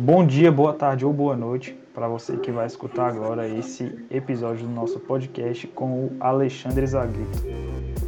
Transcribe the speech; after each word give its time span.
Bom 0.00 0.24
dia, 0.24 0.52
boa 0.52 0.72
tarde 0.72 1.04
ou 1.04 1.12
boa 1.12 1.36
noite 1.36 1.76
para 1.92 2.06
você 2.06 2.36
que 2.36 2.52
vai 2.52 2.68
escutar 2.68 3.08
agora 3.08 3.48
esse 3.48 4.06
episódio 4.08 4.64
do 4.64 4.72
nosso 4.72 5.00
podcast 5.00 5.66
com 5.66 6.04
o 6.04 6.16
Alexandre 6.20 6.86
Zaguito. 6.86 7.44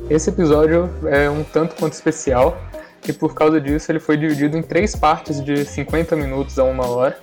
Esse 0.08 0.30
episódio 0.30 0.88
é 1.08 1.28
um 1.28 1.42
tanto 1.42 1.74
quanto 1.74 1.94
especial 1.94 2.56
e 3.08 3.12
por 3.12 3.34
causa 3.34 3.60
disso 3.60 3.90
ele 3.90 3.98
foi 3.98 4.16
dividido 4.16 4.56
em 4.56 4.62
três 4.62 4.94
partes 4.94 5.42
de 5.42 5.64
50 5.64 6.14
minutos 6.14 6.60
a 6.60 6.64
uma 6.64 6.86
hora, 6.86 7.18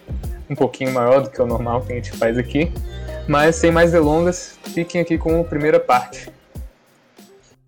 um 0.50 0.55
pouquinho 0.55 0.93
maior 0.93 1.21
do 1.21 1.29
que 1.29 1.41
o 1.41 1.45
normal 1.45 1.84
que 1.84 1.93
a 1.93 1.95
gente 1.95 2.11
faz 2.11 2.38
aqui. 2.38 2.70
Mas 3.25 3.55
sem 3.55 3.71
mais 3.71 3.93
delongas, 3.93 4.59
fiquem 4.63 4.99
aqui 4.99 5.18
com 5.18 5.39
a 5.39 5.43
primeira 5.45 5.79
parte. 5.79 6.29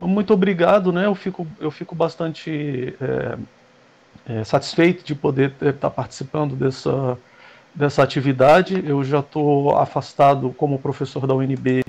Muito 0.02 0.34
obrigado, 0.34 0.91
né? 0.91 1.05
Eu 1.05 1.16
fico, 1.16 1.47
eu 1.61 1.71
fico 1.71 1.95
bastante 1.95 2.93
é 3.00 3.38
é, 4.30 4.43
satisfeito 4.43 5.04
de 5.04 5.16
poder 5.16 5.52
estar 5.54 5.73
tá 5.73 5.89
participando 5.89 6.55
dessa, 6.55 7.18
dessa 7.73 8.04
atividade. 8.04 8.81
Eu 8.85 9.04
já 9.04 9.20
estou 9.20 9.76
afastado 9.76 10.52
como 10.52 10.77
professor 10.77 11.26
da 11.26 11.34
UNB 11.34 11.84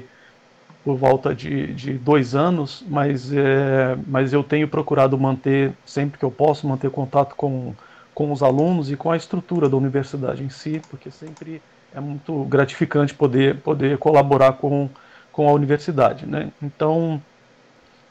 por 0.82 0.96
volta 0.96 1.34
de, 1.34 1.74
de 1.74 1.92
dois 1.92 2.34
anos, 2.34 2.82
mas, 2.88 3.30
é, 3.30 3.94
mas 4.06 4.32
eu 4.32 4.42
tenho 4.42 4.66
procurado 4.66 5.18
manter, 5.18 5.72
sempre 5.84 6.18
que 6.18 6.24
eu 6.24 6.30
posso, 6.30 6.66
manter 6.66 6.90
contato 6.90 7.34
com, 7.36 7.74
com 8.14 8.32
os 8.32 8.42
alunos 8.42 8.90
e 8.90 8.96
com 8.96 9.10
a 9.10 9.16
estrutura 9.18 9.68
da 9.68 9.76
universidade 9.76 10.42
em 10.42 10.48
si, 10.48 10.80
porque 10.88 11.10
sempre 11.10 11.60
é 11.94 12.00
muito 12.00 12.44
gratificante 12.44 13.12
poder, 13.12 13.56
poder 13.58 13.98
colaborar 13.98 14.54
com, 14.54 14.88
com 15.30 15.46
a 15.46 15.52
universidade. 15.52 16.24
Né? 16.24 16.50
Então, 16.62 17.20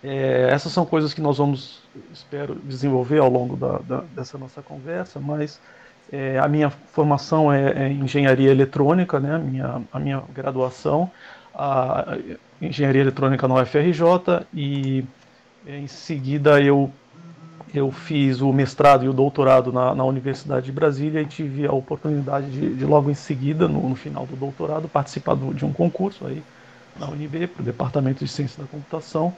é, 0.04 0.50
essas 0.52 0.72
são 0.72 0.86
coisas 0.86 1.14
que 1.14 1.22
nós 1.22 1.38
vamos, 1.38 1.82
espero, 2.14 2.56
desenvolver 2.64 3.20
ao 3.20 3.30
longo 3.30 3.56
da, 3.56 3.80
da, 3.80 4.04
dessa 4.16 4.38
nossa 4.38 4.62
conversa, 4.62 5.20
mas 5.20 5.60
é, 6.12 6.40
a 6.40 6.48
minha 6.48 6.70
formação 6.70 7.52
é, 7.52 7.72
é, 7.72 7.92
engenharia 7.92 8.50
eletrônica, 8.50 9.20
né, 9.20 9.36
a, 9.36 9.40
minha, 9.40 9.82
a 9.92 10.00
minha 10.00 10.24
graduação, 10.34 11.12
a 11.54 12.18
engenharia 12.62 13.02
eletrônica 13.02 13.48
na 13.48 13.56
UFRJ, 13.56 14.46
e 14.54 15.04
em 15.68 15.88
seguida 15.88 16.62
eu, 16.62 16.90
eu 17.74 17.92
fiz 17.92 18.40
o 18.40 18.54
mestrado 18.54 19.04
e 19.04 19.10
o 19.10 19.14
doutorado 19.14 19.74
na, 19.74 19.94
na 19.94 20.06
Universidade 20.06 20.68
de 20.68 20.72
Brasília 20.72 21.22
e 21.22 21.26
tive 21.26 21.68
a 21.68 21.74
oportunidade 21.74 22.50
de, 22.50 22.74
de 22.74 22.86
logo 22.86 23.12
em 23.12 23.16
seguida, 23.16 23.68
no, 23.68 23.90
no 23.90 23.96
final 23.96 24.26
do 24.26 24.38
doutorado, 24.38 24.88
participar 24.88 25.36
do, 25.36 25.54
de 25.54 25.66
um 25.66 25.74
concurso 25.74 26.26
aí 26.26 26.42
na 26.98 27.08
UNB, 27.08 27.48
para 27.48 27.62
o 27.62 27.66
Departamento 27.66 28.24
de 28.24 28.32
Ciência 28.32 28.62
da 28.62 28.68
Computação, 28.68 29.34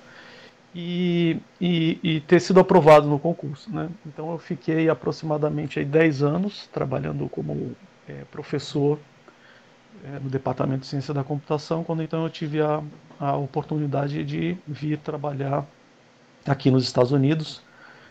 e, 0.73 1.37
e, 1.59 1.99
e, 2.01 2.19
ter 2.21 2.39
sido 2.39 2.59
aprovado 2.59 3.07
no 3.07 3.19
concurso. 3.19 3.69
Né? 3.71 3.89
Então 4.05 4.31
eu 4.31 4.37
fiquei 4.37 4.89
aproximadamente 4.89 5.79
aí 5.79 5.85
10 5.85 6.23
anos 6.23 6.69
trabalhando 6.71 7.27
como 7.27 7.75
é, 8.07 8.23
professor 8.31 8.97
é, 10.05 10.19
no 10.19 10.29
Departamento 10.29 10.81
de 10.81 10.87
Ciência 10.87 11.13
da 11.13 11.23
Computação, 11.23 11.83
quando 11.83 12.01
então 12.01 12.23
eu 12.23 12.29
tive 12.29 12.61
a, 12.61 12.81
a 13.19 13.35
oportunidade 13.35 14.23
de 14.23 14.57
vir 14.67 14.97
trabalhar 14.97 15.65
aqui 16.47 16.71
nos 16.71 16.83
Estados 16.83 17.11
Unidos 17.11 17.61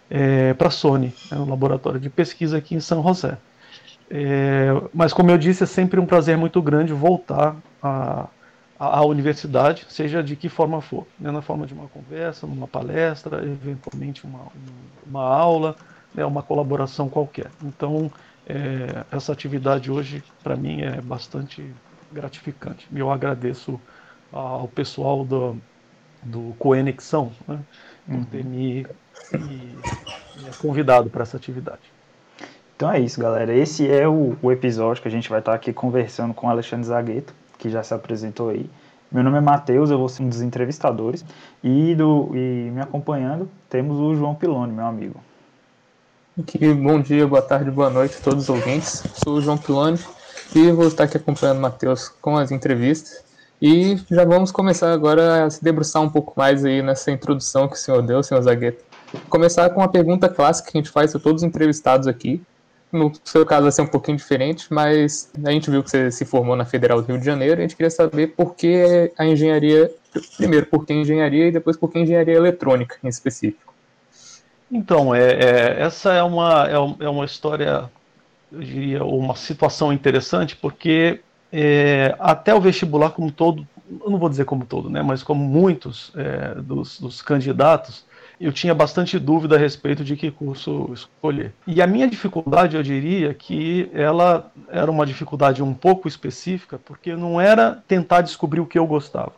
é, 0.08 0.52
para 0.54 0.68
a 0.68 0.70
Sony, 0.70 1.14
né, 1.30 1.38
no 1.38 1.48
laboratório 1.48 1.98
de 1.98 2.10
pesquisa 2.10 2.58
aqui 2.58 2.74
em 2.74 2.80
São 2.80 3.02
José. 3.02 3.38
É, 4.10 4.68
mas 4.92 5.12
como 5.12 5.30
eu 5.30 5.38
disse, 5.38 5.62
é 5.62 5.66
sempre 5.66 6.00
um 6.00 6.06
prazer 6.06 6.36
muito 6.36 6.60
grande 6.60 6.92
voltar 6.92 7.56
a 7.82 8.28
à 8.80 9.04
universidade, 9.04 9.84
seja 9.90 10.22
de 10.22 10.34
que 10.34 10.48
forma 10.48 10.80
for, 10.80 11.06
né, 11.18 11.30
na 11.30 11.42
forma 11.42 11.66
de 11.66 11.74
uma 11.74 11.86
conversa, 11.88 12.46
numa 12.46 12.66
palestra, 12.66 13.44
eventualmente 13.44 14.24
uma, 14.24 14.46
uma 15.06 15.22
aula, 15.22 15.76
né, 16.14 16.24
uma 16.24 16.42
colaboração 16.42 17.06
qualquer. 17.06 17.50
Então, 17.62 18.10
é, 18.48 19.04
essa 19.14 19.34
atividade 19.34 19.90
hoje, 19.90 20.24
para 20.42 20.56
mim, 20.56 20.80
é 20.80 20.98
bastante 20.98 21.62
gratificante. 22.10 22.88
Eu 22.90 23.10
agradeço 23.10 23.78
ao 24.32 24.66
pessoal 24.66 25.26
do, 25.26 25.58
do 26.22 26.54
Coenexão 26.58 27.32
né, 27.46 27.60
por 28.06 28.24
ter 28.24 28.42
me, 28.42 28.86
me, 29.34 29.76
me 30.42 30.50
convidado 30.58 31.10
para 31.10 31.22
essa 31.22 31.36
atividade. 31.36 31.82
Então 32.74 32.90
é 32.90 32.98
isso, 32.98 33.20
galera. 33.20 33.54
Esse 33.54 33.86
é 33.86 34.08
o, 34.08 34.38
o 34.40 34.50
episódio 34.50 35.02
que 35.02 35.08
a 35.08 35.10
gente 35.10 35.28
vai 35.28 35.40
estar 35.40 35.52
aqui 35.52 35.70
conversando 35.70 36.32
com 36.32 36.46
o 36.46 36.50
Alexandre 36.50 36.86
Zagueto 36.86 37.34
que 37.60 37.70
já 37.70 37.82
se 37.82 37.94
apresentou 37.94 38.48
aí. 38.48 38.68
Meu 39.12 39.22
nome 39.22 39.38
é 39.38 39.40
Matheus, 39.40 39.90
eu 39.90 39.98
vou 39.98 40.08
ser 40.08 40.22
um 40.22 40.28
dos 40.28 40.40
entrevistadores. 40.40 41.24
E, 41.62 41.94
do, 41.94 42.30
e 42.34 42.70
me 42.70 42.80
acompanhando 42.80 43.48
temos 43.68 43.98
o 43.98 44.14
João 44.16 44.34
Piloni, 44.34 44.72
meu 44.72 44.86
amigo. 44.86 45.20
Aqui, 46.38 46.72
bom 46.72 47.00
dia, 47.00 47.26
boa 47.26 47.42
tarde, 47.42 47.70
boa 47.70 47.90
noite 47.90 48.16
a 48.18 48.24
todos 48.24 48.44
os 48.44 48.48
ouvintes. 48.48 49.04
Sou 49.22 49.34
o 49.34 49.40
João 49.40 49.58
Piloni 49.58 49.98
e 50.54 50.72
vou 50.72 50.86
estar 50.86 51.04
aqui 51.04 51.16
acompanhando 51.16 51.58
o 51.58 51.60
Matheus 51.60 52.08
com 52.08 52.36
as 52.36 52.50
entrevistas. 52.50 53.22
E 53.60 54.00
já 54.10 54.24
vamos 54.24 54.50
começar 54.50 54.90
agora 54.90 55.44
a 55.44 55.50
se 55.50 55.62
debruçar 55.62 56.00
um 56.00 56.08
pouco 56.08 56.32
mais 56.34 56.64
aí 56.64 56.80
nessa 56.80 57.10
introdução 57.10 57.68
que 57.68 57.74
o 57.74 57.78
senhor 57.78 58.00
deu, 58.00 58.22
senhor 58.22 58.40
Zagueto. 58.40 58.82
Começar 59.28 59.68
com 59.70 59.80
uma 59.80 59.88
pergunta 59.88 60.28
clássica 60.30 60.70
que 60.70 60.78
a 60.78 60.80
gente 60.80 60.90
faz 60.90 61.10
para 61.10 61.20
todos 61.20 61.42
os 61.42 61.46
entrevistados 61.46 62.06
aqui, 62.06 62.40
no 62.92 63.12
seu 63.24 63.46
caso 63.46 63.62
vai 63.62 63.72
ser 63.72 63.82
um 63.82 63.86
pouquinho 63.86 64.16
diferente, 64.16 64.66
mas 64.70 65.30
a 65.44 65.50
gente 65.50 65.70
viu 65.70 65.82
que 65.82 65.90
você 65.90 66.10
se 66.10 66.24
formou 66.24 66.56
na 66.56 66.64
Federal 66.64 67.00
do 67.00 67.06
Rio 67.06 67.18
de 67.18 67.24
Janeiro 67.24 67.60
e 67.60 67.64
a 67.64 67.66
gente 67.66 67.76
queria 67.76 67.90
saber 67.90 68.28
por 68.28 68.54
que 68.54 69.12
a 69.16 69.24
engenharia, 69.24 69.90
primeiro 70.36 70.66
por 70.66 70.84
que 70.84 70.92
engenharia 70.92 71.48
e 71.48 71.52
depois 71.52 71.76
por 71.76 71.90
que 71.90 71.98
engenharia 71.98 72.34
eletrônica 72.34 72.96
em 73.02 73.08
específico. 73.08 73.72
Então, 74.70 75.14
é, 75.14 75.32
é 75.32 75.80
essa 75.80 76.12
é 76.12 76.22
uma, 76.22 76.68
é, 76.68 77.04
é, 77.04 77.08
uma 77.08 77.24
história, 77.24 77.90
eu 78.52 78.60
diria, 78.60 79.04
uma 79.04 79.34
situação 79.36 79.92
interessante, 79.92 80.56
porque 80.56 81.20
é, 81.52 82.14
até 82.18 82.54
o 82.54 82.60
vestibular 82.60 83.10
como 83.10 83.32
todo, 83.32 83.66
eu 84.00 84.10
não 84.10 84.18
vou 84.18 84.28
dizer 84.28 84.44
como 84.44 84.64
todo, 84.64 84.88
né, 84.88 85.02
mas 85.02 85.22
como 85.22 85.44
muitos 85.44 86.12
é, 86.16 86.54
dos, 86.60 87.00
dos 87.00 87.22
candidatos, 87.22 88.04
eu 88.40 88.50
tinha 88.50 88.74
bastante 88.74 89.18
dúvida 89.18 89.56
a 89.56 89.58
respeito 89.58 90.02
de 90.02 90.16
que 90.16 90.30
curso 90.30 90.90
escolher. 90.94 91.52
E 91.66 91.82
a 91.82 91.86
minha 91.86 92.08
dificuldade, 92.08 92.74
eu 92.74 92.82
diria 92.82 93.34
que 93.34 93.90
ela 93.92 94.50
era 94.68 94.90
uma 94.90 95.04
dificuldade 95.04 95.62
um 95.62 95.74
pouco 95.74 96.08
específica, 96.08 96.80
porque 96.82 97.14
não 97.14 97.38
era 97.38 97.82
tentar 97.86 98.22
descobrir 98.22 98.60
o 98.60 98.66
que 98.66 98.78
eu 98.78 98.86
gostava, 98.86 99.32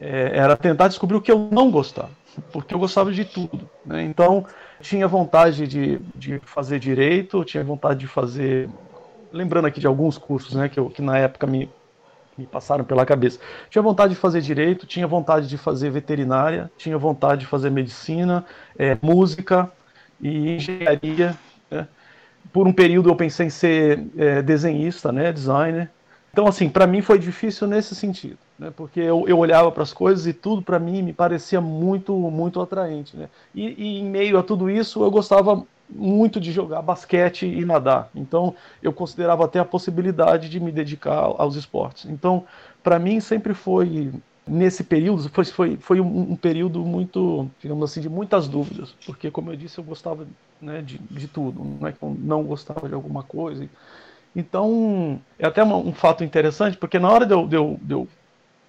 é, 0.00 0.30
era 0.34 0.56
tentar 0.56 0.86
descobrir 0.86 1.16
o 1.16 1.20
que 1.20 1.32
eu 1.32 1.48
não 1.50 1.68
gostava, 1.68 2.10
porque 2.52 2.72
eu 2.72 2.78
gostava 2.78 3.10
de 3.10 3.24
tudo. 3.24 3.68
Né? 3.84 4.04
Então, 4.04 4.46
tinha 4.80 5.08
vontade 5.08 5.66
de, 5.66 5.98
de 6.14 6.40
fazer 6.44 6.78
direito, 6.78 7.44
tinha 7.44 7.64
vontade 7.64 7.98
de 7.98 8.06
fazer. 8.06 8.68
Lembrando 9.32 9.66
aqui 9.66 9.80
de 9.80 9.86
alguns 9.86 10.16
cursos 10.16 10.54
né, 10.54 10.68
que, 10.68 10.78
eu, 10.78 10.88
que 10.90 11.02
na 11.02 11.18
época 11.18 11.46
me 11.46 11.68
me 12.42 12.46
passaram 12.46 12.84
pela 12.84 13.06
cabeça. 13.06 13.38
Tinha 13.70 13.82
vontade 13.82 14.14
de 14.14 14.20
fazer 14.20 14.40
direito, 14.40 14.86
tinha 14.86 15.06
vontade 15.06 15.48
de 15.48 15.56
fazer 15.56 15.90
veterinária, 15.90 16.70
tinha 16.76 16.98
vontade 16.98 17.42
de 17.42 17.46
fazer 17.46 17.70
medicina, 17.70 18.44
é, 18.78 18.96
música 19.00 19.70
e 20.20 20.56
engenharia. 20.56 21.36
Né? 21.70 21.86
Por 22.52 22.66
um 22.66 22.72
período 22.72 23.08
eu 23.08 23.16
pensei 23.16 23.46
em 23.46 23.50
ser 23.50 24.04
é, 24.16 24.42
desenhista, 24.42 25.10
né, 25.12 25.32
designer. 25.32 25.90
Então, 26.32 26.46
assim, 26.46 26.68
para 26.68 26.86
mim 26.86 27.02
foi 27.02 27.18
difícil 27.18 27.68
nesse 27.68 27.94
sentido, 27.94 28.38
né, 28.58 28.72
porque 28.74 29.00
eu, 29.00 29.28
eu 29.28 29.38
olhava 29.38 29.70
para 29.70 29.82
as 29.82 29.92
coisas 29.92 30.26
e 30.26 30.32
tudo 30.32 30.62
para 30.62 30.78
mim 30.78 31.02
me 31.02 31.12
parecia 31.12 31.60
muito, 31.60 32.14
muito 32.14 32.60
atraente. 32.60 33.16
Né? 33.16 33.28
E, 33.54 33.74
e 33.78 33.98
em 34.00 34.04
meio 34.04 34.38
a 34.38 34.42
tudo 34.42 34.68
isso 34.68 35.02
eu 35.04 35.10
gostava 35.10 35.64
muito 35.94 36.40
de 36.40 36.52
jogar 36.52 36.82
basquete 36.82 37.46
e 37.46 37.64
nadar. 37.64 38.10
Então, 38.14 38.54
eu 38.82 38.92
considerava 38.92 39.44
até 39.44 39.58
a 39.58 39.64
possibilidade 39.64 40.48
de 40.48 40.58
me 40.58 40.72
dedicar 40.72 41.16
aos 41.16 41.56
esportes. 41.56 42.06
Então, 42.06 42.44
para 42.82 42.98
mim, 42.98 43.20
sempre 43.20 43.54
foi 43.54 44.12
nesse 44.46 44.82
período 44.82 45.28
foi, 45.28 45.44
foi, 45.44 45.76
foi 45.76 46.00
um, 46.00 46.36
período 46.36 46.84
muito, 46.84 47.48
digamos 47.60 47.90
assim, 47.90 48.00
de 48.00 48.08
muitas 48.08 48.48
dúvidas, 48.48 48.94
porque 49.06 49.30
como 49.30 49.52
eu 49.52 49.56
disse, 49.56 49.78
eu 49.78 49.84
gostava 49.84 50.26
né, 50.60 50.82
de, 50.82 50.98
de 50.98 51.28
tudo, 51.28 51.62
não 51.62 51.86
é 51.86 51.92
que 51.92 52.02
eu 52.02 52.16
não 52.18 52.42
gostava 52.42 52.88
de 52.88 52.94
alguma 52.94 53.22
coisa. 53.22 53.68
Então, 54.34 55.20
é 55.38 55.46
até 55.46 55.62
uma, 55.62 55.76
um 55.76 55.92
fato 55.92 56.24
interessante, 56.24 56.76
porque 56.76 56.98
na 56.98 57.10
hora 57.10 57.26
de 57.26 57.34
eu, 57.34 57.46
de 57.46 57.56
eu, 57.56 57.78
de 57.80 57.92
eu 57.94 58.08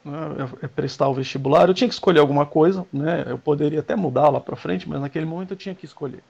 né, 0.04 0.70
prestar 0.75 1.08
o 1.08 1.14
vestibular, 1.14 1.68
eu 1.68 1.74
tinha 1.74 1.88
que 1.88 1.94
escolher 1.94 2.20
alguma 2.20 2.46
coisa, 2.46 2.86
né, 2.92 3.25
eu 3.28 3.38
poderia 3.38 3.80
até 3.80 3.96
mudar 3.96 4.30
lá 4.30 4.40
para 4.40 4.56
frente, 4.56 4.88
mas 4.88 5.02
naquele 5.02 5.25
momento 5.25 5.52
eu 5.52 5.58
tinha 5.58 5.74
que 5.74 5.86
escolher. 5.86 6.24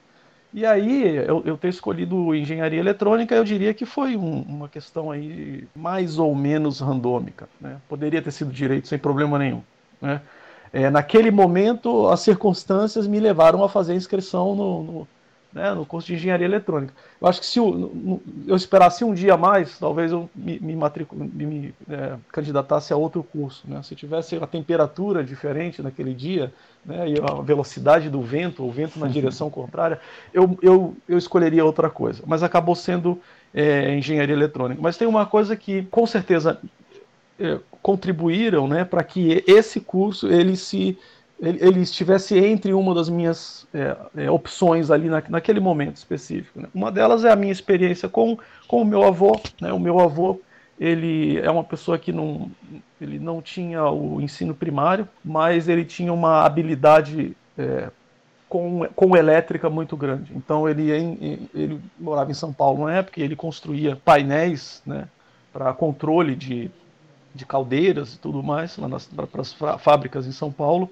E 0.56 0.64
aí, 0.64 1.16
eu, 1.16 1.42
eu 1.44 1.58
ter 1.58 1.66
escolhido 1.66 2.32
engenharia 2.32 2.78
eletrônica, 2.78 3.34
eu 3.34 3.42
diria 3.42 3.74
que 3.74 3.84
foi 3.84 4.16
um, 4.16 4.42
uma 4.42 4.68
questão 4.68 5.10
aí 5.10 5.66
mais 5.74 6.16
ou 6.16 6.32
menos 6.32 6.78
randômica. 6.78 7.48
Né? 7.60 7.76
Poderia 7.88 8.22
ter 8.22 8.30
sido 8.30 8.52
direito 8.52 8.86
sem 8.86 8.96
problema 8.96 9.36
nenhum. 9.36 9.64
Né? 10.00 10.20
É, 10.72 10.88
naquele 10.90 11.32
momento, 11.32 12.06
as 12.06 12.20
circunstâncias 12.20 13.08
me 13.08 13.18
levaram 13.18 13.64
a 13.64 13.68
fazer 13.68 13.94
a 13.94 13.96
inscrição 13.96 14.54
no, 14.54 14.82
no, 14.84 15.08
né, 15.54 15.72
no 15.72 15.86
curso 15.86 16.08
de 16.08 16.14
engenharia 16.14 16.46
eletrônica. 16.46 16.92
Eu 17.20 17.28
acho 17.28 17.38
que 17.38 17.46
se 17.46 17.60
eu, 17.60 18.20
eu 18.46 18.56
esperasse 18.56 19.04
um 19.04 19.14
dia 19.14 19.36
mais, 19.36 19.78
talvez 19.78 20.10
eu 20.10 20.28
me, 20.34 20.58
me, 20.58 20.76
me 21.32 21.74
é, 21.88 22.16
candidatasse 22.32 22.92
a 22.92 22.96
outro 22.96 23.22
curso. 23.22 23.62
Né? 23.68 23.80
Se 23.84 23.94
tivesse 23.94 24.36
a 24.36 24.46
temperatura 24.46 25.22
diferente 25.22 25.80
naquele 25.80 26.12
dia, 26.12 26.52
né, 26.84 27.08
e 27.08 27.14
a 27.20 27.40
velocidade 27.40 28.10
do 28.10 28.20
vento, 28.20 28.64
o 28.64 28.70
vento 28.70 28.98
na 28.98 29.06
direção 29.06 29.48
contrária, 29.48 30.00
eu, 30.32 30.58
eu, 30.60 30.96
eu 31.08 31.16
escolheria 31.16 31.64
outra 31.64 31.88
coisa. 31.88 32.22
Mas 32.26 32.42
acabou 32.42 32.74
sendo 32.74 33.20
é, 33.54 33.96
engenharia 33.96 34.34
eletrônica. 34.34 34.82
Mas 34.82 34.96
tem 34.96 35.06
uma 35.06 35.24
coisa 35.24 35.54
que, 35.56 35.84
com 35.84 36.04
certeza, 36.04 36.60
é, 37.38 37.60
contribuíram 37.80 38.66
né, 38.66 38.84
para 38.84 39.04
que 39.04 39.44
esse 39.46 39.80
curso 39.80 40.28
ele 40.28 40.56
se 40.56 40.98
ele, 41.40 41.58
ele, 41.60 41.80
estivesse 41.80 42.38
entre 42.38 42.72
uma 42.72 42.94
das 42.94 43.08
minhas 43.08 43.66
é, 43.74 43.96
é, 44.16 44.30
opções 44.30 44.90
ali 44.90 45.08
na, 45.08 45.22
naquele 45.28 45.60
momento 45.60 45.96
específico. 45.96 46.60
Né? 46.60 46.68
Uma 46.74 46.90
delas 46.90 47.24
é 47.24 47.30
a 47.30 47.36
minha 47.36 47.52
experiência 47.52 48.08
com, 48.08 48.38
com 48.68 48.82
o 48.82 48.84
meu 48.84 49.02
avô. 49.02 49.38
Né? 49.60 49.72
O 49.72 49.78
meu 49.78 50.00
avô 50.00 50.40
ele 50.78 51.38
é 51.38 51.50
uma 51.50 51.64
pessoa 51.64 51.98
que 51.98 52.12
não, 52.12 52.50
ele 53.00 53.18
não 53.18 53.40
tinha 53.40 53.84
o 53.84 54.20
ensino 54.20 54.54
primário, 54.54 55.08
mas 55.24 55.68
ele 55.68 55.84
tinha 55.84 56.12
uma 56.12 56.44
habilidade 56.44 57.36
é, 57.56 57.90
com, 58.48 58.86
com 58.94 59.16
elétrica 59.16 59.70
muito 59.70 59.96
grande. 59.96 60.32
Então 60.34 60.68
ele, 60.68 60.90
ele 61.54 61.80
morava 61.98 62.30
em 62.30 62.34
São 62.34 62.52
Paulo 62.52 62.86
na 62.86 62.94
época 62.94 63.20
e 63.20 63.22
ele 63.22 63.36
construía 63.36 63.96
painéis 63.96 64.82
né, 64.84 65.08
para 65.52 65.72
controle 65.72 66.34
de, 66.34 66.70
de 67.34 67.46
caldeiras 67.46 68.14
e 68.14 68.18
tudo 68.18 68.42
mais 68.42 68.76
lá 68.76 68.88
para 68.88 69.40
as 69.40 69.52
fábricas 69.80 70.26
em 70.26 70.32
São 70.32 70.50
Paulo. 70.52 70.90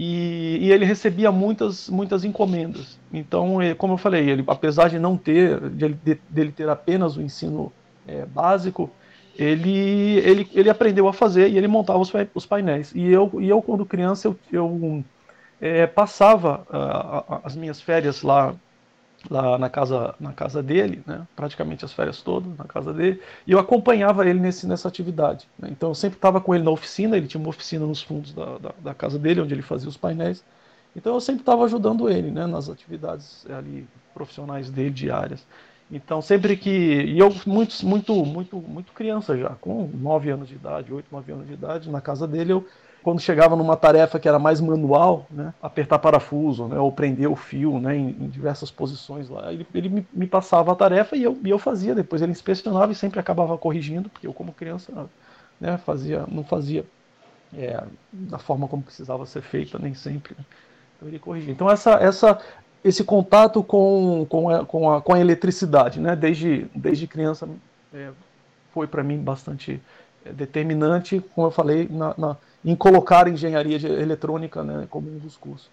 E, 0.00 0.58
e, 0.60 0.70
ele 0.70 0.84
recebia 0.84 1.32
muitas, 1.32 1.90
muitas 1.90 2.24
encomendas. 2.24 3.00
Então, 3.12 3.56
como 3.76 3.94
eu 3.94 3.98
falei, 3.98 4.30
ele, 4.30 4.44
apesar 4.46 4.88
de 4.88 4.96
não 4.96 5.16
ter, 5.16 5.58
de, 5.70 5.88
de, 5.88 6.20
dele 6.30 6.52
ter 6.52 6.68
apenas 6.68 7.16
o 7.16 7.20
ensino 7.20 7.72
é, 8.06 8.24
básico, 8.24 8.88
ele, 9.36 10.18
ele, 10.18 10.48
ele 10.54 10.70
aprendeu 10.70 11.08
a 11.08 11.12
fazer 11.12 11.48
e 11.48 11.58
ele 11.58 11.66
montava 11.66 11.98
os, 11.98 12.12
os 12.32 12.46
painéis. 12.46 12.92
E 12.94 13.10
eu, 13.10 13.28
e 13.40 13.48
eu 13.48 13.60
quando 13.60 13.84
criança, 13.84 14.28
eu, 14.28 14.38
eu 14.52 15.04
é, 15.60 15.84
passava 15.88 16.64
uh, 16.70 17.40
as 17.42 17.56
minhas 17.56 17.80
férias 17.80 18.22
lá, 18.22 18.54
lá 19.30 19.58
na, 19.58 19.68
casa, 19.68 20.14
na 20.20 20.32
casa 20.32 20.62
dele, 20.62 21.02
né, 21.06 21.26
praticamente 21.34 21.84
as 21.84 21.92
férias 21.92 22.22
todas 22.22 22.56
na 22.56 22.64
casa 22.64 22.92
dele, 22.92 23.20
e 23.46 23.52
eu 23.52 23.58
acompanhava 23.58 24.28
ele 24.28 24.38
nesse, 24.38 24.66
nessa 24.66 24.88
atividade. 24.88 25.48
Né, 25.58 25.68
então 25.70 25.90
eu 25.90 25.94
sempre 25.94 26.16
estava 26.16 26.40
com 26.40 26.54
ele 26.54 26.64
na 26.64 26.70
oficina, 26.70 27.16
ele 27.16 27.26
tinha 27.26 27.40
uma 27.40 27.50
oficina 27.50 27.84
nos 27.84 28.02
fundos 28.02 28.32
da, 28.32 28.58
da, 28.58 28.74
da 28.78 28.94
casa 28.94 29.18
dele, 29.18 29.40
onde 29.40 29.54
ele 29.54 29.62
fazia 29.62 29.88
os 29.88 29.96
painéis. 29.96 30.44
Então 30.94 31.14
eu 31.14 31.20
sempre 31.20 31.42
estava 31.42 31.64
ajudando 31.64 32.08
ele 32.08 32.30
né, 32.30 32.46
nas 32.46 32.68
atividades 32.68 33.46
ali 33.50 33.86
profissionais 34.14 34.70
dele 34.70 34.90
diárias. 34.90 35.44
Então, 35.90 36.20
sempre 36.20 36.56
que. 36.56 36.70
E 36.70 37.18
eu, 37.18 37.34
muito, 37.46 37.86
muito, 37.86 38.14
muito, 38.26 38.56
muito 38.56 38.92
criança 38.92 39.36
já, 39.36 39.50
com 39.60 39.88
9 39.94 40.30
anos 40.30 40.48
de 40.48 40.54
idade, 40.54 40.92
8, 40.92 41.06
9 41.10 41.32
anos 41.32 41.46
de 41.46 41.54
idade, 41.54 41.90
na 41.90 42.00
casa 42.00 42.26
dele, 42.26 42.52
eu, 42.52 42.66
quando 43.08 43.20
chegava 43.20 43.56
numa 43.56 43.74
tarefa 43.74 44.20
que 44.20 44.28
era 44.28 44.38
mais 44.38 44.60
manual, 44.60 45.26
né, 45.30 45.54
apertar 45.62 45.98
parafuso, 45.98 46.66
né, 46.66 46.78
ou 46.78 46.92
prender 46.92 47.26
o 47.26 47.34
fio 47.34 47.80
né, 47.80 47.96
em, 47.96 48.10
em 48.10 48.28
diversas 48.28 48.70
posições 48.70 49.30
lá, 49.30 49.50
ele, 49.50 49.66
ele 49.74 49.88
me, 49.88 50.06
me, 50.12 50.26
passava 50.26 50.72
a 50.72 50.74
tarefa 50.74 51.16
e 51.16 51.22
eu, 51.22 51.38
e 51.42 51.48
eu 51.48 51.58
fazia. 51.58 51.94
Depois 51.94 52.20
ele 52.20 52.32
inspecionava 52.32 52.92
e 52.92 52.94
sempre 52.94 53.18
acabava 53.18 53.56
corrigindo, 53.56 54.10
porque 54.10 54.26
eu, 54.26 54.34
como 54.34 54.52
criança, 54.52 55.08
né, 55.58 55.78
fazia, 55.78 56.26
não 56.30 56.44
fazia 56.44 56.84
é, 57.56 57.82
da 58.12 58.36
forma 58.36 58.68
como 58.68 58.82
precisava 58.82 59.24
ser 59.24 59.40
feita, 59.40 59.78
nem 59.78 59.94
sempre. 59.94 60.34
Né. 60.36 60.44
Então 60.94 61.08
ele 61.08 61.18
corrigia. 61.18 61.50
Então, 61.50 61.70
essa, 61.70 61.92
essa 61.92 62.38
esse 62.84 63.02
contato 63.02 63.62
com, 63.62 64.26
com, 64.28 64.50
a, 64.50 64.66
com, 64.66 64.90
a, 64.90 65.00
com 65.00 65.14
a 65.14 65.18
eletricidade, 65.18 65.98
né? 65.98 66.14
Desde, 66.14 66.66
desde 66.74 67.06
criança 67.06 67.48
é, 67.94 68.10
foi 68.70 68.86
para 68.86 69.02
mim 69.02 69.16
bastante 69.16 69.80
é, 70.26 70.30
determinante, 70.30 71.24
como 71.34 71.46
eu 71.46 71.50
falei, 71.50 71.88
na, 71.90 72.14
na, 72.18 72.36
em 72.64 72.74
colocar 72.74 73.28
engenharia 73.28 73.76
eletrônica 73.76 74.62
né, 74.62 74.86
como 74.90 75.10
um 75.10 75.18
dos 75.18 75.36
cursos. 75.36 75.68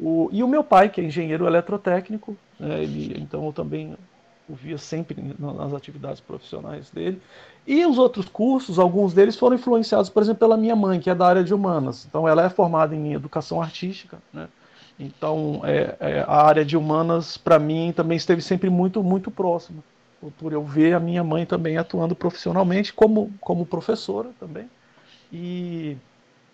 O, 0.00 0.28
e 0.32 0.42
o 0.42 0.48
meu 0.48 0.64
pai, 0.64 0.88
que 0.88 1.00
é 1.00 1.04
engenheiro 1.04 1.46
eletrotécnico, 1.46 2.36
né, 2.58 2.82
ele, 2.82 3.20
então 3.20 3.46
eu 3.46 3.52
também 3.52 3.96
o 4.48 4.54
via 4.54 4.76
sempre 4.76 5.16
nas 5.38 5.72
atividades 5.72 6.20
profissionais 6.20 6.90
dele. 6.90 7.20
E 7.66 7.86
os 7.86 7.96
outros 7.96 8.28
cursos, 8.28 8.78
alguns 8.78 9.14
deles 9.14 9.36
foram 9.36 9.56
influenciados, 9.56 10.10
por 10.10 10.22
exemplo, 10.22 10.40
pela 10.40 10.56
minha 10.56 10.74
mãe, 10.74 10.98
que 10.98 11.08
é 11.08 11.14
da 11.14 11.26
área 11.26 11.44
de 11.44 11.54
humanas. 11.54 12.04
Então 12.08 12.26
ela 12.26 12.44
é 12.44 12.50
formada 12.50 12.94
em 12.94 13.12
educação 13.12 13.62
artística, 13.62 14.18
né? 14.32 14.48
Então, 14.98 15.62
é, 15.64 15.96
é, 15.98 16.20
a 16.20 16.46
área 16.46 16.64
de 16.64 16.76
humanas, 16.76 17.36
para 17.36 17.58
mim, 17.58 17.92
também 17.96 18.16
esteve 18.16 18.42
sempre 18.42 18.68
muito, 18.68 19.02
muito 19.02 19.30
próxima. 19.30 19.82
Por 20.38 20.52
eu 20.52 20.62
ver 20.62 20.94
a 20.94 21.00
minha 21.00 21.24
mãe 21.24 21.44
também 21.44 21.76
atuando 21.76 22.14
profissionalmente 22.14 22.92
como, 22.92 23.32
como 23.40 23.66
professora 23.66 24.30
também. 24.38 24.70
E, 25.32 25.96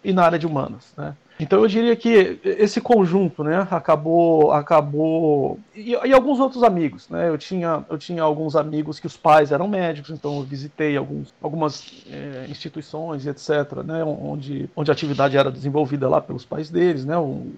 e 0.03 0.12
na 0.12 0.25
área 0.25 0.39
de 0.39 0.47
humanas, 0.47 0.93
né? 0.97 1.15
Então 1.41 1.61
eu 1.61 1.69
diria 1.69 1.95
que 1.95 2.41
esse 2.43 2.81
conjunto, 2.81 3.45
né, 3.45 3.65
acabou, 3.71 4.50
acabou 4.50 5.61
e, 5.75 5.93
e, 5.93 6.12
alguns 6.12 6.41
outros 6.41 6.65
amigos, 6.65 7.09
né? 7.09 7.29
Eu 7.29 7.39
tinha, 7.39 7.85
eu 7.89 7.97
tinha 7.97 8.23
alguns 8.23 8.56
amigos 8.56 8.99
que 8.99 9.06
os 9.06 9.17
pais 9.17 9.53
eram 9.53 9.69
médicos, 9.69 10.11
então 10.11 10.39
eu 10.39 10.43
visitei 10.43 10.97
alguns, 10.97 11.33
algumas 11.41 12.05
é, 12.11 12.47
instituições, 12.49 13.25
etc, 13.25 13.85
né, 13.85 14.03
onde, 14.03 14.69
onde 14.75 14.91
a 14.91 14.95
atividade 14.95 15.37
era 15.37 15.50
desenvolvida 15.50 16.09
lá 16.09 16.21
pelos 16.21 16.44
pais 16.44 16.71
deles, 16.71 17.05
né? 17.05 17.17
Um, 17.17 17.53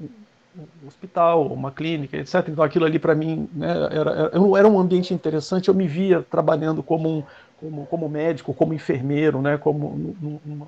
um 0.57 0.89
hospital, 0.89 1.47
uma 1.47 1.71
clínica, 1.71 2.19
etc. 2.19 2.49
Então 2.49 2.63
aquilo 2.63 2.85
ali 2.85 2.99
para 2.99 3.15
mim 3.15 3.49
né, 3.55 3.71
era, 3.91 4.31
era, 4.59 4.69
um 4.69 4.79
ambiente 4.79 5.15
interessante. 5.15 5.69
Eu 5.69 5.75
me 5.75 5.87
via 5.87 6.23
trabalhando 6.29 6.83
como, 6.83 7.09
um, 7.09 7.23
como, 7.59 7.87
como 7.87 8.09
médico, 8.09 8.53
como 8.53 8.75
enfermeiro, 8.75 9.41
né, 9.41 9.57
como 9.57 10.15
numa, 10.45 10.67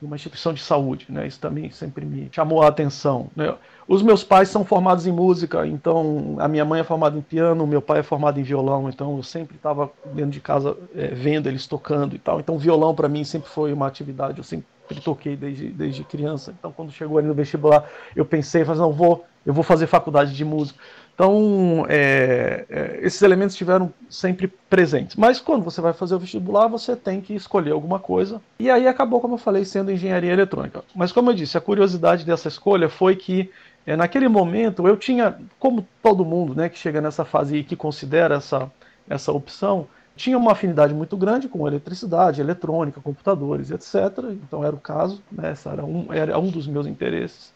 numa 0.00 0.16
instituição 0.16 0.52
de 0.52 0.60
saúde. 0.60 1.06
Né, 1.08 1.26
isso 1.26 1.40
também 1.40 1.70
sempre 1.70 2.04
me 2.04 2.28
chamou 2.32 2.62
a 2.62 2.68
atenção. 2.68 3.28
Né. 3.34 3.54
Os 3.86 4.02
meus 4.02 4.22
pais 4.22 4.48
são 4.48 4.64
formados 4.64 5.06
em 5.06 5.12
música, 5.12 5.66
então 5.66 6.36
a 6.38 6.46
minha 6.46 6.64
mãe 6.64 6.80
é 6.80 6.84
formada 6.84 7.16
em 7.16 7.22
piano, 7.22 7.66
meu 7.66 7.80
pai 7.80 8.00
é 8.00 8.02
formado 8.02 8.38
em 8.38 8.42
violão, 8.42 8.88
então 8.88 9.16
eu 9.16 9.22
sempre 9.22 9.56
estava 9.56 9.90
dentro 10.12 10.30
de 10.30 10.40
casa 10.40 10.76
é, 10.94 11.08
vendo 11.08 11.48
eles 11.48 11.66
tocando 11.66 12.14
e 12.14 12.18
tal. 12.18 12.38
Então 12.38 12.58
violão 12.58 12.94
para 12.94 13.08
mim 13.08 13.24
sempre 13.24 13.48
foi 13.48 13.72
uma 13.72 13.86
atividade, 13.86 14.38
eu 14.38 14.44
sempre 14.44 14.66
toquei 14.96 15.36
desde, 15.36 15.68
desde 15.68 16.04
criança. 16.04 16.54
Então, 16.58 16.72
quando 16.72 16.90
chegou 16.90 17.18
ali 17.18 17.26
no 17.26 17.34
vestibular, 17.34 17.88
eu 18.16 18.24
pensei, 18.24 18.64
falei, 18.64 18.80
não, 18.80 18.92
vou, 18.92 19.24
eu 19.44 19.52
vou 19.52 19.62
fazer 19.62 19.86
faculdade 19.86 20.34
de 20.34 20.44
música. 20.44 20.78
Então, 21.18 21.84
é, 21.88 22.64
é, 22.70 23.00
esses 23.02 23.20
elementos 23.22 23.52
estiveram 23.54 23.92
sempre 24.08 24.46
presentes. 24.46 25.16
Mas 25.16 25.40
quando 25.40 25.64
você 25.64 25.80
vai 25.80 25.92
fazer 25.92 26.14
o 26.14 26.18
vestibular, 26.20 26.68
você 26.68 26.94
tem 26.94 27.20
que 27.20 27.34
escolher 27.34 27.72
alguma 27.72 27.98
coisa. 27.98 28.40
E 28.56 28.70
aí 28.70 28.86
acabou, 28.86 29.20
como 29.20 29.34
eu 29.34 29.38
falei, 29.38 29.64
sendo 29.64 29.90
engenharia 29.90 30.32
eletrônica. 30.32 30.84
Mas, 30.94 31.10
como 31.10 31.30
eu 31.30 31.34
disse, 31.34 31.58
a 31.58 31.60
curiosidade 31.60 32.24
dessa 32.24 32.46
escolha 32.46 32.88
foi 32.88 33.16
que, 33.16 33.50
é, 33.84 33.96
naquele 33.96 34.28
momento, 34.28 34.86
eu 34.86 34.96
tinha, 34.96 35.36
como 35.58 35.84
todo 36.00 36.24
mundo 36.24 36.54
né, 36.54 36.68
que 36.68 36.78
chega 36.78 37.00
nessa 37.00 37.24
fase 37.24 37.56
e 37.56 37.64
que 37.64 37.74
considera 37.74 38.36
essa, 38.36 38.70
essa 39.10 39.32
opção, 39.32 39.88
tinha 40.14 40.38
uma 40.38 40.52
afinidade 40.52 40.94
muito 40.94 41.16
grande 41.16 41.48
com 41.48 41.66
eletricidade, 41.66 42.40
eletrônica, 42.40 43.00
computadores, 43.00 43.72
etc. 43.72 44.18
Então 44.30 44.64
era 44.64 44.74
o 44.74 44.80
caso, 44.80 45.20
né? 45.32 45.52
Era 45.64 45.84
um, 45.84 46.12
era 46.12 46.38
um 46.38 46.48
dos 46.48 46.68
meus 46.68 46.86
interesses. 46.86 47.52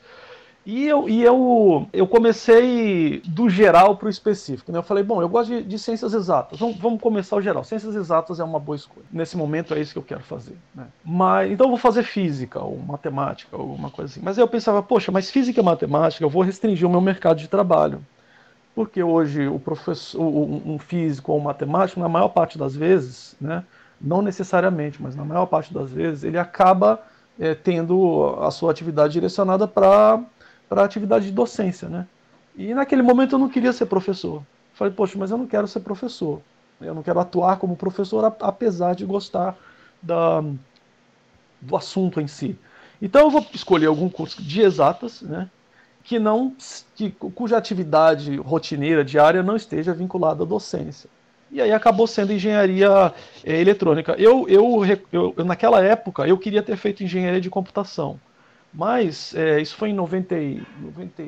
E 0.65 0.87
eu, 0.87 1.09
e 1.09 1.23
eu, 1.25 1.89
eu 1.93 2.07
comecei 2.07 3.21
do 3.27 3.51
geral 3.51 3.97
para 3.97 4.07
o 4.07 4.11
específico. 4.11 4.71
Né? 4.71 4.79
Eu 4.79 4.83
falei, 4.83 5.03
bom, 5.03 5.21
eu 5.21 5.29
gosto 5.29 5.49
de, 5.49 5.63
de 5.63 5.79
ciências 5.79 6.15
exatas. 6.15 6.59
Vamos, 6.59 6.77
vamos, 6.77 7.01
começar 7.01 7.35
o 7.37 7.43
geral. 7.43 7.65
Ciências 7.65 7.97
exatas 7.97 8.39
é 8.39 8.45
uma 8.45 8.61
boa 8.61 8.77
escolha. 8.77 9.05
Nesse 9.13 9.37
momento 9.37 9.75
é 9.75 9.81
isso 9.81 9.93
que 9.93 9.99
eu 9.99 10.05
quero 10.05 10.23
fazer. 10.23 10.57
Né? 10.73 10.87
Mas, 11.05 11.51
então 11.51 11.67
eu 11.67 11.71
vou 11.71 11.79
fazer 11.79 12.05
física 12.05 12.61
ou 12.61 12.79
matemática 12.79 13.57
ou 13.57 13.63
alguma 13.63 13.91
coisa 13.91 14.13
assim. 14.13 14.21
Mas 14.23 14.39
eu 14.39 14.47
pensava, 14.47 14.81
poxa, 14.83 15.11
mas 15.11 15.31
física 15.31 15.61
e 15.61 15.65
matemática 15.65 16.25
eu 16.25 16.31
vou 16.31 16.43
restringir 16.43 16.87
o 16.87 16.91
meu 16.91 17.01
mercado 17.01 17.39
de 17.39 17.49
trabalho. 17.49 18.01
Porque 18.73 19.03
hoje 19.03 19.49
o 19.49 19.59
professor, 19.59 20.23
um 20.23 20.79
físico 20.79 21.33
ou 21.33 21.39
um 21.39 21.43
matemático, 21.43 22.01
na 22.01 22.09
maior 22.09 22.29
parte 22.29 22.57
das 22.57 22.75
vezes, 22.75 23.37
né, 23.39 23.65
não 24.01 24.23
necessariamente, 24.23 25.03
mas 25.03 25.15
na 25.15 25.25
maior 25.25 25.45
parte 25.45 25.75
das 25.75 25.91
vezes, 25.91 26.25
ele 26.25 26.39
acaba 26.39 27.03
é, 27.39 27.55
tendo 27.55 28.37
a 28.41 28.51
sua 28.51 28.71
atividade 28.71 29.13
direcionada 29.13 29.69
para 29.69 30.21
a 30.81 30.85
atividade 30.85 31.27
de 31.27 31.33
docência. 31.33 31.89
Né? 31.89 32.07
E 32.57 32.73
naquele 32.75 33.03
momento 33.03 33.35
eu 33.35 33.39
não 33.39 33.49
queria 33.49 33.73
ser 33.73 33.87
professor. 33.87 34.43
Falei, 34.75 34.93
poxa, 34.93 35.19
mas 35.19 35.31
eu 35.31 35.39
não 35.39 35.47
quero 35.47 35.69
ser 35.69 35.81
professor. 35.81 36.41
Eu 36.81 36.95
não 36.95 37.03
quero 37.03 37.21
atuar 37.21 37.59
como 37.59 37.77
professor, 37.77 38.25
apesar 38.41 38.95
de 38.95 39.05
gostar 39.05 39.57
da, 40.01 40.43
do 41.61 41.77
assunto 41.77 42.21
em 42.21 42.27
si. 42.27 42.59
Então 43.01 43.23
eu 43.23 43.31
vou 43.31 43.47
escolher 43.53 43.87
algum 43.87 44.09
curso 44.09 44.43
de 44.43 44.63
exatas, 44.63 45.23
né? 45.23 45.49
que 46.03 46.19
não 46.19 46.55
que, 46.95 47.11
cuja 47.11 47.57
atividade 47.57 48.37
rotineira 48.37 49.05
diária 49.05 49.43
não 49.43 49.57
esteja 49.57 49.93
vinculada 49.93 50.43
à 50.43 50.47
docência. 50.47 51.09
E 51.51 51.61
aí 51.61 51.71
acabou 51.71 52.07
sendo 52.07 52.33
engenharia 52.33 53.13
é, 53.45 53.61
eletrônica. 53.61 54.15
Eu, 54.19 54.49
eu, 54.49 54.83
eu, 55.13 55.45
naquela 55.45 55.85
época, 55.85 56.27
eu 56.27 56.39
queria 56.39 56.63
ter 56.63 56.77
feito 56.77 57.05
engenharia 57.05 57.41
de 57.41 57.51
computação, 57.51 58.19
mas 58.73 59.35
é, 59.35 59.61
isso 59.61 59.77
foi 59.77 59.91
em 59.91 59.95
90, 59.95 60.35
90, 60.81 61.23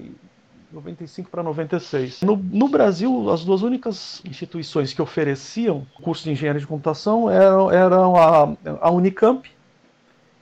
95 0.73 1.31
para 1.31 1.43
96. 1.43 2.23
No, 2.23 2.37
no 2.37 2.69
Brasil, 2.69 3.31
as 3.31 3.45
duas 3.45 3.63
únicas 3.63 4.23
instituições 4.25 4.93
que 4.93 5.01
ofereciam 5.01 5.87
curso 6.03 6.25
de 6.25 6.31
engenharia 6.31 6.61
de 6.61 6.67
computação 6.67 7.31
eram, 7.31 7.71
eram 7.71 8.17
a, 8.17 8.57
a 8.81 8.91
Unicamp 8.91 9.49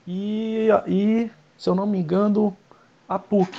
e, 0.06 0.68
e, 0.86 1.30
se 1.56 1.68
eu 1.68 1.74
não 1.74 1.86
me 1.86 1.98
engano, 1.98 2.56
a 3.08 3.18
PUC. 3.18 3.52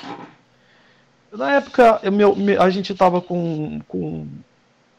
Na 1.31 1.53
época, 1.53 1.99
meu, 2.11 2.35
a 2.59 2.69
gente 2.69 2.91
estava 2.91 3.21
com, 3.21 3.79
com 3.87 4.27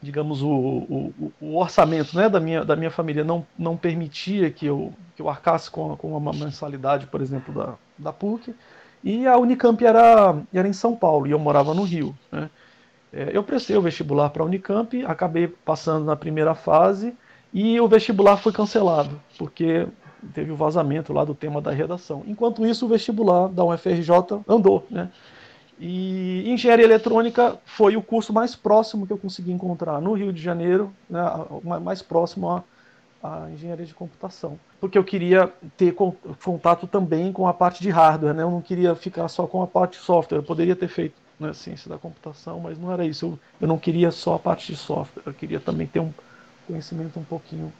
digamos, 0.01 0.41
o, 0.41 0.49
o, 0.49 1.33
o, 1.41 1.57
orçamento 1.57 2.15
né, 2.15 2.29
da, 2.29 2.39
minha, 2.39 2.63
da 2.63 2.75
minha 2.75 2.91
família 2.91 3.23
não, 3.23 3.45
não 3.57 3.77
permitia 3.77 4.51
que 4.51 4.65
eu, 4.65 4.93
que 5.15 5.21
eu 5.21 5.29
arcasse 5.29 5.71
com, 5.71 5.95
com 5.95 6.15
uma 6.15 6.33
mensalidade, 6.33 7.07
por 7.07 7.21
exemplo, 7.21 7.53
da, 7.53 7.75
da 7.97 8.11
PUC. 8.13 8.53
E 9.03 9.27
a 9.27 9.37
Unicamp 9.37 9.83
era, 9.85 10.35
era 10.53 10.67
em 10.67 10.73
São 10.73 10.95
Paulo 10.95 11.27
e 11.27 11.31
eu 11.31 11.39
morava 11.39 11.73
no 11.73 11.83
Rio. 11.83 12.15
Né? 12.31 12.49
É, 13.13 13.29
eu 13.33 13.43
prestei 13.43 13.75
o 13.77 13.81
vestibular 13.81 14.29
para 14.29 14.43
a 14.43 14.45
Unicamp, 14.45 15.05
acabei 15.05 15.47
passando 15.47 16.05
na 16.05 16.15
primeira 16.15 16.55
fase 16.55 17.15
e 17.53 17.79
o 17.79 17.87
vestibular 17.87 18.37
foi 18.37 18.51
cancelado, 18.51 19.21
porque 19.37 19.87
teve 20.33 20.51
o 20.51 20.55
vazamento 20.55 21.13
lá 21.13 21.23
do 21.23 21.35
tema 21.35 21.61
da 21.61 21.71
redação. 21.71 22.23
Enquanto 22.27 22.65
isso, 22.65 22.85
o 22.85 22.89
vestibular 22.89 23.47
da 23.47 23.63
UFRJ 23.63 24.09
andou. 24.47 24.85
Né? 24.89 25.09
E 25.79 26.49
engenharia 26.49 26.85
eletrônica 26.85 27.57
foi 27.65 27.95
o 27.95 28.01
curso 28.01 28.33
mais 28.33 28.55
próximo 28.55 29.05
que 29.05 29.13
eu 29.13 29.17
consegui 29.17 29.51
encontrar 29.51 30.01
no 30.01 30.13
Rio 30.13 30.31
de 30.31 30.41
Janeiro, 30.41 30.91
né, 31.09 31.21
mais 31.81 32.01
próximo 32.01 32.49
à, 32.49 32.63
à, 33.25 33.49
engenharia 33.51 33.85
de 33.85 33.93
computação, 33.93 34.59
porque 34.79 34.97
eu 34.97 35.03
queria 35.03 35.51
ter 35.77 35.93
contato 36.43 36.87
também 36.87 37.31
com 37.31 37.47
a 37.47 37.53
parte 37.53 37.81
de 37.81 37.89
hardware, 37.89 38.33
né, 38.33 38.43
eu 38.43 38.51
não 38.51 38.61
queria 38.61 38.95
ficar 38.95 39.27
só 39.27 39.47
com 39.47 39.61
a 39.61 39.67
parte 39.67 39.97
de 39.97 40.05
software, 40.05 40.37
eu 40.37 40.43
poderia 40.43 40.75
ter 40.75 40.87
feito 40.87 41.15
né, 41.39 41.53
ciência 41.53 41.89
da 41.89 41.97
computação, 41.97 42.59
mas 42.59 42.77
não 42.77 42.91
era 42.91 43.05
isso, 43.05 43.25
eu, 43.25 43.39
eu 43.61 43.67
não 43.67 43.77
queria 43.77 44.11
só 44.11 44.35
a 44.35 44.39
parte 44.39 44.71
de 44.71 44.77
software, 44.77 45.23
eu 45.25 45.33
queria 45.33 45.59
também 45.59 45.87
ter 45.87 45.99
um 45.99 46.13
conhecimento 46.67 47.19
um 47.19 47.23
pouquinho 47.23 47.71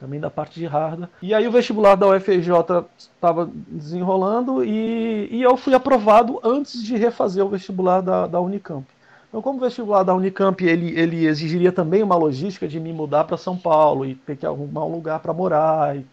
também 0.00 0.18
da 0.18 0.30
parte 0.30 0.58
de 0.58 0.66
hardware. 0.66 1.10
E 1.20 1.34
aí 1.34 1.46
o 1.46 1.52
vestibular 1.52 1.94
da 1.94 2.08
UFRJ 2.08 2.50
estava 2.98 3.48
desenrolando 3.68 4.64
e, 4.64 5.28
e, 5.30 5.42
eu 5.42 5.56
fui 5.58 5.74
aprovado 5.74 6.40
antes 6.42 6.82
de 6.82 6.96
refazer 6.96 7.44
o 7.44 7.50
vestibular 7.50 8.00
da, 8.00 8.26
da 8.26 8.40
Unicamp. 8.40 8.86
Então, 9.30 9.40
como 9.40 9.58
o 9.58 9.62
vestibular 9.62 10.02
da 10.02 10.12
Unicamp 10.12 10.62
ele, 10.64 10.98
ele 10.98 11.24
exigiria 11.24 11.70
também 11.70 12.02
uma 12.02 12.16
logística 12.16 12.66
de 12.66 12.80
me 12.80 12.92
mudar 12.92 13.22
para 13.22 13.36
São 13.36 13.56
Paulo 13.56 14.04
e 14.04 14.16
ter 14.16 14.36
que 14.36 14.44
arrumar 14.44 14.84
um 14.84 14.92
lugar 14.92 15.20
para 15.20 15.32
morar, 15.32 15.96
e 15.96 16.04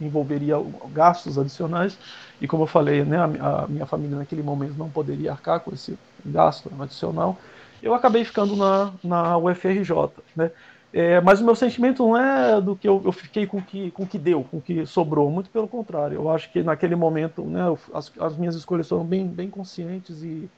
envolveria 0.00 0.56
gastos 0.90 1.38
adicionais. 1.38 1.98
E 2.40 2.48
como 2.48 2.62
eu 2.62 2.66
falei, 2.66 3.04
né, 3.04 3.18
a, 3.18 3.64
a 3.64 3.68
minha 3.68 3.84
família 3.84 4.16
naquele 4.16 4.42
momento 4.42 4.74
não 4.78 4.88
poderia 4.88 5.32
arcar 5.32 5.60
com 5.60 5.72
esse 5.72 5.98
gasto 6.24 6.70
adicional. 6.80 7.36
Eu 7.82 7.92
acabei 7.92 8.24
ficando 8.24 8.56
na, 8.56 8.90
na 9.04 9.36
UFRJ. 9.36 9.90
Né? 10.34 10.50
É, 10.94 11.20
mas 11.20 11.42
o 11.42 11.44
meu 11.44 11.54
sentimento 11.54 12.02
não 12.02 12.16
é 12.16 12.58
do 12.58 12.74
que 12.74 12.88
eu, 12.88 13.02
eu 13.04 13.12
fiquei 13.12 13.46
com 13.46 13.60
que, 13.60 13.92
o 13.98 14.06
que 14.06 14.16
deu, 14.16 14.42
com 14.42 14.62
que 14.62 14.86
sobrou. 14.86 15.30
Muito 15.30 15.50
pelo 15.50 15.68
contrário. 15.68 16.14
Eu 16.14 16.30
acho 16.30 16.50
que 16.50 16.62
naquele 16.62 16.96
momento 16.96 17.42
né, 17.42 17.60
as, 17.92 18.10
as 18.18 18.34
minhas 18.34 18.54
escolhas 18.54 18.88
foram 18.88 19.04
bem, 19.04 19.26
bem 19.26 19.50
conscientes 19.50 20.22
e, 20.22 20.48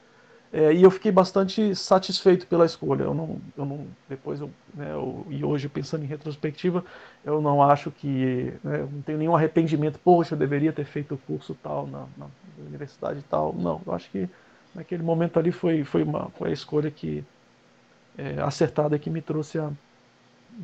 é, 0.51 0.73
e 0.73 0.81
eu 0.81 0.89
fiquei 0.89 1.11
bastante 1.11 1.75
satisfeito 1.75 2.47
pela 2.47 2.65
escolha. 2.65 3.03
Eu 3.03 3.13
não, 3.13 3.39
eu 3.55 3.65
não 3.65 3.87
depois 4.07 4.41
eu, 4.41 4.49
né, 4.73 4.91
eu, 4.91 5.25
e 5.29 5.43
hoje 5.43 5.69
pensando 5.69 6.03
em 6.03 6.07
retrospectiva, 6.07 6.83
eu 7.23 7.39
não 7.39 7.61
acho 7.61 7.91
que 7.91 8.53
né, 8.63 8.79
não 8.91 9.01
tenho 9.03 9.19
nenhum 9.19 9.35
arrependimento. 9.35 9.99
Poxa, 9.99 10.33
eu 10.33 10.39
deveria 10.39 10.73
ter 10.73 10.85
feito 10.85 11.15
o 11.15 11.17
curso 11.19 11.55
tal 11.61 11.85
na, 11.85 12.05
na 12.17 12.25
universidade 12.57 13.23
tal. 13.29 13.53
Não, 13.53 13.81
eu 13.85 13.93
acho 13.93 14.09
que 14.09 14.27
naquele 14.73 15.03
momento 15.03 15.37
ali 15.37 15.51
foi, 15.51 15.83
foi, 15.83 16.01
uma, 16.01 16.29
foi 16.31 16.49
a 16.49 16.53
escolha 16.53 16.89
que 16.89 17.23
é, 18.17 18.41
acertada 18.41 18.97
que 18.97 19.09
me 19.09 19.21
trouxe 19.21 19.59
a 19.59 19.71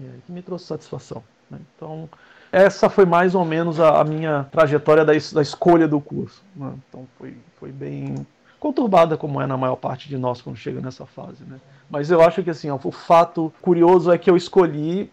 é, 0.02 0.20
que 0.26 0.32
me 0.32 0.42
trouxe 0.42 0.66
satisfação. 0.66 1.24
Né? 1.50 1.60
Então, 1.76 2.10
essa 2.52 2.90
foi 2.90 3.06
mais 3.06 3.36
ou 3.36 3.46
menos 3.46 3.80
a, 3.80 4.02
a 4.02 4.04
minha 4.04 4.46
trajetória 4.52 5.06
da, 5.06 5.14
da, 5.14 5.42
escolha 5.42 5.88
do 5.88 6.02
curso. 6.02 6.44
Né? 6.56 6.74
Então, 6.90 7.08
foi, 7.18 7.38
foi 7.60 7.72
bem 7.72 8.26
conturbada, 8.66 9.16
como 9.16 9.40
é 9.40 9.46
na 9.46 9.56
maior 9.56 9.76
parte 9.76 10.10
de 10.10 10.18
nós 10.18 10.42
quando 10.42 10.56
chega 10.56 10.82
nessa 10.82 11.06
fase. 11.06 11.44
Né? 11.44 11.60
Mas 11.88 12.10
eu 12.10 12.20
acho 12.20 12.42
que 12.42 12.50
assim, 12.50 12.72
o 12.72 12.92
fato 12.92 13.54
curioso 13.62 14.12
é 14.12 14.18
que 14.18 14.28
eu 14.28 14.36
escolhi 14.36 15.12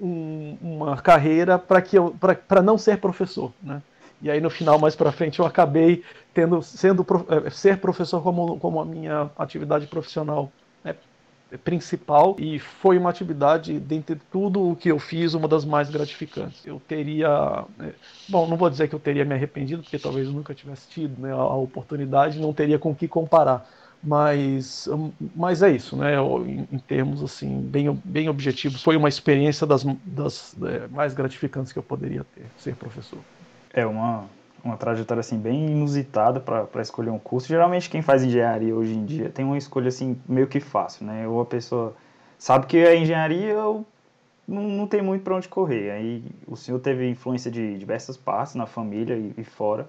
um, 0.00 0.56
uma 0.62 0.96
carreira 0.96 1.58
para 1.58 2.62
não 2.62 2.78
ser 2.78 2.98
professor. 2.98 3.52
Né? 3.60 3.82
E 4.22 4.30
aí 4.30 4.40
no 4.40 4.48
final, 4.48 4.78
mais 4.78 4.94
para 4.94 5.10
frente, 5.10 5.40
eu 5.40 5.44
acabei 5.44 6.04
tendo 6.32 6.62
sendo 6.62 7.04
é, 7.28 7.50
ser 7.50 7.78
professor 7.78 8.22
como, 8.22 8.56
como 8.60 8.80
a 8.80 8.84
minha 8.84 9.28
atividade 9.36 9.88
profissional? 9.88 10.52
Principal 11.62 12.36
e 12.38 12.58
foi 12.58 12.98
uma 12.98 13.10
atividade, 13.10 13.78
dentre 13.78 14.16
tudo 14.32 14.70
o 14.70 14.76
que 14.76 14.90
eu 14.90 14.98
fiz, 14.98 15.34
uma 15.34 15.46
das 15.46 15.64
mais 15.64 15.88
gratificantes. 15.88 16.66
Eu 16.66 16.80
teria. 16.80 17.64
Né, 17.78 17.92
bom, 18.28 18.46
não 18.48 18.56
vou 18.56 18.68
dizer 18.68 18.88
que 18.88 18.94
eu 18.94 18.98
teria 18.98 19.24
me 19.24 19.34
arrependido, 19.34 19.82
porque 19.82 19.98
talvez 19.98 20.28
nunca 20.28 20.54
tivesse 20.54 20.88
tido 20.88 21.20
né, 21.20 21.32
a 21.32 21.54
oportunidade, 21.54 22.40
não 22.40 22.52
teria 22.52 22.78
com 22.78 22.94
que 22.94 23.06
comparar. 23.06 23.68
Mas, 24.02 24.88
mas 25.34 25.62
é 25.62 25.70
isso, 25.70 25.96
né? 25.96 26.14
Em, 26.16 26.68
em 26.70 26.78
termos 26.78 27.22
assim, 27.22 27.60
bem, 27.60 27.92
bem 28.04 28.28
objetivos, 28.28 28.82
foi 28.82 28.96
uma 28.96 29.08
experiência 29.08 29.66
das, 29.66 29.84
das 30.04 30.54
é, 30.62 30.86
mais 30.88 31.14
gratificantes 31.14 31.72
que 31.72 31.78
eu 31.78 31.82
poderia 31.82 32.24
ter, 32.34 32.44
ser 32.58 32.76
professor. 32.76 33.18
É 33.72 33.84
uma, 33.86 34.26
uma 34.66 34.76
trajetória 34.76 35.20
assim 35.20 35.38
bem 35.38 35.70
inusitada 35.70 36.40
para 36.40 36.82
escolher 36.82 37.10
um 37.10 37.18
curso. 37.18 37.48
Geralmente 37.48 37.88
quem 37.88 38.02
faz 38.02 38.22
engenharia 38.22 38.74
hoje 38.74 38.94
em 38.94 39.04
dia 39.04 39.30
tem 39.30 39.44
uma 39.44 39.56
escolha 39.56 39.88
assim 39.88 40.20
meio 40.28 40.46
que 40.46 40.60
fácil, 40.60 41.06
né? 41.06 41.26
Ou 41.26 41.40
a 41.40 41.46
pessoa 41.46 41.94
sabe 42.38 42.66
que 42.66 42.76
a 42.78 42.94
engenharia 42.94 43.54
não, 44.46 44.62
não 44.62 44.86
tem 44.86 45.02
muito 45.02 45.22
para 45.22 45.36
onde 45.36 45.48
correr. 45.48 45.90
Aí 45.90 46.24
o 46.46 46.56
senhor 46.56 46.78
teve 46.80 47.08
influência 47.08 47.50
de 47.50 47.78
diversas 47.78 48.16
partes 48.16 48.54
na 48.54 48.66
família 48.66 49.14
e, 49.14 49.32
e 49.38 49.44
fora. 49.44 49.88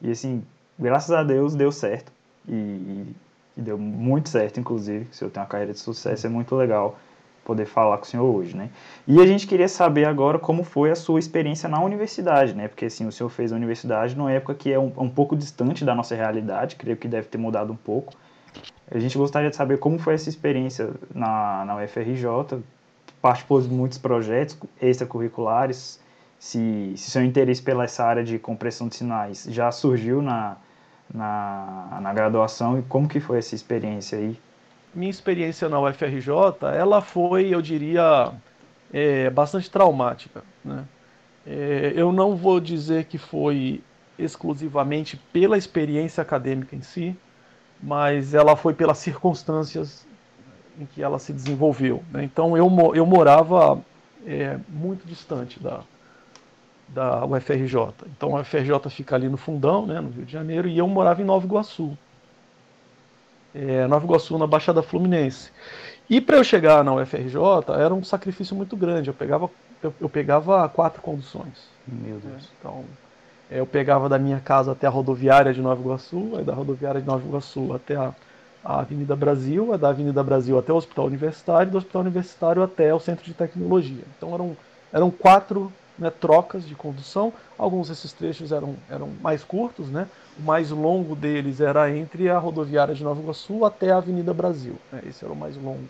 E 0.00 0.10
assim, 0.10 0.42
graças 0.78 1.10
a 1.10 1.22
Deus 1.22 1.54
deu 1.54 1.72
certo. 1.72 2.12
E, 2.48 2.52
e, 2.54 3.16
e 3.56 3.60
deu 3.60 3.78
muito 3.78 4.28
certo, 4.28 4.60
inclusive. 4.60 5.06
Se 5.12 5.24
eu 5.24 5.30
tenho 5.30 5.44
uma 5.44 5.48
carreira 5.48 5.72
de 5.72 5.78
sucesso, 5.78 6.26
é 6.26 6.30
muito 6.30 6.54
legal 6.54 6.98
poder 7.46 7.64
falar 7.64 7.96
com 7.98 8.02
o 8.02 8.06
senhor 8.06 8.24
hoje, 8.24 8.56
né? 8.56 8.68
E 9.06 9.20
a 9.20 9.26
gente 9.26 9.46
queria 9.46 9.68
saber 9.68 10.04
agora 10.04 10.38
como 10.38 10.64
foi 10.64 10.90
a 10.90 10.96
sua 10.96 11.20
experiência 11.20 11.68
na 11.68 11.80
universidade, 11.80 12.54
né? 12.54 12.66
Porque 12.66 12.86
assim, 12.86 13.06
o 13.06 13.12
senhor 13.12 13.30
fez 13.30 13.52
a 13.52 13.56
universidade 13.56 14.16
numa 14.16 14.32
época 14.32 14.54
que 14.54 14.72
é 14.72 14.78
um, 14.78 14.92
um 14.96 15.08
pouco 15.08 15.36
distante 15.36 15.84
da 15.84 15.94
nossa 15.94 16.16
realidade, 16.16 16.74
creio 16.74 16.96
que 16.96 17.06
deve 17.06 17.28
ter 17.28 17.38
mudado 17.38 17.72
um 17.72 17.76
pouco. 17.76 18.12
A 18.90 18.98
gente 18.98 19.16
gostaria 19.16 19.48
de 19.48 19.56
saber 19.56 19.78
como 19.78 19.98
foi 19.98 20.14
essa 20.14 20.28
experiência 20.28 20.90
na, 21.14 21.64
na 21.64 21.76
UFRJ, 21.76 22.60
participou 23.22 23.60
de 23.60 23.68
muitos 23.68 23.98
projetos 23.98 24.58
extracurriculares, 24.80 26.00
se, 26.38 26.92
se 26.96 27.10
seu 27.10 27.24
interesse 27.24 27.62
pela 27.62 27.84
essa 27.84 28.04
área 28.04 28.24
de 28.24 28.38
compressão 28.38 28.88
de 28.88 28.96
sinais 28.96 29.46
já 29.48 29.70
surgiu 29.70 30.20
na, 30.20 30.56
na, 31.12 31.98
na 32.02 32.12
graduação 32.12 32.78
e 32.78 32.82
como 32.82 33.08
que 33.08 33.20
foi 33.20 33.38
essa 33.38 33.54
experiência 33.54 34.18
aí 34.18 34.38
minha 34.96 35.10
experiência 35.10 35.68
na 35.68 35.78
UFRJ, 35.78 36.30
ela 36.74 37.02
foi, 37.02 37.54
eu 37.54 37.60
diria, 37.60 38.32
é, 38.92 39.28
bastante 39.28 39.70
traumática. 39.70 40.42
Né? 40.64 40.84
É, 41.46 41.92
eu 41.94 42.10
não 42.10 42.34
vou 42.34 42.58
dizer 42.58 43.04
que 43.04 43.18
foi 43.18 43.82
exclusivamente 44.18 45.18
pela 45.32 45.58
experiência 45.58 46.22
acadêmica 46.22 46.74
em 46.74 46.80
si, 46.80 47.14
mas 47.80 48.32
ela 48.32 48.56
foi 48.56 48.72
pelas 48.72 48.96
circunstâncias 48.96 50.06
em 50.80 50.86
que 50.86 51.02
ela 51.02 51.18
se 51.18 51.32
desenvolveu. 51.32 52.02
Né? 52.10 52.24
Então 52.24 52.56
eu, 52.56 52.66
eu 52.94 53.04
morava 53.04 53.78
é, 54.26 54.58
muito 54.66 55.06
distante 55.06 55.60
da, 55.60 55.80
da 56.88 57.26
UFRJ. 57.26 57.92
Então 58.16 58.34
a 58.34 58.40
UFRJ 58.40 58.88
fica 58.88 59.14
ali 59.14 59.28
no 59.28 59.36
fundão, 59.36 59.86
né, 59.86 60.00
no 60.00 60.08
Rio 60.08 60.24
de 60.24 60.32
Janeiro, 60.32 60.66
e 60.66 60.78
eu 60.78 60.88
morava 60.88 61.20
em 61.20 61.24
Nova 61.24 61.44
Iguaçu 61.44 61.96
é, 63.56 63.86
Nova 63.86 64.04
Iguaçu, 64.04 64.36
na 64.38 64.46
Baixada 64.46 64.82
Fluminense. 64.82 65.50
E 66.08 66.20
para 66.20 66.36
eu 66.36 66.44
chegar 66.44 66.84
na 66.84 66.94
UFRJ 66.94 67.36
era 67.78 67.92
um 67.92 68.04
sacrifício 68.04 68.54
muito 68.54 68.76
grande. 68.76 69.08
Eu 69.08 69.14
pegava, 69.14 69.50
eu, 69.82 69.94
eu 70.00 70.08
pegava 70.08 70.68
quatro 70.68 71.02
conduções. 71.02 71.68
Meu 71.86 72.18
Deus. 72.18 72.44
É, 72.44 72.48
então, 72.60 72.84
é, 73.50 73.60
eu 73.60 73.66
pegava 73.66 74.08
da 74.08 74.18
minha 74.18 74.40
casa 74.40 74.72
até 74.72 74.86
a 74.86 74.90
rodoviária 74.90 75.52
de 75.52 75.60
Nova 75.60 75.80
Iguaçu, 75.80 76.36
aí 76.36 76.44
da 76.44 76.54
rodoviária 76.54 77.00
de 77.00 77.06
Nova 77.06 77.26
Iguaçu 77.26 77.72
até 77.74 77.96
a, 77.96 78.12
a 78.64 78.80
Avenida 78.80 79.16
Brasil, 79.16 79.72
aí 79.72 79.78
da 79.78 79.88
Avenida 79.88 80.22
Brasil 80.22 80.58
até 80.58 80.72
o 80.72 80.76
Hospital 80.76 81.06
Universitário, 81.06 81.72
do 81.72 81.78
Hospital 81.78 82.02
Universitário 82.02 82.62
até 82.62 82.94
o 82.94 83.00
Centro 83.00 83.24
de 83.24 83.34
Tecnologia. 83.34 84.04
Então 84.16 84.34
eram, 84.34 84.56
eram 84.92 85.10
quatro 85.10 85.72
né, 85.98 86.10
trocas 86.10 86.66
de 86.66 86.74
condução. 86.74 87.32
Alguns 87.58 87.88
desses 87.88 88.12
trechos 88.12 88.52
eram, 88.52 88.76
eram 88.88 89.08
mais 89.20 89.42
curtos, 89.42 89.88
né? 89.88 90.08
O 90.38 90.42
mais 90.42 90.70
longo 90.70 91.16
deles 91.16 91.60
era 91.60 91.90
entre 91.94 92.28
a 92.28 92.38
rodoviária 92.38 92.94
de 92.94 93.02
Nova 93.02 93.20
Iguaçu 93.20 93.64
até 93.64 93.90
a 93.90 93.96
Avenida 93.96 94.34
Brasil. 94.34 94.76
Né? 94.92 95.02
Esse 95.08 95.24
era 95.24 95.32
o 95.32 95.36
mais 95.36 95.56
longo. 95.56 95.88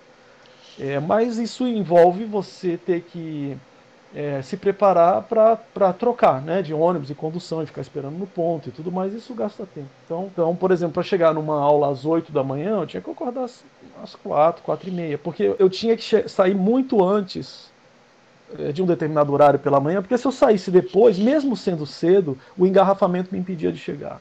É, 0.78 1.00
mas 1.00 1.38
isso 1.38 1.66
envolve 1.66 2.25
você 2.25 2.76
ter 2.76 3.00
que 3.02 3.56
é, 4.14 4.40
se 4.42 4.56
preparar 4.56 5.22
para 5.22 5.92
trocar 5.92 6.40
né, 6.40 6.62
de 6.62 6.72
ônibus 6.72 7.10
e 7.10 7.14
condução 7.14 7.62
e 7.62 7.66
ficar 7.66 7.80
esperando 7.80 8.16
no 8.16 8.26
ponto 8.26 8.68
e 8.68 8.72
tudo 8.72 8.92
mais. 8.92 9.12
Isso 9.12 9.34
gasta 9.34 9.66
tempo. 9.66 9.88
Então, 10.04 10.30
então 10.32 10.54
por 10.54 10.70
exemplo, 10.70 10.94
para 10.94 11.02
chegar 11.02 11.34
numa 11.34 11.60
aula 11.60 11.90
às 11.90 12.04
8 12.04 12.30
da 12.30 12.44
manhã, 12.44 12.80
eu 12.80 12.86
tinha 12.86 13.00
que 13.00 13.10
acordar 13.10 13.44
às, 13.44 13.64
às 14.02 14.14
4, 14.14 14.62
4 14.62 14.88
e 14.88 14.92
meia. 14.92 15.18
Porque 15.18 15.54
eu 15.58 15.68
tinha 15.68 15.96
que 15.96 16.28
sair 16.28 16.54
muito 16.54 17.04
antes 17.04 17.75
de 18.72 18.82
um 18.82 18.86
determinado 18.86 19.32
horário 19.32 19.58
pela 19.58 19.80
manhã, 19.80 20.00
porque 20.00 20.16
se 20.16 20.26
eu 20.26 20.32
saísse 20.32 20.70
depois, 20.70 21.18
mesmo 21.18 21.56
sendo 21.56 21.84
cedo, 21.84 22.38
o 22.56 22.66
engarrafamento 22.66 23.30
me 23.32 23.38
impedia 23.38 23.72
de 23.72 23.78
chegar. 23.78 24.20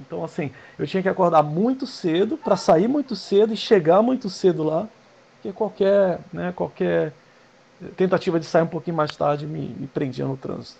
Então, 0.00 0.22
assim, 0.24 0.50
eu 0.78 0.86
tinha 0.86 1.02
que 1.02 1.08
acordar 1.08 1.42
muito 1.42 1.86
cedo 1.86 2.36
para 2.36 2.56
sair 2.56 2.88
muito 2.88 3.16
cedo 3.16 3.52
e 3.52 3.56
chegar 3.56 4.02
muito 4.02 4.28
cedo 4.28 4.62
lá 4.62 4.88
porque 5.42 5.52
qualquer, 5.52 6.20
né, 6.32 6.52
qualquer 6.54 7.12
tentativa 7.96 8.38
de 8.38 8.46
sair 8.46 8.62
um 8.62 8.68
pouquinho 8.68 8.96
mais 8.96 9.16
tarde 9.16 9.44
me, 9.44 9.74
me 9.76 9.88
prendia 9.88 10.24
no 10.24 10.36
trânsito. 10.36 10.78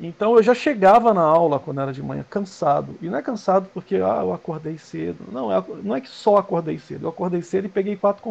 Então 0.00 0.34
eu 0.36 0.42
já 0.42 0.54
chegava 0.54 1.12
na 1.12 1.20
aula 1.20 1.58
quando 1.58 1.80
era 1.80 1.92
de 1.92 2.02
manhã 2.02 2.24
cansado. 2.28 2.96
E 3.02 3.08
não 3.08 3.18
é 3.18 3.22
cansado 3.22 3.68
porque 3.74 3.96
ah, 3.96 4.20
eu 4.22 4.32
acordei 4.32 4.78
cedo. 4.78 5.24
Não, 5.30 5.52
é, 5.52 5.62
não 5.82 5.94
é 5.94 6.00
que 6.00 6.08
só 6.08 6.36
acordei 6.38 6.78
cedo. 6.78 7.04
Eu 7.04 7.10
acordei 7.10 7.42
cedo 7.42 7.66
e 7.66 7.68
peguei 7.68 7.96
quatro 7.96 8.22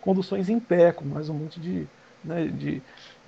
conduções 0.00 0.48
em 0.48 0.58
pé, 0.58 0.90
com 0.90 1.04
mais 1.04 1.28
um 1.28 1.34
monte 1.34 1.60
de, 1.60 1.86
né, 2.24 2.46
de, 2.46 2.82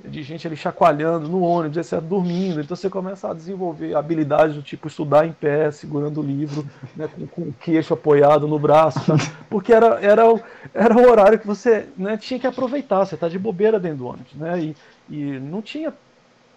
de 0.05 0.23
gente 0.23 0.47
ali 0.47 0.57
chacoalhando 0.57 1.29
no 1.29 1.43
ônibus, 1.43 1.77
etc., 1.77 2.01
dormindo. 2.01 2.61
Então 2.61 2.77
você 2.77 2.91
começa 2.91 3.31
a 3.31 3.35
desenvolver 3.35 3.95
habilidades 3.97 4.57
do 4.57 4.63
tipo 4.63 4.89
estudar 4.89 5.27
em 5.27 5.33
pé, 5.33 5.71
segurando 5.71 6.21
o 6.21 6.25
livro, 6.25 6.67
né, 6.97 7.09
com, 7.09 7.27
com, 7.27 7.43
o 7.43 7.55
queixo 7.61 7.95
apoiado 7.95 8.47
no 8.47 8.59
braço, 8.59 9.01
tá? 9.05 9.15
porque 9.49 9.73
era, 9.73 10.01
era, 10.01 10.33
o, 10.33 10.41
era 10.73 10.97
o 10.97 11.11
horário 11.11 11.39
que 11.39 11.47
você 11.47 11.89
né, 11.97 12.17
tinha 12.17 12.39
que 12.39 12.47
aproveitar. 12.47 13.05
Você 13.05 13.15
está 13.15 13.29
de 13.29 13.39
bobeira 13.39 13.79
dentro 13.79 13.99
do 13.99 14.07
ônibus. 14.07 14.35
Né, 14.35 14.61
e, 14.61 14.77
e 15.09 15.39
não 15.39 15.61
tinha 15.61 15.93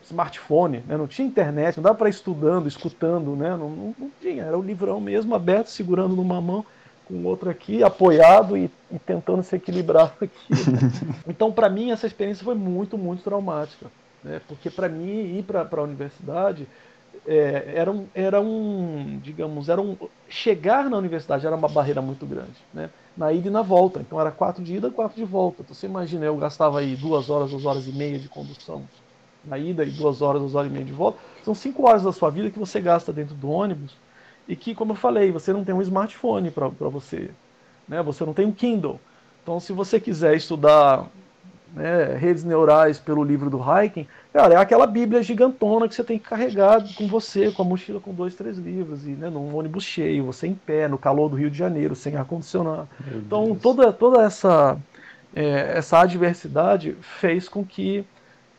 smartphone, 0.07 0.83
né? 0.87 0.95
não 0.95 1.07
tinha 1.07 1.27
internet, 1.27 1.77
não 1.77 1.83
dava 1.83 1.95
para 1.95 2.07
ir 2.07 2.11
estudando, 2.11 2.67
escutando, 2.67 3.35
né? 3.35 3.49
Não, 3.51 3.69
não, 3.69 3.95
não, 3.97 4.11
tinha, 4.21 4.43
era 4.43 4.57
o 4.57 4.61
livrão 4.61 5.01
mesmo, 5.01 5.35
aberto, 5.35 5.67
segurando 5.67 6.15
numa 6.15 6.39
mão, 6.41 6.65
com 7.07 7.23
outra 7.23 7.51
aqui, 7.51 7.83
apoiado 7.83 8.57
e, 8.57 8.69
e 8.91 8.99
tentando 8.99 9.41
se 9.43 9.55
equilibrar 9.55 10.13
aqui. 10.21 10.53
então, 11.27 11.51
para 11.51 11.69
mim, 11.69 11.91
essa 11.91 12.05
experiência 12.05 12.43
foi 12.43 12.55
muito, 12.55 12.97
muito 12.97 13.23
traumática, 13.23 13.87
né? 14.23 14.41
porque 14.47 14.69
para 14.69 14.89
mim 14.89 15.37
ir 15.37 15.43
para 15.43 15.67
a 15.71 15.81
universidade 15.81 16.67
é, 17.25 17.73
era, 17.75 17.91
um, 17.91 18.05
era 18.13 18.41
um, 18.41 19.19
digamos, 19.23 19.69
era 19.69 19.81
um, 19.81 19.97
chegar 20.29 20.89
na 20.89 20.97
universidade 20.97 21.45
era 21.45 21.55
uma 21.55 21.67
barreira 21.67 22.01
muito 22.01 22.25
grande, 22.25 22.57
né? 22.73 22.89
na 23.15 23.31
ida 23.31 23.47
e 23.47 23.51
na 23.51 23.61
volta. 23.61 23.99
Então 23.99 24.19
era 24.19 24.31
quatro 24.31 24.63
de 24.63 24.75
ida, 24.75 24.91
quatro 24.91 25.17
de 25.17 25.25
volta. 25.25 25.61
Então, 25.61 25.73
você 25.73 25.87
imagina, 25.87 26.25
eu 26.25 26.37
gastava 26.37 26.79
aí 26.79 26.95
duas 26.95 27.29
horas, 27.29 27.49
duas 27.49 27.65
horas 27.65 27.87
e 27.87 27.91
meia 27.91 28.19
de 28.19 28.29
condução 28.29 28.83
na 29.43 29.57
ida 29.57 29.83
e 29.83 29.89
duas 29.89 30.21
horas, 30.21 30.41
duas 30.41 30.55
horas 30.55 30.69
e 30.69 30.73
meia 30.73 30.85
de 30.85 30.91
volta. 30.91 31.19
São 31.43 31.55
cinco 31.55 31.87
horas 31.87 32.03
da 32.03 32.11
sua 32.11 32.29
vida 32.29 32.51
que 32.51 32.59
você 32.59 32.81
gasta 32.81 33.13
dentro 33.13 33.33
do 33.33 33.49
ônibus 33.49 33.95
e 34.47 34.55
que, 34.55 34.73
como 34.73 34.93
eu 34.93 34.95
falei, 34.95 35.31
você 35.31 35.51
não 35.51 35.63
tem 35.63 35.75
um 35.75 35.81
smartphone 35.81 36.51
para 36.51 36.69
você, 36.69 37.29
né? 37.87 38.01
Você 38.01 38.25
não 38.25 38.33
tem 38.33 38.45
um 38.45 38.51
Kindle. 38.51 38.99
Então, 39.43 39.59
se 39.59 39.73
você 39.73 39.99
quiser 39.99 40.35
estudar 40.35 41.07
né, 41.73 42.15
redes 42.15 42.43
neurais 42.43 42.97
pelo 42.97 43.23
livro 43.23 43.49
do 43.49 43.59
Hiking, 43.59 44.07
cara, 44.31 44.55
é 44.55 44.57
aquela 44.57 44.87
Bíblia 44.87 45.21
gigantona 45.21 45.87
que 45.87 45.95
você 45.95 46.03
tem 46.03 46.17
que 46.17 46.29
carregar 46.29 46.83
com 46.95 47.07
você, 47.07 47.51
com 47.51 47.61
a 47.61 47.65
mochila 47.65 47.99
com 47.99 48.13
dois, 48.13 48.35
três 48.35 48.57
livros, 48.57 49.05
e 49.05 49.11
né, 49.11 49.29
num 49.29 49.55
ônibus 49.55 49.83
cheio, 49.83 50.25
você 50.25 50.47
em 50.47 50.55
pé, 50.55 50.87
no 50.87 50.97
calor 50.97 51.29
do 51.29 51.35
Rio 51.35 51.49
de 51.49 51.57
Janeiro, 51.57 51.95
sem 51.95 52.15
ar-condicionado. 52.15 52.87
Então, 53.15 53.55
toda, 53.55 53.91
toda 53.91 54.21
essa, 54.21 54.77
é, 55.35 55.77
essa 55.77 55.99
adversidade 55.99 56.95
fez 57.01 57.47
com 57.49 57.65
que 57.65 58.05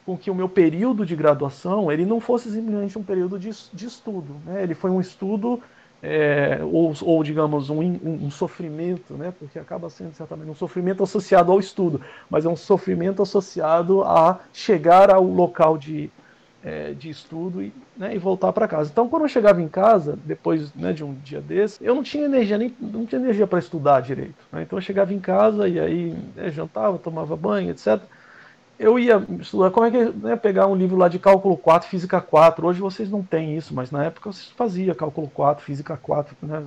com 0.04 0.16
que 0.16 0.30
o 0.30 0.34
meu 0.34 0.48
período 0.48 1.04
de 1.04 1.14
graduação 1.14 1.92
ele 1.92 2.06
não 2.06 2.18
fosse 2.18 2.50
simplesmente 2.50 2.98
um 2.98 3.02
período 3.02 3.38
de, 3.38 3.50
de 3.74 3.86
estudo, 3.86 4.36
né? 4.46 4.62
ele 4.62 4.74
foi 4.74 4.90
um 4.90 5.02
estudo 5.02 5.62
é, 6.02 6.60
ou, 6.62 6.94
ou, 7.02 7.24
digamos 7.24 7.70
um, 7.70 7.80
um, 7.80 8.26
um, 8.26 8.30
sofrimento, 8.30 9.14
né? 9.14 9.32
porque 9.36 9.58
acaba 9.58 9.90
sendo 9.90 10.14
certamente 10.14 10.48
um 10.48 10.54
sofrimento 10.54 11.02
associado 11.02 11.50
ao 11.50 11.58
estudo, 11.58 12.00
mas 12.30 12.44
é 12.44 12.48
um 12.48 12.56
sofrimento 12.56 13.20
associado 13.20 14.02
a 14.02 14.38
chegar 14.52 15.10
ao 15.10 15.24
local 15.24 15.76
de, 15.76 16.08
é, 16.62 16.92
de 16.92 17.10
estudo 17.10 17.62
e, 17.62 17.72
né, 17.96 18.14
e 18.14 18.18
voltar 18.18 18.52
para 18.52 18.68
casa. 18.68 18.90
Então, 18.92 19.08
quando 19.08 19.22
eu 19.22 19.28
chegava 19.28 19.60
em 19.60 19.68
casa, 19.68 20.16
depois 20.24 20.72
né, 20.74 20.92
de 20.92 21.02
um 21.02 21.14
dia 21.14 21.40
desse, 21.40 21.84
eu 21.84 21.94
não 21.96 22.02
tinha 22.02 22.24
energia 22.24 22.56
nem 22.56 22.72
não 22.80 23.04
tinha 23.04 23.20
energia 23.20 23.46
para 23.46 23.58
estudar 23.58 24.00
direito. 24.00 24.36
Né? 24.52 24.62
Então, 24.62 24.78
eu 24.78 24.82
chegava 24.82 25.12
em 25.12 25.20
casa 25.20 25.68
e 25.68 25.80
aí 25.80 26.16
né, 26.36 26.48
jantava, 26.50 26.96
tomava 26.98 27.36
banho, 27.36 27.70
etc 27.70 28.00
eu 28.78 28.98
ia 28.98 29.22
estudar, 29.40 29.70
como 29.70 29.86
é 29.86 29.90
que 29.90 30.04
né, 30.04 30.36
pegar 30.36 30.66
um 30.66 30.76
livro 30.76 30.96
lá 30.96 31.08
de 31.08 31.18
cálculo 31.18 31.56
4, 31.56 31.88
física 31.88 32.20
4. 32.20 32.66
Hoje 32.66 32.80
vocês 32.80 33.10
não 33.10 33.22
têm 33.22 33.56
isso, 33.56 33.74
mas 33.74 33.90
na 33.90 34.04
época 34.04 34.32
vocês 34.32 34.50
faziam 34.56 34.94
cálculo 34.94 35.28
4, 35.28 35.64
física 35.64 35.96
4, 35.96 36.36
né, 36.42 36.64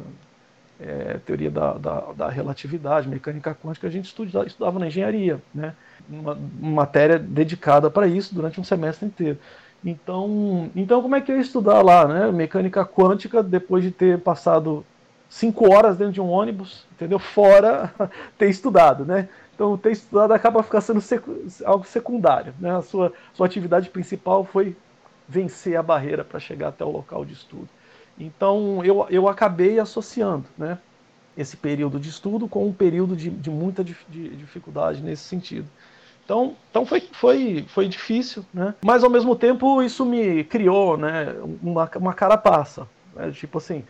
é, 0.80 1.20
teoria 1.26 1.50
da, 1.50 1.74
da, 1.74 2.00
da, 2.16 2.30
relatividade, 2.30 3.08
mecânica 3.08 3.56
quântica, 3.56 3.88
a 3.88 3.92
gente 3.92 4.06
estudava, 4.06 4.46
estudava 4.46 4.80
na 4.80 4.88
engenharia, 4.88 5.42
né, 5.54 5.74
uma, 6.10 6.34
uma 6.34 6.72
matéria 6.72 7.18
dedicada 7.18 7.90
para 7.90 8.08
isso 8.08 8.36
durante 8.36 8.60
um 8.60 8.64
semestre 8.64 9.06
inteiro. 9.06 9.38
Então, 9.84 10.70
então, 10.76 11.02
como 11.02 11.16
é 11.16 11.22
que 11.22 11.32
eu 11.32 11.38
ia 11.38 11.42
estudar 11.42 11.82
lá, 11.82 12.08
né, 12.08 12.32
mecânica 12.32 12.86
quântica, 12.86 13.42
depois 13.42 13.84
de 13.84 13.92
ter 13.92 14.20
passado 14.20 14.86
cinco 15.30 15.74
horas 15.74 15.98
dentro 15.98 16.14
de 16.14 16.22
um 16.22 16.30
ônibus, 16.30 16.86
entendeu? 16.92 17.18
Fora 17.18 17.92
ter 18.38 18.50
estudado, 18.50 19.06
né? 19.06 19.30
Então, 19.54 19.78
ter 19.78 19.92
estudado 19.92 20.32
acaba 20.34 20.64
ficando 20.64 20.82
sendo 20.82 21.02
secu 21.02 21.46
algo 21.66 21.86
secundário. 21.86 22.54
Né? 22.60 22.76
A 22.76 22.82
sua, 22.82 23.14
sua 23.34 23.46
atividade 23.46 23.90
principal 23.90 24.44
foi 24.44 24.76
vencer 25.28 25.78
a 25.78 25.84
barreira 25.84 26.24
para 26.24 26.40
chegar 26.40 26.70
até 26.70 26.84
o 26.84 26.92
local 26.92 27.24
de 27.24 27.34
estudo. 27.34 27.70
Então, 28.20 28.84
eu, 28.84 29.06
eu 29.10 29.28
acabei 29.28 29.80
associando 29.80 30.46
né, 30.58 30.78
esse 31.38 31.56
período 31.56 32.00
de 32.00 32.10
estudo 32.10 32.48
com 32.48 32.68
um 32.68 32.74
período 32.74 33.16
de, 33.16 33.30
de 33.30 33.50
muita 33.50 33.84
de, 33.84 33.96
de 34.10 34.30
dificuldade 34.36 35.02
nesse 35.02 35.24
sentido. 35.24 35.68
Então, 36.24 36.56
então 36.70 36.86
foi, 36.86 37.02
foi, 37.12 37.66
foi 37.68 37.88
difícil, 37.88 38.46
né? 38.54 38.76
mas 38.86 39.04
ao 39.04 39.10
mesmo 39.10 39.36
tempo 39.36 39.82
isso 39.82 40.06
me 40.06 40.44
criou 40.44 40.98
né, 40.98 41.36
uma, 41.62 41.90
uma 41.96 42.14
carapaça. 42.14 42.88
Né? 43.16 43.32
Tipo 43.32 43.58
assim, 43.58 43.84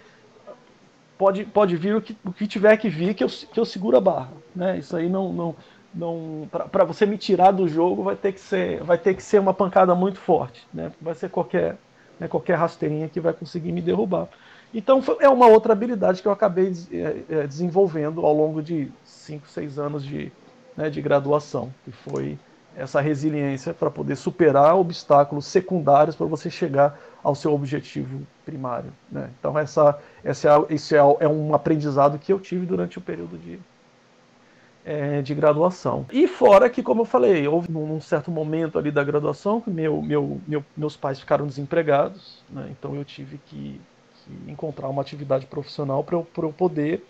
pode, 1.18 1.46
pode 1.46 1.76
vir 1.76 1.96
o 1.96 2.02
que, 2.02 2.18
o 2.26 2.32
que 2.32 2.48
tiver 2.48 2.78
que 2.78 2.90
vir 2.90 3.14
que 3.14 3.24
eu, 3.24 3.28
que 3.28 3.60
eu 3.60 3.66
seguro 3.66 3.98
a 3.98 4.02
barra. 4.02 4.32
Né? 4.56 4.78
Isso 4.78 4.96
aí 4.96 5.10
não. 5.10 5.32
não, 5.32 5.56
não 5.94 6.48
para 6.52 6.84
você 6.84 7.06
me 7.06 7.18
tirar 7.18 7.52
do 7.52 7.68
jogo 7.68 8.04
vai 8.04 8.16
ter 8.16 8.32
que 8.32 8.40
ser, 8.40 8.84
vai 8.84 8.98
ter 8.98 9.14
que 9.14 9.24
ser 9.24 9.40
uma 9.40 9.54
pancada 9.54 9.94
muito 9.96 10.20
forte. 10.20 10.68
Né? 10.74 10.92
Vai 11.02 11.16
ser 11.16 11.30
qualquer, 11.30 11.78
né, 12.20 12.28
qualquer 12.28 12.56
rasteirinha 12.56 13.10
que 13.10 13.20
vai 13.20 13.34
conseguir 13.34 13.72
me 13.72 13.82
derrubar. 13.82 14.28
Então 14.74 15.04
é 15.20 15.28
uma 15.28 15.48
outra 15.48 15.74
habilidade 15.74 16.22
que 16.22 16.28
eu 16.28 16.32
acabei 16.32 16.72
é, 16.92 17.24
é, 17.30 17.48
desenvolvendo 17.48 18.26
ao 18.26 18.34
longo 18.34 18.62
de 18.62 18.90
5, 19.04 19.48
6 19.48 19.78
anos 19.78 20.04
de, 20.04 20.32
né, 20.78 20.90
de 20.90 21.02
graduação, 21.02 21.74
que 21.84 21.92
foi 21.92 22.38
essa 22.76 23.02
resiliência 23.02 23.74
para 23.74 23.92
poder 23.92 24.16
superar 24.16 24.76
obstáculos 24.78 25.46
secundários 25.46 26.16
para 26.16 26.26
você 26.26 26.50
chegar 26.50 26.98
ao 27.22 27.36
seu 27.36 27.54
objetivo 27.54 28.26
primário. 28.46 28.92
Né? 29.12 29.30
Então, 29.38 29.58
essa, 29.58 30.00
essa 30.24 30.48
é, 30.48 30.74
é, 30.74 31.26
é, 31.26 31.28
um 31.28 31.54
aprendizado 31.54 32.18
que 32.18 32.32
eu 32.32 32.40
tive 32.40 32.66
durante 32.66 32.98
o 32.98 33.02
período 33.02 33.38
de, 33.38 33.60
é, 34.86 35.22
de 35.22 35.34
graduação. 35.34 36.06
E 36.12 36.28
fora 36.28 36.70
que, 36.70 36.82
como 36.82 37.02
eu 37.02 37.06
falei, 37.06 37.48
houve 37.48 37.72
num 37.72 38.02
certo 38.02 38.32
momento 38.32 38.78
ali 38.78 38.92
da 38.92 39.04
graduação 39.04 39.62
que 39.62 39.70
meu, 39.70 40.02
meu, 40.02 40.42
meu 40.48 40.64
meus 40.76 40.96
pais 40.96 41.20
ficaram 41.20 41.46
desempregados, 41.46 42.44
né? 42.50 42.68
então 42.72 42.96
eu 42.96 43.06
tive 43.06 43.40
que, 43.46 43.80
que, 44.16 44.52
encontrar 44.52 44.90
uma 44.90 45.02
atividade 45.02 45.46
profissional 45.46 46.04
para 46.04 46.16
eu, 46.16 46.28
eu 46.38 46.54
poder 46.54 47.06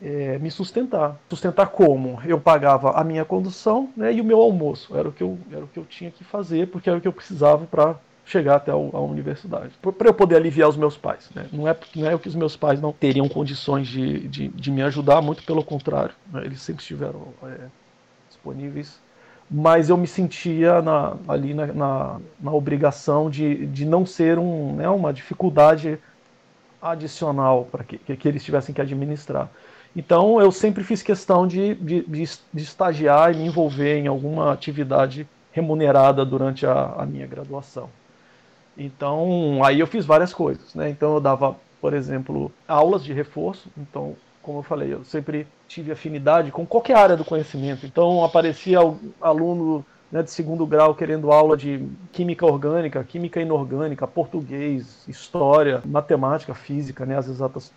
é, 0.00 0.38
me 0.38 0.50
sustentar. 0.50 1.16
Sustentar 1.28 1.68
como? 1.68 2.20
Eu 2.24 2.40
pagava 2.40 2.90
a 2.90 3.04
minha 3.04 3.24
condução 3.24 3.88
né, 3.96 4.12
e 4.12 4.20
o 4.20 4.24
meu 4.24 4.40
almoço. 4.40 4.96
Era 4.96 5.08
o, 5.08 5.12
que 5.12 5.22
eu, 5.22 5.38
era 5.50 5.64
o 5.64 5.68
que 5.68 5.78
eu 5.78 5.84
tinha 5.84 6.10
que 6.10 6.24
fazer, 6.24 6.68
porque 6.68 6.90
era 6.90 6.98
o 6.98 7.00
que 7.00 7.08
eu 7.08 7.12
precisava 7.12 7.66
para 7.66 7.96
chegar 8.24 8.56
até 8.56 8.70
a 8.70 8.76
universidade. 8.76 9.72
Para 9.80 10.08
eu 10.08 10.14
poder 10.14 10.36
aliviar 10.36 10.68
os 10.68 10.76
meus 10.76 10.96
pais. 10.96 11.28
Né? 11.34 11.46
Não, 11.52 11.66
é, 11.66 11.76
não 11.94 12.08
é 12.08 12.16
que 12.18 12.28
os 12.28 12.34
meus 12.34 12.56
pais 12.56 12.80
não 12.80 12.92
teriam 12.92 13.28
condições 13.28 13.88
de, 13.88 14.28
de, 14.28 14.48
de 14.48 14.70
me 14.70 14.82
ajudar, 14.82 15.20
muito 15.20 15.42
pelo 15.42 15.64
contrário. 15.64 16.14
Né? 16.32 16.42
Eles 16.44 16.62
sempre 16.62 16.82
estiveram 16.82 17.28
é, 17.42 17.66
disponíveis. 18.28 19.00
Mas 19.50 19.90
eu 19.90 19.96
me 19.96 20.06
sentia 20.06 20.80
na, 20.80 21.16
ali 21.28 21.52
na, 21.52 21.66
na, 21.66 22.20
na, 22.40 22.52
obrigação 22.52 23.28
de, 23.28 23.66
de 23.66 23.84
não 23.84 24.06
ser 24.06 24.38
um, 24.38 24.76
né, 24.76 24.88
uma 24.88 25.12
dificuldade 25.12 25.98
adicional 26.80 27.68
para 27.70 27.84
que, 27.84 27.98
que, 27.98 28.28
eles 28.28 28.42
tivessem 28.42 28.74
que 28.74 28.80
administrar. 28.80 29.50
Então 29.94 30.40
eu 30.40 30.50
sempre 30.50 30.82
fiz 30.82 31.02
questão 31.02 31.46
de, 31.46 31.74
de, 31.74 32.00
de, 32.02 32.24
de 32.24 32.62
estagiar 32.62 33.34
e 33.34 33.36
me 33.36 33.44
envolver 33.44 33.98
em 33.98 34.06
alguma 34.06 34.52
atividade 34.52 35.28
remunerada 35.52 36.24
durante 36.24 36.64
a, 36.64 36.94
a 36.96 37.04
minha 37.04 37.26
graduação. 37.26 37.90
Então, 38.76 39.62
aí 39.64 39.80
eu 39.80 39.86
fiz 39.86 40.04
várias 40.04 40.32
coisas, 40.32 40.74
né? 40.74 40.88
Então 40.90 41.14
eu 41.14 41.20
dava, 41.20 41.56
por 41.80 41.92
exemplo, 41.94 42.50
aulas 42.66 43.04
de 43.04 43.12
reforço. 43.12 43.68
Então, 43.76 44.16
como 44.42 44.58
eu 44.58 44.62
falei, 44.62 44.92
eu 44.92 45.04
sempre 45.04 45.46
tive 45.68 45.92
afinidade 45.92 46.50
com 46.50 46.66
qualquer 46.66 46.96
área 46.96 47.16
do 47.16 47.24
conhecimento. 47.24 47.86
Então, 47.86 48.24
aparecia 48.24 48.78
aluno 49.20 49.84
né, 50.10 50.22
de 50.22 50.30
segundo 50.30 50.66
grau 50.66 50.94
querendo 50.94 51.32
aula 51.32 51.56
de 51.56 51.88
química 52.12 52.44
orgânica, 52.44 53.02
química 53.02 53.40
inorgânica, 53.40 54.06
português, 54.06 55.04
história, 55.08 55.82
matemática, 55.84 56.54
física, 56.54 57.06
né, 57.06 57.16
as 57.16 57.28
exatas 57.28 57.72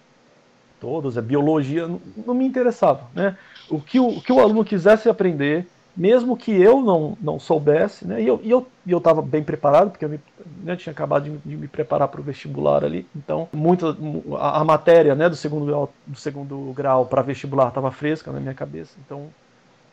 todas, 0.80 1.18
a 1.18 1.22
biologia, 1.22 1.88
não, 1.88 2.02
não 2.28 2.34
me 2.34 2.46
interessava, 2.46 3.10
né? 3.14 3.38
O 3.70 3.80
que 3.80 4.00
o, 4.00 4.08
o 4.10 4.22
que 4.22 4.32
o 4.32 4.40
aluno 4.40 4.66
quisesse 4.66 5.08
aprender, 5.08 5.66
mesmo 5.96 6.36
que 6.36 6.52
eu 6.52 6.82
não, 6.82 7.18
não 7.22 7.40
soubesse, 7.40 8.06
né? 8.06 8.22
E 8.22 8.28
eu 8.28 8.36
estava 8.36 9.20
eu, 9.20 9.24
eu 9.24 9.24
bem 9.24 9.44
preparado, 9.44 9.92
porque 9.92 10.06
eu 10.06 10.10
me, 10.10 10.20
né, 10.64 10.76
tinha 10.76 10.92
acabado 10.92 11.24
de, 11.24 11.38
de 11.38 11.56
me 11.56 11.68
preparar 11.68 12.08
para 12.08 12.20
o 12.20 12.24
vestibular 12.24 12.84
ali. 12.84 13.08
Então, 13.16 13.48
muita, 13.54 13.96
a, 14.38 14.62
a, 14.62 14.64
matéria 14.64 15.16
né, 15.16 15.30
do 15.30 15.36
segundo 15.36 15.66
grau, 15.66 15.94
do 16.06 16.18
segundo 16.18 16.74
grau 16.74 17.06
para 17.06 17.22
vestibular 17.22 17.70
estava 17.70 17.92
fresca 17.92 18.32
na 18.32 18.40
minha 18.40 18.54
cabeça. 18.54 18.98
Então, 19.06 19.30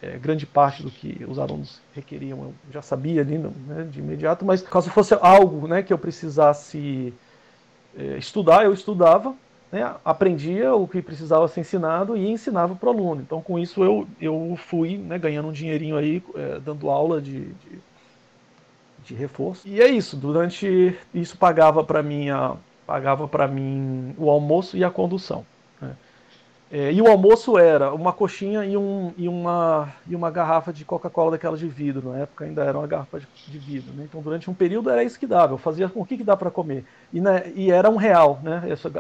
é, 0.03 0.19
grande 0.19 0.45
parte 0.45 0.83
do 0.83 0.91
que 0.91 1.25
os 1.29 1.39
alunos 1.39 1.81
requeriam 1.95 2.39
eu 2.39 2.55
já 2.73 2.83
sabia 2.83 3.21
ali 3.21 3.39
né, 3.39 3.87
de 3.89 4.01
imediato, 4.01 4.45
mas 4.45 4.61
caso 4.61 4.91
fosse 4.91 5.15
algo 5.15 5.69
né, 5.69 5.83
que 5.83 5.93
eu 5.93 5.99
precisasse 5.99 7.15
é, 7.97 8.19
estudar, 8.19 8.65
eu 8.65 8.73
estudava, 8.73 9.35
né, 9.73 9.95
aprendia 10.05 10.75
o 10.75 10.87
que 10.87 11.01
precisava 11.01 11.49
ser 11.49 11.61
ensinado 11.61 12.15
e 12.15 12.31
ensinava 12.31 12.75
para 12.77 12.91
o 12.91 12.93
aluno. 12.93 13.23
Então, 13.23 13.41
com 13.41 13.59
isso, 13.59 13.83
eu, 13.83 14.07
eu 14.21 14.55
fui 14.69 14.99
né, 14.99 15.19
ganhando 15.19 15.49
um 15.49 15.53
dinheirinho 15.53 15.97
aí, 15.97 16.23
é, 16.37 16.61
dando 16.61 16.91
aula 16.91 17.23
de, 17.23 17.47
de, 17.47 17.81
de, 19.03 19.15
reforço. 19.15 19.67
E 19.67 19.81
é 19.81 19.89
isso, 19.89 20.15
durante 20.15 20.95
isso 21.15 21.39
pagava 21.39 21.83
para 21.83 22.03
mim, 22.03 22.27
mim 23.51 24.15
o 24.19 24.31
almoço 24.31 24.77
e 24.77 24.85
a 24.85 24.91
condução. 24.91 25.47
É, 26.75 26.91
e 26.91 27.03
o 27.03 27.07
almoço 27.07 27.59
era 27.59 27.93
uma 27.93 28.15
coxinha 28.15 28.65
e, 28.65 28.79
um, 28.79 29.13
e, 29.19 29.29
uma, 29.29 29.93
e 30.09 30.17
uma 30.17 30.31
garrafa 30.31 30.73
de 30.73 30.87
Coca-Cola 30.87 31.33
daquela 31.33 31.55
de 31.55 31.69
vidro. 31.69 32.09
Na 32.09 32.21
época 32.21 32.47
ainda 32.47 32.65
era 32.65 32.79
uma 32.79 32.87
garrafa 32.87 33.21
de, 33.21 33.27
de 33.47 33.59
vidro. 33.59 33.93
Né? 33.93 34.05
Então 34.09 34.23
durante 34.23 34.49
um 34.49 34.55
período 34.55 34.89
era 34.89 35.05
isso 35.05 35.19
que 35.19 35.27
dava. 35.27 35.53
Eu 35.53 35.59
fazia 35.59 35.87
com 35.91 36.01
o 36.01 36.07
que, 36.07 36.17
que 36.17 36.25
dá 36.25 36.35
para 36.35 36.51
comer. 36.51 36.87
E, 37.13 37.21
né, 37.21 37.53
e 37.55 37.71
era 37.71 37.91
um 37.91 37.97
real. 37.97 38.41
Né? 38.43 38.65
Essa, 38.71 38.91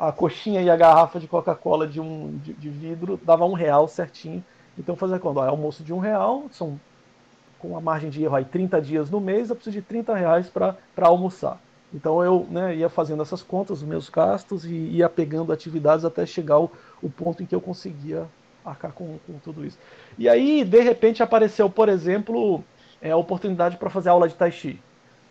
a 0.00 0.10
coxinha 0.10 0.62
e 0.62 0.70
a 0.70 0.76
garrafa 0.76 1.20
de 1.20 1.28
Coca-Cola 1.28 1.86
de, 1.86 2.00
um, 2.00 2.38
de, 2.38 2.54
de, 2.54 2.70
vidro 2.70 3.20
dava 3.22 3.44
um 3.44 3.52
real 3.52 3.86
certinho. 3.86 4.42
Então 4.78 4.96
fazia 4.96 5.18
quando? 5.18 5.36
Ó, 5.36 5.44
é 5.44 5.48
almoço 5.48 5.84
de 5.84 5.92
um 5.92 5.98
real, 5.98 6.44
são 6.50 6.80
com 7.58 7.76
a 7.76 7.80
margem 7.82 8.08
de 8.08 8.24
erro 8.24 8.34
aí 8.34 8.44
30 8.46 8.80
dias 8.80 9.10
no 9.10 9.20
mês, 9.20 9.50
eu 9.50 9.56
preciso 9.56 9.76
de 9.76 9.82
30 9.82 10.14
reais 10.14 10.48
para 10.48 10.78
almoçar. 11.02 11.60
Então 11.92 12.24
eu 12.24 12.46
né, 12.50 12.74
ia 12.76 12.88
fazendo 12.88 13.22
essas 13.22 13.42
contas, 13.42 13.82
os 13.82 13.86
meus 13.86 14.08
gastos, 14.08 14.64
e 14.64 14.72
ia 14.72 15.08
pegando 15.10 15.52
atividades 15.52 16.02
até 16.02 16.24
chegar 16.24 16.54
ao, 16.54 16.72
o 17.02 17.10
ponto 17.10 17.42
em 17.42 17.46
que 17.46 17.54
eu 17.54 17.60
conseguia 17.60 18.26
arcar 18.64 18.92
com, 18.92 19.18
com 19.26 19.38
tudo 19.44 19.66
isso. 19.66 19.78
E 20.18 20.30
aí, 20.30 20.64
de 20.64 20.80
repente, 20.80 21.22
apareceu, 21.22 21.68
por 21.68 21.90
exemplo, 21.90 22.64
é, 23.02 23.10
a 23.10 23.16
oportunidade 23.18 23.76
para 23.76 23.90
fazer 23.90 24.08
aula 24.08 24.28
de 24.28 24.34
Tai 24.34 24.50
Chi. 24.50 24.80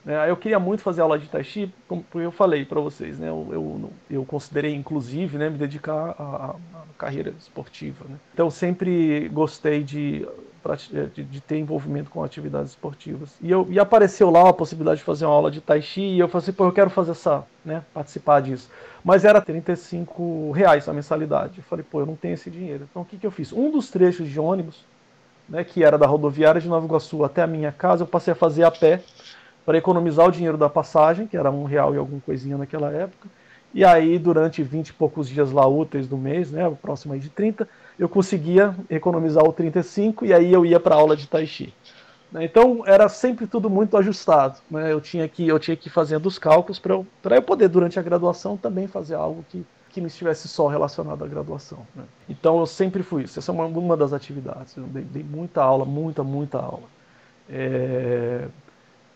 É, 0.09 0.27
eu 0.27 0.35
queria 0.35 0.57
muito 0.57 0.81
fazer 0.81 1.01
aula 1.01 1.19
de 1.19 1.27
Tai 1.27 1.43
Chi, 1.43 1.71
como 1.87 2.03
eu 2.15 2.31
falei 2.31 2.65
para 2.65 2.81
vocês, 2.81 3.19
né? 3.19 3.29
Eu, 3.29 3.47
eu, 3.51 3.91
eu, 4.09 4.25
considerei, 4.25 4.73
inclusive, 4.73 5.37
né, 5.37 5.51
me 5.51 5.57
dedicar 5.57 6.15
à, 6.17 6.55
à 6.73 6.83
carreira 6.97 7.29
esportiva. 7.37 8.05
Né? 8.09 8.15
Então, 8.33 8.49
sempre 8.49 9.29
gostei 9.29 9.83
de 9.83 10.27
é, 10.93 11.05
de, 11.05 11.23
de, 11.23 11.39
ter 11.39 11.57
envolvimento 11.57 12.09
com 12.09 12.23
atividades 12.23 12.71
esportivas. 12.71 13.37
E, 13.39 13.49
eu, 13.49 13.67
e 13.69 13.79
apareceu 13.79 14.31
lá 14.31 14.49
a 14.49 14.53
possibilidade 14.53 14.97
de 14.97 15.05
fazer 15.05 15.25
uma 15.25 15.33
aula 15.33 15.51
de 15.51 15.61
Tai 15.61 15.81
Chi 15.81 16.01
e 16.01 16.19
eu 16.19 16.27
falei 16.27 16.43
assim, 16.43 16.53
pô, 16.53 16.65
eu 16.65 16.71
quero 16.71 16.89
fazer 16.89 17.11
essa, 17.11 17.45
né, 17.63 17.83
participar 17.93 18.41
disso. 18.41 18.67
Mas 19.03 19.23
era 19.23 19.39
35 19.39 20.51
reais 20.51 20.89
a 20.89 20.93
mensalidade. 20.93 21.59
Eu 21.59 21.63
falei, 21.63 21.85
pô, 21.89 22.01
eu 22.01 22.05
não 22.05 22.15
tenho 22.15 22.33
esse 22.33 22.49
dinheiro. 22.49 22.87
Então 22.89 23.03
o 23.03 23.05
que, 23.05 23.17
que 23.17 23.25
eu 23.25 23.31
fiz? 23.31 23.53
Um 23.53 23.71
dos 23.71 23.89
trechos 23.89 24.27
de 24.27 24.39
ônibus, 24.39 24.83
né, 25.47 25.63
que 25.63 25.83
era 25.83 25.97
da 25.97 26.07
rodoviária 26.07 26.59
de 26.59 26.67
Nova 26.67 26.85
Iguaçu 26.85 27.23
até 27.23 27.43
a 27.43 27.47
minha 27.47 27.71
casa, 27.71 28.03
eu 28.03 28.07
passei 28.07 28.33
a 28.33 28.35
fazer 28.35 28.63
a 28.63 28.71
pé 28.71 29.01
para 29.69 29.77
economizar 29.77 30.25
o 30.25 30.31
dinheiro 30.31 30.57
da 30.57 30.67
passagem, 30.67 31.27
que 31.27 31.37
era 31.37 31.51
um 31.51 31.63
real 31.63 31.93
e 31.93 31.97
alguma 31.99 32.19
coisinha 32.21 32.57
naquela 32.57 32.91
época. 32.91 33.29
E 33.71 33.85
aí, 33.85 34.17
durante 34.17 34.63
20 34.63 34.87
e 34.87 34.93
poucos 34.93 35.29
dias 35.29 35.51
lá 35.51 35.67
úteis 35.67 36.07
do 36.07 36.17
mês, 36.17 36.49
né, 36.49 36.67
próximo 36.81 37.13
aí 37.13 37.19
de 37.19 37.29
30, 37.29 37.69
eu 37.99 38.09
conseguia 38.09 38.73
economizar 38.89 39.43
o 39.43 39.53
35 39.53 40.25
e 40.25 40.33
aí 40.33 40.51
eu 40.51 40.65
ia 40.65 40.79
para 40.79 40.95
aula 40.95 41.15
de 41.15 41.27
Tai 41.27 41.45
Chi. 41.45 41.71
Né? 42.31 42.45
Então 42.45 42.81
era 42.83 43.07
sempre 43.07 43.45
tudo 43.45 43.69
muito 43.69 43.95
ajustado. 43.95 44.57
Né? 44.71 44.91
Eu 44.91 44.99
tinha 44.99 45.27
que 45.27 45.47
eu 45.47 45.59
tinha 45.59 45.77
que 45.77 45.87
ir 45.87 45.91
fazendo 45.91 46.25
os 46.25 46.39
cálculos 46.39 46.79
para 46.79 46.95
eu, 46.95 47.05
eu 47.29 47.41
poder 47.43 47.67
durante 47.67 47.99
a 47.99 48.01
graduação 48.01 48.57
também 48.57 48.87
fazer 48.87 49.13
algo 49.13 49.45
que, 49.49 49.63
que 49.89 50.01
não 50.01 50.07
estivesse 50.07 50.47
só 50.47 50.65
relacionado 50.65 51.23
à 51.23 51.27
graduação. 51.27 51.85
Né? 51.95 52.05
Então 52.27 52.57
eu 52.59 52.65
sempre 52.65 53.03
fui 53.03 53.25
isso. 53.25 53.37
Essa 53.37 53.51
é 53.51 53.53
uma, 53.53 53.65
uma 53.65 53.95
das 53.95 54.13
atividades. 54.13 54.75
Eu 54.75 54.85
dei, 54.85 55.03
dei 55.03 55.23
muita 55.23 55.61
aula, 55.61 55.85
muita, 55.85 56.23
muita 56.23 56.57
aula. 56.57 56.87
É, 57.47 58.47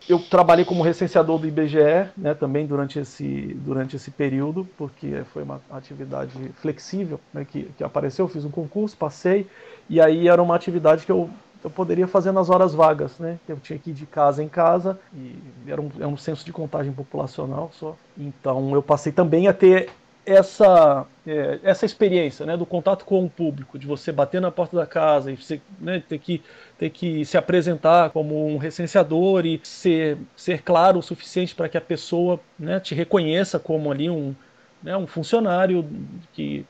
eu 0.08 0.20
trabalhei 0.20 0.66
como 0.66 0.84
recenseador 0.84 1.40
do 1.40 1.48
IBGE, 1.48 2.10
né, 2.18 2.34
também 2.34 2.66
durante 2.66 3.00
esse, 3.00 3.54
durante 3.60 3.96
esse 3.96 4.12
período, 4.12 4.68
porque 4.78 5.24
foi 5.34 5.44
uma 5.44 5.62
atividade 5.72 6.32
flexível 6.56 7.20
né, 7.34 7.46
que, 7.46 7.64
que 7.78 7.84
apareceu. 7.84 8.26
Eu 8.26 8.30
fiz 8.30 8.44
um 8.44 8.52
concurso, 8.52 8.98
passei, 8.98 9.48
e 9.90 10.02
aí 10.02 10.28
era 10.28 10.42
uma 10.42 10.56
atividade 10.56 11.06
que 11.06 11.12
eu, 11.12 11.30
eu 11.64 11.70
poderia 11.70 12.08
fazer 12.08 12.32
nas 12.32 12.50
horas 12.50 12.74
vagas, 12.74 13.18
né? 13.18 13.40
Eu 13.48 13.58
tinha 13.58 13.80
que 13.80 13.92
ir 13.92 13.94
de 13.94 14.06
casa 14.06 14.44
em 14.44 14.50
casa, 14.50 15.00
e 15.14 15.36
era 15.68 15.82
um, 15.82 15.90
era 15.98 16.08
um 16.08 16.18
censo 16.18 16.46
de 16.46 16.52
contagem 16.52 16.92
populacional 16.92 17.72
só. 17.74 17.96
Então 18.18 18.74
eu 18.74 18.84
passei 18.84 19.12
também 19.12 19.48
a 19.48 19.54
ter 19.54 19.90
essa, 20.26 21.06
é, 21.28 21.60
essa 21.64 21.86
experiência 21.86 22.46
né, 22.46 22.56
do 22.56 22.66
contato 22.66 23.06
com 23.06 23.24
o 23.26 23.30
público, 23.30 23.78
de 23.78 23.86
você 23.86 24.12
bater 24.12 24.40
na 24.40 24.52
porta 24.52 24.76
da 24.76 24.86
casa 24.86 25.32
e 25.32 25.36
você 25.36 25.62
né, 25.80 26.02
ter, 26.08 26.18
que, 26.18 26.42
ter 26.78 26.90
que 26.90 27.24
se 27.26 27.38
apresentar 27.38 28.10
como 28.10 28.48
um 28.48 28.58
recenseador 28.58 29.46
e 29.46 29.60
ser, 29.64 30.18
ser 30.36 30.62
claro 30.62 31.00
o 31.00 31.04
suficiente 31.04 31.56
para 31.56 31.70
que 31.70 31.78
a 31.78 31.82
pessoa 31.82 32.40
né, 32.58 32.80
te 32.80 32.96
reconheça 32.96 33.60
como 33.60 33.92
ali 33.92 34.10
um, 34.10 34.36
né, 34.82 34.96
um 34.98 35.08
funcionário 35.08 35.88
que 36.34 36.66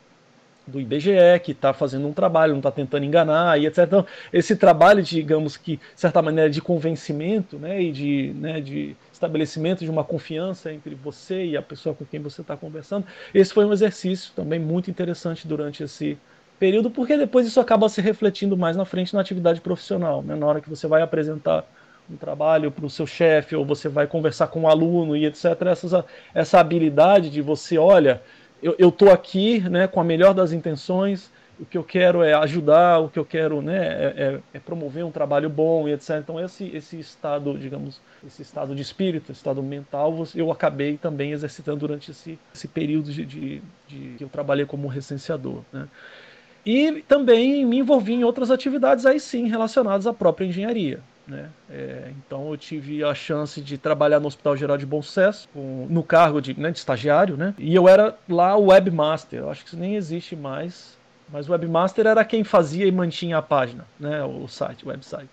do 0.66 0.80
IBGE, 0.80 1.40
que 1.44 1.52
está 1.52 1.74
fazendo 1.74 2.08
um 2.08 2.14
trabalho, 2.14 2.54
não 2.54 2.60
está 2.60 2.72
tentando 2.72 3.06
enganar, 3.06 3.60
e 3.60 3.66
etc. 3.66 3.80
Então, 3.80 4.06
esse 4.32 4.56
trabalho, 4.56 5.04
digamos 5.04 5.58
que, 5.58 5.78
de 5.78 5.82
certa 5.96 6.22
maneira, 6.22 6.50
de 6.50 6.62
convencimento 6.62 7.58
né, 7.58 7.82
e 7.82 7.92
de, 7.92 8.34
né, 8.36 8.62
de 8.62 8.96
estabelecimento 9.12 9.84
de 9.84 9.92
uma 9.92 10.04
confiança 10.04 10.72
entre 10.72 10.96
você 10.96 11.46
e 11.46 11.58
a 11.58 11.62
pessoa 11.62 11.94
com 11.94 12.06
quem 12.06 12.20
você 12.20 12.42
está 12.42 12.56
conversando, 12.56 13.06
esse 13.34 13.54
foi 13.54 13.66
um 13.66 13.74
exercício 13.74 14.32
também 14.36 14.60
muito 14.60 14.90
interessante 14.90 15.48
durante 15.48 15.84
esse 15.84 16.18
período, 16.60 16.90
porque 16.90 17.18
depois 17.18 17.48
isso 17.48 17.60
acaba 17.60 17.90
se 17.90 18.02
refletindo 18.02 18.58
mais 18.58 18.76
na 18.76 18.86
frente 18.86 19.14
na 19.14 19.22
atividade 19.22 19.62
profissional, 19.62 20.22
né, 20.22 20.36
na 20.36 20.46
hora 20.46 20.62
que 20.62 20.70
você 20.70 20.88
vai 20.88 21.02
apresentar 21.02 21.66
um 22.10 22.18
trabalho 22.18 22.70
para 22.72 22.86
o 22.86 22.90
seu 22.90 23.08
chefe, 23.08 23.56
ou 23.56 23.66
você 23.66 23.88
vai 23.88 24.08
conversar 24.08 24.48
com 24.48 24.62
um 24.62 24.68
aluno 24.68 25.16
e 25.16 25.26
etc. 25.26 25.46
Essa, 25.68 26.06
essa 26.34 26.60
habilidade 26.60 27.30
de 27.30 27.42
você, 27.42 27.78
olha 27.78 28.22
eu 28.64 28.90
estou 28.90 29.12
aqui 29.12 29.60
né, 29.70 29.88
com 29.88 30.00
a 30.00 30.04
melhor 30.04 30.34
das 30.34 30.54
intenções, 30.54 31.30
o 31.60 31.66
que 31.66 31.78
eu 31.78 31.84
quero 31.84 32.24
é 32.24 32.34
ajudar, 32.34 33.00
o 33.00 33.10
que 33.10 33.20
eu 33.20 33.26
quero 33.26 33.62
né, 33.62 33.78
é, 33.78 34.14
é, 34.16 34.40
é, 34.54 34.60
promover 34.60 35.06
um 35.06 35.12
trabalho 35.12 35.50
bom 35.50 35.88
e 35.88 35.92
etc. 35.92 36.18
Então 36.18 36.40
esse, 36.40 36.68
esse 36.76 37.00
estado, 37.00 37.58
digamos, 37.58 38.02
esse 38.26 38.42
estado 38.42 38.74
de 38.74 38.82
espírito, 38.82 39.32
estado 39.32 39.62
mental, 39.62 40.26
eu 40.34 40.52
acabei 40.52 40.98
também 40.98 41.32
exercitando 41.32 41.80
durante 41.80 42.12
esse, 42.12 42.40
esse 42.56 42.68
período 42.68 43.12
de, 43.12 43.26
de, 43.26 43.62
de 43.88 44.16
que 44.18 44.24
eu 44.24 44.30
trabalhei 44.30 44.66
como 44.66 44.88
recenseador. 44.88 45.62
Né? 45.72 45.88
E 46.66 47.04
também 47.08 47.66
me 47.66 47.80
envolvi 47.80 48.14
em 48.14 48.24
outras 48.24 48.50
atividades 48.50 49.06
aí 49.06 49.20
sim 49.20 49.48
relacionadas 49.48 50.08
à 50.08 50.14
própria 50.14 50.46
engenharia. 50.46 51.02
Né? 51.28 51.50
É, 51.70 52.12
então 52.18 52.50
eu 52.50 52.58
tive 52.58 53.04
a 53.04 53.16
chance 53.16 53.62
de 53.62 53.78
trabalhar 53.78 54.20
no 54.20 54.28
Hospital 54.28 54.58
Geral 54.58 54.78
de 54.78 54.86
Bom 54.86 55.02
Sucesso, 55.02 55.48
com, 55.54 55.88
no 55.90 56.04
cargo 56.04 56.42
de, 56.42 56.60
né, 56.60 56.70
de, 56.70 56.78
estagiário, 56.78 57.38
né? 57.38 57.54
e 57.58 57.74
eu 57.74 57.88
era 57.88 58.18
lá 58.28 58.58
o 58.58 58.68
webmaster, 58.68 59.40
eu 59.40 59.50
acho 59.50 59.64
que 59.64 59.70
isso 59.70 59.78
nem 59.78 59.96
existe 59.96 60.36
mais, 60.36 60.98
mas 61.30 61.48
o 61.48 61.54
webmaster 61.54 62.06
era 62.06 62.26
quem 62.26 62.44
fazia 62.44 62.86
e 62.86 62.92
mantinha 62.92 63.38
a 63.38 63.42
página, 63.42 63.86
né, 63.98 64.22
o 64.24 64.48
site, 64.50 64.86
o 64.86 64.90
website. 64.90 65.32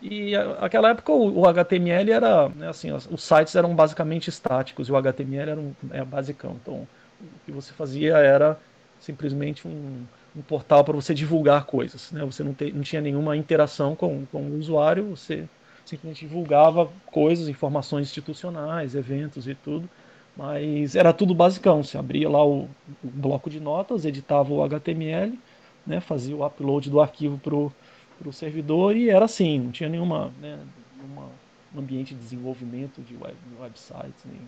E 0.00 0.32
naquela 0.60 0.90
época 0.90 1.12
o, 1.12 1.46
HTML 1.46 2.10
era, 2.10 2.48
né, 2.48 2.68
assim, 2.68 2.90
os 2.90 3.22
sites 3.22 3.54
eram 3.54 3.74
basicamente 3.74 4.28
estáticos 4.28 4.88
e 4.88 4.92
o 4.92 4.96
HTML 4.96 5.50
era 5.50 5.60
um 5.60 5.74
é, 5.90 6.04
basicão, 6.04 6.56
então 6.62 6.88
o 7.20 7.26
que 7.44 7.52
você 7.52 7.72
fazia 7.74 8.16
era 8.16 8.58
simplesmente 8.98 9.68
um, 9.68 10.04
um 10.38 10.42
portal 10.42 10.84
para 10.84 10.94
você 10.94 11.12
divulgar 11.12 11.64
coisas. 11.64 12.12
Né? 12.12 12.24
Você 12.24 12.44
não, 12.44 12.54
te, 12.54 12.72
não 12.72 12.82
tinha 12.82 13.02
nenhuma 13.02 13.36
interação 13.36 13.96
com, 13.96 14.24
com 14.26 14.42
o 14.42 14.58
usuário, 14.58 15.16
você 15.16 15.48
simplesmente 15.84 16.26
divulgava 16.26 16.88
coisas, 17.06 17.48
informações 17.48 18.08
institucionais, 18.08 18.94
eventos 18.94 19.48
e 19.48 19.54
tudo, 19.54 19.88
mas 20.36 20.94
era 20.94 21.12
tudo 21.12 21.34
basicão. 21.34 21.82
Você 21.82 21.98
abria 21.98 22.28
lá 22.28 22.44
o, 22.46 22.68
o 23.02 23.08
bloco 23.08 23.50
de 23.50 23.58
notas, 23.58 24.04
editava 24.04 24.52
o 24.52 24.62
HTML, 24.62 25.38
né, 25.86 26.00
fazia 26.00 26.36
o 26.36 26.46
upload 26.46 26.88
do 26.88 27.00
arquivo 27.00 27.38
para 27.38 27.54
o 27.56 28.32
servidor 28.32 28.94
e 28.94 29.10
era 29.10 29.24
assim, 29.24 29.58
não 29.58 29.72
tinha 29.72 29.88
nenhuma, 29.88 30.30
né, 30.40 30.58
nenhuma 30.96 31.28
ambiente 31.76 32.14
de 32.14 32.20
desenvolvimento 32.20 33.00
de, 33.02 33.16
web, 33.16 33.34
de 33.34 33.62
websites, 33.62 34.24
nem, 34.24 34.40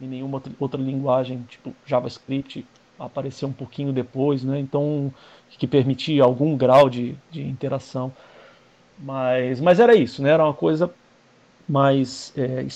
nem 0.00 0.10
nenhuma 0.10 0.42
outra 0.58 0.80
linguagem, 0.80 1.42
tipo 1.48 1.74
JavaScript, 1.86 2.66
apareceu 2.98 3.48
um 3.48 3.52
pouquinho 3.52 3.92
depois, 3.92 4.42
né? 4.42 4.58
Então, 4.58 5.12
que 5.56 5.66
permitia 5.66 6.24
algum 6.24 6.56
grau 6.56 6.90
de, 6.90 7.14
de 7.30 7.42
interação. 7.42 8.12
Mas, 8.98 9.60
mas 9.60 9.78
era 9.80 9.94
isso, 9.94 10.22
né? 10.22 10.30
Era 10.30 10.44
uma 10.44 10.54
coisa 10.54 10.92
mais, 11.68 12.32
é, 12.36 12.66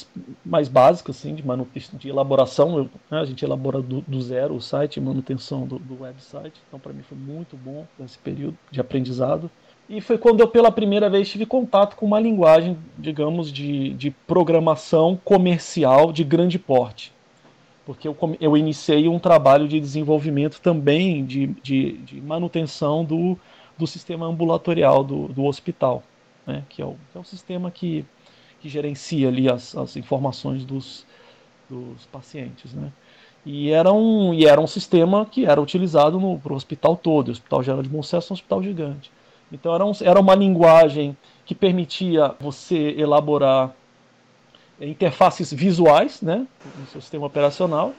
mais 0.44 0.68
básica, 0.68 1.10
assim, 1.10 1.34
de, 1.34 1.42
de 1.98 2.08
elaboração. 2.08 2.84
Né? 3.10 3.20
A 3.20 3.24
gente 3.24 3.44
elabora 3.44 3.80
do, 3.80 4.02
do, 4.02 4.22
zero 4.22 4.54
o 4.54 4.60
site, 4.60 5.00
manutenção 5.00 5.66
do, 5.66 5.78
do 5.78 6.02
website. 6.02 6.60
Então, 6.68 6.78
para 6.78 6.92
mim, 6.92 7.02
foi 7.02 7.18
muito 7.18 7.56
bom 7.56 7.86
esse 8.04 8.18
período 8.18 8.56
de 8.70 8.80
aprendizado. 8.80 9.50
E 9.88 10.00
foi 10.00 10.16
quando 10.16 10.40
eu, 10.40 10.48
pela 10.48 10.70
primeira 10.70 11.10
vez, 11.10 11.28
tive 11.28 11.44
contato 11.44 11.96
com 11.96 12.06
uma 12.06 12.20
linguagem, 12.20 12.78
digamos, 12.96 13.52
de, 13.52 13.94
de 13.94 14.10
programação 14.10 15.18
comercial 15.24 16.12
de 16.12 16.22
grande 16.22 16.58
porte 16.58 17.11
porque 17.84 18.06
eu, 18.06 18.16
eu 18.40 18.56
iniciei 18.56 19.08
um 19.08 19.18
trabalho 19.18 19.66
de 19.66 19.80
desenvolvimento 19.80 20.60
também 20.60 21.24
de, 21.24 21.48
de, 21.62 21.92
de 21.98 22.20
manutenção 22.20 23.04
do, 23.04 23.38
do 23.76 23.86
sistema 23.86 24.26
ambulatorial 24.26 25.02
do, 25.02 25.28
do 25.28 25.44
hospital, 25.44 26.02
né, 26.46 26.62
que, 26.68 26.80
é 26.80 26.84
o, 26.84 26.96
que 27.10 27.18
é 27.18 27.20
o 27.20 27.24
sistema 27.24 27.70
que, 27.70 28.04
que 28.60 28.68
gerencia 28.68 29.28
ali 29.28 29.48
as, 29.50 29.76
as 29.76 29.96
informações 29.96 30.64
dos, 30.64 31.06
dos 31.68 32.06
pacientes. 32.06 32.72
Né. 32.72 32.92
E 33.44 33.70
era, 33.70 33.92
um, 33.92 34.32
e 34.32 34.46
era 34.46 34.60
um 34.60 34.66
sistema 34.66 35.26
que 35.26 35.44
era 35.44 35.60
utilizado 35.60 36.18
para 36.40 36.52
o 36.52 36.56
hospital 36.56 36.96
todo. 36.96 37.28
O 37.28 37.30
Hospital 37.32 37.62
Geral 37.62 37.82
de 37.82 37.88
Bom 37.88 38.02
Sucesso 38.02 38.32
é 38.32 38.32
um 38.32 38.36
hospital 38.36 38.62
gigante. 38.62 39.10
Então 39.50 39.74
era, 39.74 39.84
um, 39.84 39.92
era 40.00 40.20
uma 40.20 40.34
linguagem 40.34 41.16
que 41.44 41.54
permitia 41.54 42.34
você 42.38 42.94
elaborar 42.96 43.74
interfaces 44.88 45.52
visuais 45.52 46.20
né, 46.20 46.46
no 46.78 46.86
seu 46.86 47.00
sistema 47.00 47.26
operacional 47.26 47.94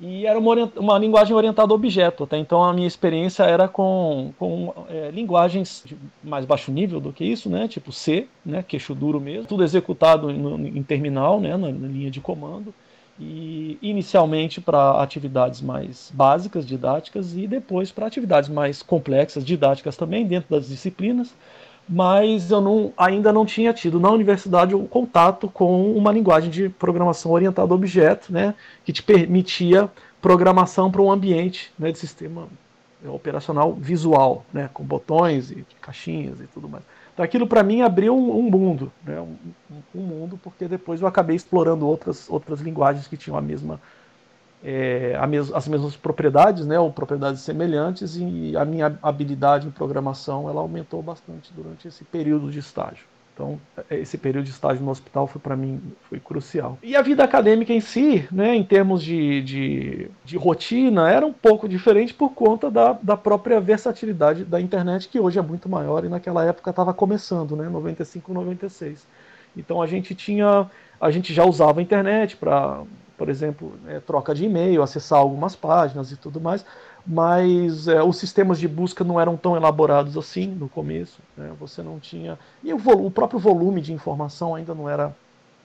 e 0.00 0.24
era 0.24 0.38
uma, 0.38 0.54
uma, 0.76 0.98
linguagem 0.98 1.36
orientada 1.36 1.72
a 1.72 1.74
objeto. 1.74 2.24
Até 2.24 2.38
então 2.38 2.64
a 2.64 2.72
minha 2.72 2.88
experiência 2.88 3.42
era 3.42 3.68
com, 3.68 4.32
com 4.38 4.72
é, 4.88 5.10
linguagens 5.10 5.82
de 5.84 5.96
mais 6.24 6.46
baixo 6.46 6.72
nível 6.72 6.98
do 7.00 7.12
que 7.12 7.22
isso, 7.22 7.50
né? 7.50 7.68
tipo 7.68 7.92
C, 7.92 8.26
né? 8.44 8.64
queixo 8.66 8.94
duro 8.94 9.20
mesmo, 9.20 9.46
tudo 9.46 9.62
executado 9.62 10.30
em 10.30 10.82
terminal, 10.82 11.38
né? 11.38 11.56
na, 11.56 11.70
na 11.70 11.88
linha 11.88 12.10
de 12.10 12.20
comando, 12.20 12.72
e 13.18 13.76
inicialmente 13.82 14.58
para 14.58 15.02
atividades 15.02 15.60
mais 15.60 16.10
básicas, 16.14 16.66
didáticas, 16.66 17.36
e 17.36 17.46
depois 17.46 17.92
para 17.92 18.06
atividades 18.06 18.48
mais 18.48 18.82
complexas, 18.82 19.44
didáticas 19.44 19.98
também, 19.98 20.26
dentro 20.26 20.48
das 20.48 20.68
disciplinas 20.68 21.34
mas 21.88 22.50
eu 22.50 22.60
não, 22.60 22.92
ainda 22.96 23.32
não 23.32 23.44
tinha 23.44 23.72
tido 23.72 23.98
na 23.98 24.10
universidade 24.10 24.74
um 24.74 24.86
contato 24.86 25.48
com 25.48 25.92
uma 25.92 26.12
linguagem 26.12 26.50
de 26.50 26.68
programação 26.68 27.32
orientada 27.32 27.72
a 27.72 27.74
objeto, 27.74 28.32
né, 28.32 28.54
que 28.84 28.92
te 28.92 29.02
permitia 29.02 29.90
programação 30.20 30.90
para 30.90 31.02
um 31.02 31.10
ambiente 31.10 31.72
né, 31.78 31.90
de 31.90 31.98
sistema 31.98 32.48
operacional 33.04 33.72
visual, 33.72 34.44
né, 34.52 34.68
com 34.72 34.84
botões 34.84 35.50
e 35.50 35.66
caixinhas 35.80 36.40
e 36.40 36.46
tudo 36.46 36.68
mais. 36.68 36.84
Então 37.12 37.24
aquilo 37.24 37.46
para 37.46 37.62
mim 37.62 37.82
abriu 37.82 38.16
um, 38.16 38.38
um 38.38 38.50
mundo, 38.50 38.92
né, 39.04 39.20
um, 39.20 39.36
um, 39.94 40.02
mundo, 40.02 40.38
porque 40.42 40.68
depois 40.68 41.00
eu 41.00 41.06
acabei 41.06 41.36
explorando 41.36 41.86
outras, 41.86 42.28
outras 42.28 42.60
linguagens 42.60 43.06
que 43.06 43.16
tinham 43.16 43.36
a 43.36 43.42
mesma 43.42 43.80
é, 44.62 45.18
mes 45.26 45.52
as 45.52 45.66
mesmas 45.66 45.96
propriedades, 45.96 46.66
né, 46.66 46.78
ou 46.78 46.92
propriedades 46.92 47.40
semelhantes, 47.40 48.16
e 48.16 48.56
a 48.56 48.64
minha 48.64 48.98
habilidade 49.02 49.66
em 49.66 49.70
programação 49.70 50.48
ela 50.48 50.60
aumentou 50.60 51.02
bastante 51.02 51.52
durante 51.54 51.88
esse 51.88 52.04
período 52.04 52.50
de 52.50 52.58
estágio. 52.58 53.04
Então, 53.32 53.58
esse 53.90 54.18
período 54.18 54.44
de 54.44 54.50
estágio 54.50 54.84
no 54.84 54.90
hospital 54.90 55.26
foi 55.26 55.40
para 55.40 55.56
mim 55.56 55.80
foi 56.10 56.20
crucial. 56.20 56.78
E 56.82 56.94
a 56.94 57.00
vida 57.00 57.24
acadêmica 57.24 57.72
em 57.72 57.80
si, 57.80 58.28
né, 58.30 58.54
em 58.54 58.62
termos 58.62 59.02
de, 59.02 59.40
de, 59.42 60.10
de 60.26 60.36
rotina, 60.36 61.10
era 61.10 61.24
um 61.24 61.32
pouco 61.32 61.66
diferente 61.66 62.12
por 62.12 62.34
conta 62.34 62.70
da, 62.70 62.92
da 63.00 63.16
própria 63.16 63.58
versatilidade 63.58 64.44
da 64.44 64.60
internet, 64.60 65.08
que 65.08 65.18
hoje 65.18 65.38
é 65.38 65.42
muito 65.42 65.70
maior 65.70 66.04
e 66.04 66.08
naquela 66.08 66.44
época 66.44 66.68
estava 66.68 66.92
começando, 66.92 67.56
né, 67.56 67.66
95, 67.66 68.30
96. 68.30 69.06
Então 69.56 69.80
a 69.80 69.86
gente 69.86 70.14
tinha, 70.14 70.70
a 71.00 71.10
gente 71.10 71.32
já 71.32 71.44
usava 71.44 71.80
a 71.80 71.82
internet 71.82 72.36
para 72.36 72.82
por 73.20 73.28
exemplo, 73.28 73.74
é, 73.86 74.00
troca 74.00 74.34
de 74.34 74.46
e-mail, 74.46 74.82
acessar 74.82 75.18
algumas 75.18 75.54
páginas 75.54 76.10
e 76.10 76.16
tudo 76.16 76.40
mais, 76.40 76.64
mas 77.06 77.86
é, 77.86 78.02
os 78.02 78.16
sistemas 78.16 78.58
de 78.58 78.66
busca 78.66 79.04
não 79.04 79.20
eram 79.20 79.36
tão 79.36 79.54
elaborados 79.54 80.16
assim 80.16 80.46
no 80.46 80.70
começo. 80.70 81.20
Né? 81.36 81.52
Você 81.60 81.82
não 81.82 82.00
tinha. 82.00 82.38
E 82.64 82.72
o, 82.72 82.78
o, 82.78 83.10
próprio 83.10 83.38
volume 83.38 83.82
de 83.82 83.92
informação 83.92 84.54
ainda 84.54 84.74
não 84.74 84.88
era, 84.88 85.14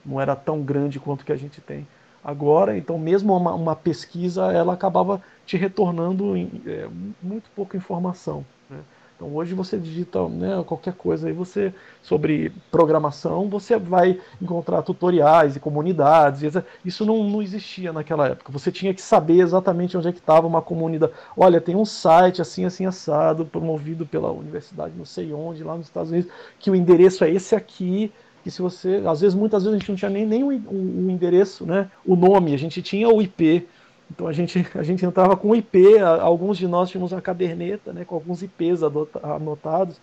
não 0.04 0.20
era 0.20 0.36
tão 0.36 0.60
grande 0.60 1.00
quanto 1.00 1.24
que 1.24 1.32
a 1.32 1.36
gente 1.36 1.58
tem 1.62 1.88
agora. 2.22 2.76
Então, 2.76 2.98
mesmo 2.98 3.34
uma, 3.34 3.54
uma 3.54 3.74
pesquisa, 3.74 4.52
ela 4.52 4.74
acabava 4.74 5.22
te 5.46 5.56
retornando 5.56 6.36
em, 6.36 6.60
é, 6.66 6.86
muito 7.22 7.48
pouca 7.56 7.74
informação. 7.74 8.44
Então 9.16 9.34
hoje 9.34 9.54
você 9.54 9.78
digita 9.78 10.28
né, 10.28 10.62
qualquer 10.66 10.92
coisa 10.92 11.26
aí 11.26 11.32
você 11.32 11.72
sobre 12.02 12.52
programação, 12.70 13.48
você 13.48 13.78
vai 13.78 14.20
encontrar 14.40 14.82
tutoriais 14.82 15.56
e 15.56 15.60
comunidades. 15.60 16.42
Isso 16.84 17.04
não, 17.06 17.24
não 17.24 17.40
existia 17.40 17.94
naquela 17.94 18.28
época. 18.28 18.52
Você 18.52 18.70
tinha 18.70 18.92
que 18.92 19.00
saber 19.00 19.40
exatamente 19.40 19.96
onde 19.96 20.08
é 20.08 20.12
que 20.12 20.18
estava 20.18 20.46
uma 20.46 20.60
comunidade. 20.60 21.14
Olha, 21.34 21.62
tem 21.62 21.74
um 21.74 21.84
site 21.86 22.42
assim, 22.42 22.66
assim, 22.66 22.84
assado, 22.84 23.46
promovido 23.46 24.04
pela 24.04 24.30
universidade 24.30 24.92
não 24.96 25.06
sei 25.06 25.32
onde, 25.32 25.64
lá 25.64 25.76
nos 25.76 25.86
Estados 25.86 26.10
Unidos, 26.10 26.30
que 26.58 26.70
o 26.70 26.76
endereço 26.76 27.24
é 27.24 27.30
esse 27.30 27.54
aqui. 27.54 28.12
E 28.44 28.50
se 28.50 28.62
você, 28.62 29.02
às 29.06 29.22
vezes, 29.22 29.34
muitas 29.34 29.64
vezes 29.64 29.74
a 29.74 29.78
gente 29.78 29.88
não 29.88 29.96
tinha 29.96 30.10
nem, 30.10 30.26
nem 30.26 30.44
o, 30.44 30.48
o, 30.48 31.06
o 31.06 31.10
endereço, 31.10 31.66
né? 31.66 31.90
O 32.04 32.14
nome, 32.14 32.54
a 32.54 32.58
gente 32.58 32.80
tinha 32.80 33.08
o 33.08 33.20
IP. 33.20 33.66
Então 34.10 34.26
a 34.26 34.32
gente, 34.32 34.66
a 34.74 34.82
gente 34.82 35.04
entrava 35.04 35.36
com 35.36 35.54
IP, 35.54 35.98
alguns 35.98 36.58
de 36.58 36.66
nós 36.66 36.90
tínhamos 36.90 37.12
uma 37.12 37.20
caderneta 37.20 37.92
né, 37.92 38.04
com 38.04 38.14
alguns 38.14 38.42
IPs 38.42 38.80
anotados. 39.22 40.00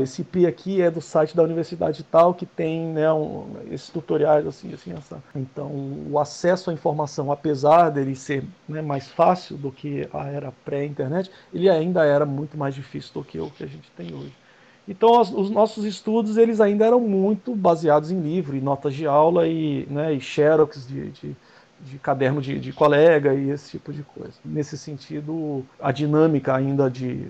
Esse 0.00 0.22
IP 0.22 0.46
aqui 0.46 0.80
é 0.80 0.90
do 0.90 1.00
site 1.00 1.36
da 1.36 1.42
universidade 1.42 2.02
tal, 2.04 2.32
que 2.32 2.46
tem 2.46 2.86
né, 2.86 3.12
um, 3.12 3.56
esses 3.70 3.90
tutoriais 3.90 4.46
assim, 4.46 4.72
assim. 4.72 4.94
Então 5.34 5.70
o 6.10 6.18
acesso 6.18 6.70
à 6.70 6.72
informação, 6.72 7.30
apesar 7.32 7.90
dele 7.90 8.14
ser 8.14 8.44
né, 8.68 8.80
mais 8.80 9.08
fácil 9.08 9.56
do 9.56 9.70
que 9.72 10.08
a 10.12 10.26
era 10.26 10.52
pré-internet, 10.64 11.30
ele 11.52 11.68
ainda 11.68 12.04
era 12.04 12.24
muito 12.24 12.56
mais 12.56 12.74
difícil 12.74 13.12
do 13.14 13.24
que 13.24 13.38
o 13.38 13.50
que 13.50 13.64
a 13.64 13.68
gente 13.68 13.90
tem 13.96 14.14
hoje. 14.14 14.32
Então 14.88 15.20
os, 15.20 15.32
os 15.32 15.50
nossos 15.50 15.84
estudos 15.84 16.36
eles 16.36 16.60
ainda 16.60 16.86
eram 16.86 17.00
muito 17.00 17.54
baseados 17.54 18.10
em 18.10 18.20
livro, 18.20 18.56
em 18.56 18.60
notas 18.60 18.94
de 18.94 19.06
aula 19.06 19.48
e, 19.48 19.84
né, 19.90 20.14
e 20.14 20.20
xerox 20.20 20.86
de, 20.86 21.10
de 21.10 21.36
de 21.80 21.98
caderno 21.98 22.40
de, 22.40 22.58
de 22.58 22.72
colega 22.72 23.34
e 23.34 23.50
esse 23.50 23.70
tipo 23.72 23.92
de 23.92 24.02
coisa. 24.02 24.34
Nesse 24.44 24.76
sentido, 24.78 25.64
a 25.80 25.92
dinâmica 25.92 26.54
ainda 26.54 26.90
de 26.90 27.28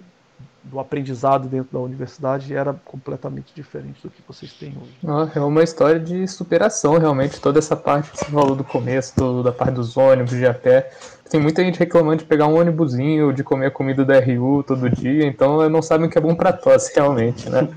do 0.71 0.81
aprendizado 0.81 1.49
dentro 1.49 1.73
da 1.73 1.79
universidade 1.79 2.55
era 2.55 2.75
completamente 2.85 3.53
diferente 3.55 4.01
do 4.03 4.11
que 4.11 4.23
vocês 4.27 4.53
têm 4.53 4.75
hoje. 4.77 5.33
é 5.35 5.41
uma 5.41 5.63
história 5.63 5.99
de 6.01 6.27
superação, 6.27 6.99
realmente, 6.99 7.41
toda 7.41 7.59
essa 7.59 7.77
parte 7.77 8.11
que 8.11 8.19
você 8.19 8.27
falou 8.27 8.57
do 8.57 8.65
começo, 8.65 9.17
do, 9.17 9.43
da 9.43 9.53
parte 9.53 9.75
dos 9.75 9.97
ônibus 9.97 10.33
de 10.33 10.47
a 10.47 10.55
pé. 10.55 10.91
Tem 11.29 11.41
muita 11.41 11.63
gente 11.63 11.79
reclamando 11.79 12.19
de 12.19 12.25
pegar 12.25 12.47
um 12.47 12.57
ônibusinho, 12.57 13.33
de 13.33 13.43
comer 13.43 13.67
a 13.67 13.71
comida 13.71 14.05
da 14.05 14.19
RU 14.21 14.63
todo 14.63 14.89
dia, 14.89 15.27
então 15.27 15.69
não 15.69 15.83
sabem 15.83 16.07
o 16.07 16.11
que 16.11 16.17
é 16.17 16.21
bom 16.21 16.37
para 16.37 16.53
tosse, 16.53 16.95
realmente, 16.95 17.51
né? 17.51 17.69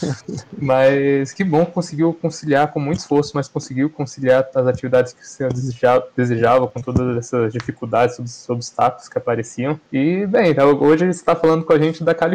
mas 0.58 1.30
que 1.32 1.44
bom 1.44 1.66
conseguiu 1.66 2.14
conciliar 2.14 2.72
com 2.72 2.80
muito 2.80 3.00
esforço, 3.00 3.32
mas 3.34 3.46
conseguiu 3.46 3.90
conciliar 3.90 4.48
as 4.54 4.66
atividades 4.66 5.12
que 5.12 5.26
você 5.26 5.46
desejava, 5.48 6.06
desejava 6.16 6.66
com 6.66 6.80
todas 6.80 7.16
essas 7.18 7.52
dificuldades, 7.52 8.18
esses 8.18 8.48
obstáculos 8.48 9.06
que 9.06 9.18
apareciam. 9.18 9.78
E, 9.92 10.26
bem, 10.26 10.54
hoje 10.80 11.04
ele 11.04 11.10
está 11.10 11.36
falando 11.36 11.64
com 11.64 11.74
a 11.74 11.78
gente 11.78 12.02
da 12.02 12.14
Califórnia, 12.14 12.33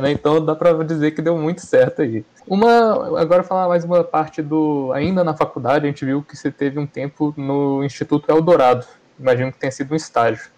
né? 0.00 0.12
Então 0.12 0.44
dá 0.44 0.54
para 0.54 0.72
dizer 0.84 1.12
que 1.12 1.22
deu 1.22 1.36
muito 1.36 1.60
certo 1.60 2.02
aí. 2.02 2.24
Uma, 2.46 3.20
agora 3.20 3.42
falar 3.42 3.68
mais 3.68 3.84
uma 3.84 4.02
parte 4.02 4.40
do, 4.42 4.90
ainda 4.92 5.22
na 5.22 5.34
faculdade, 5.34 5.86
a 5.86 5.88
gente 5.88 6.04
viu 6.04 6.22
que 6.22 6.36
você 6.36 6.50
teve 6.50 6.78
um 6.78 6.86
tempo 6.86 7.34
no 7.36 7.84
Instituto 7.84 8.30
Eldorado, 8.30 8.86
imagino 9.18 9.52
que 9.52 9.58
tenha 9.58 9.72
sido 9.72 9.92
um 9.92 9.96
estágio. 9.96 10.50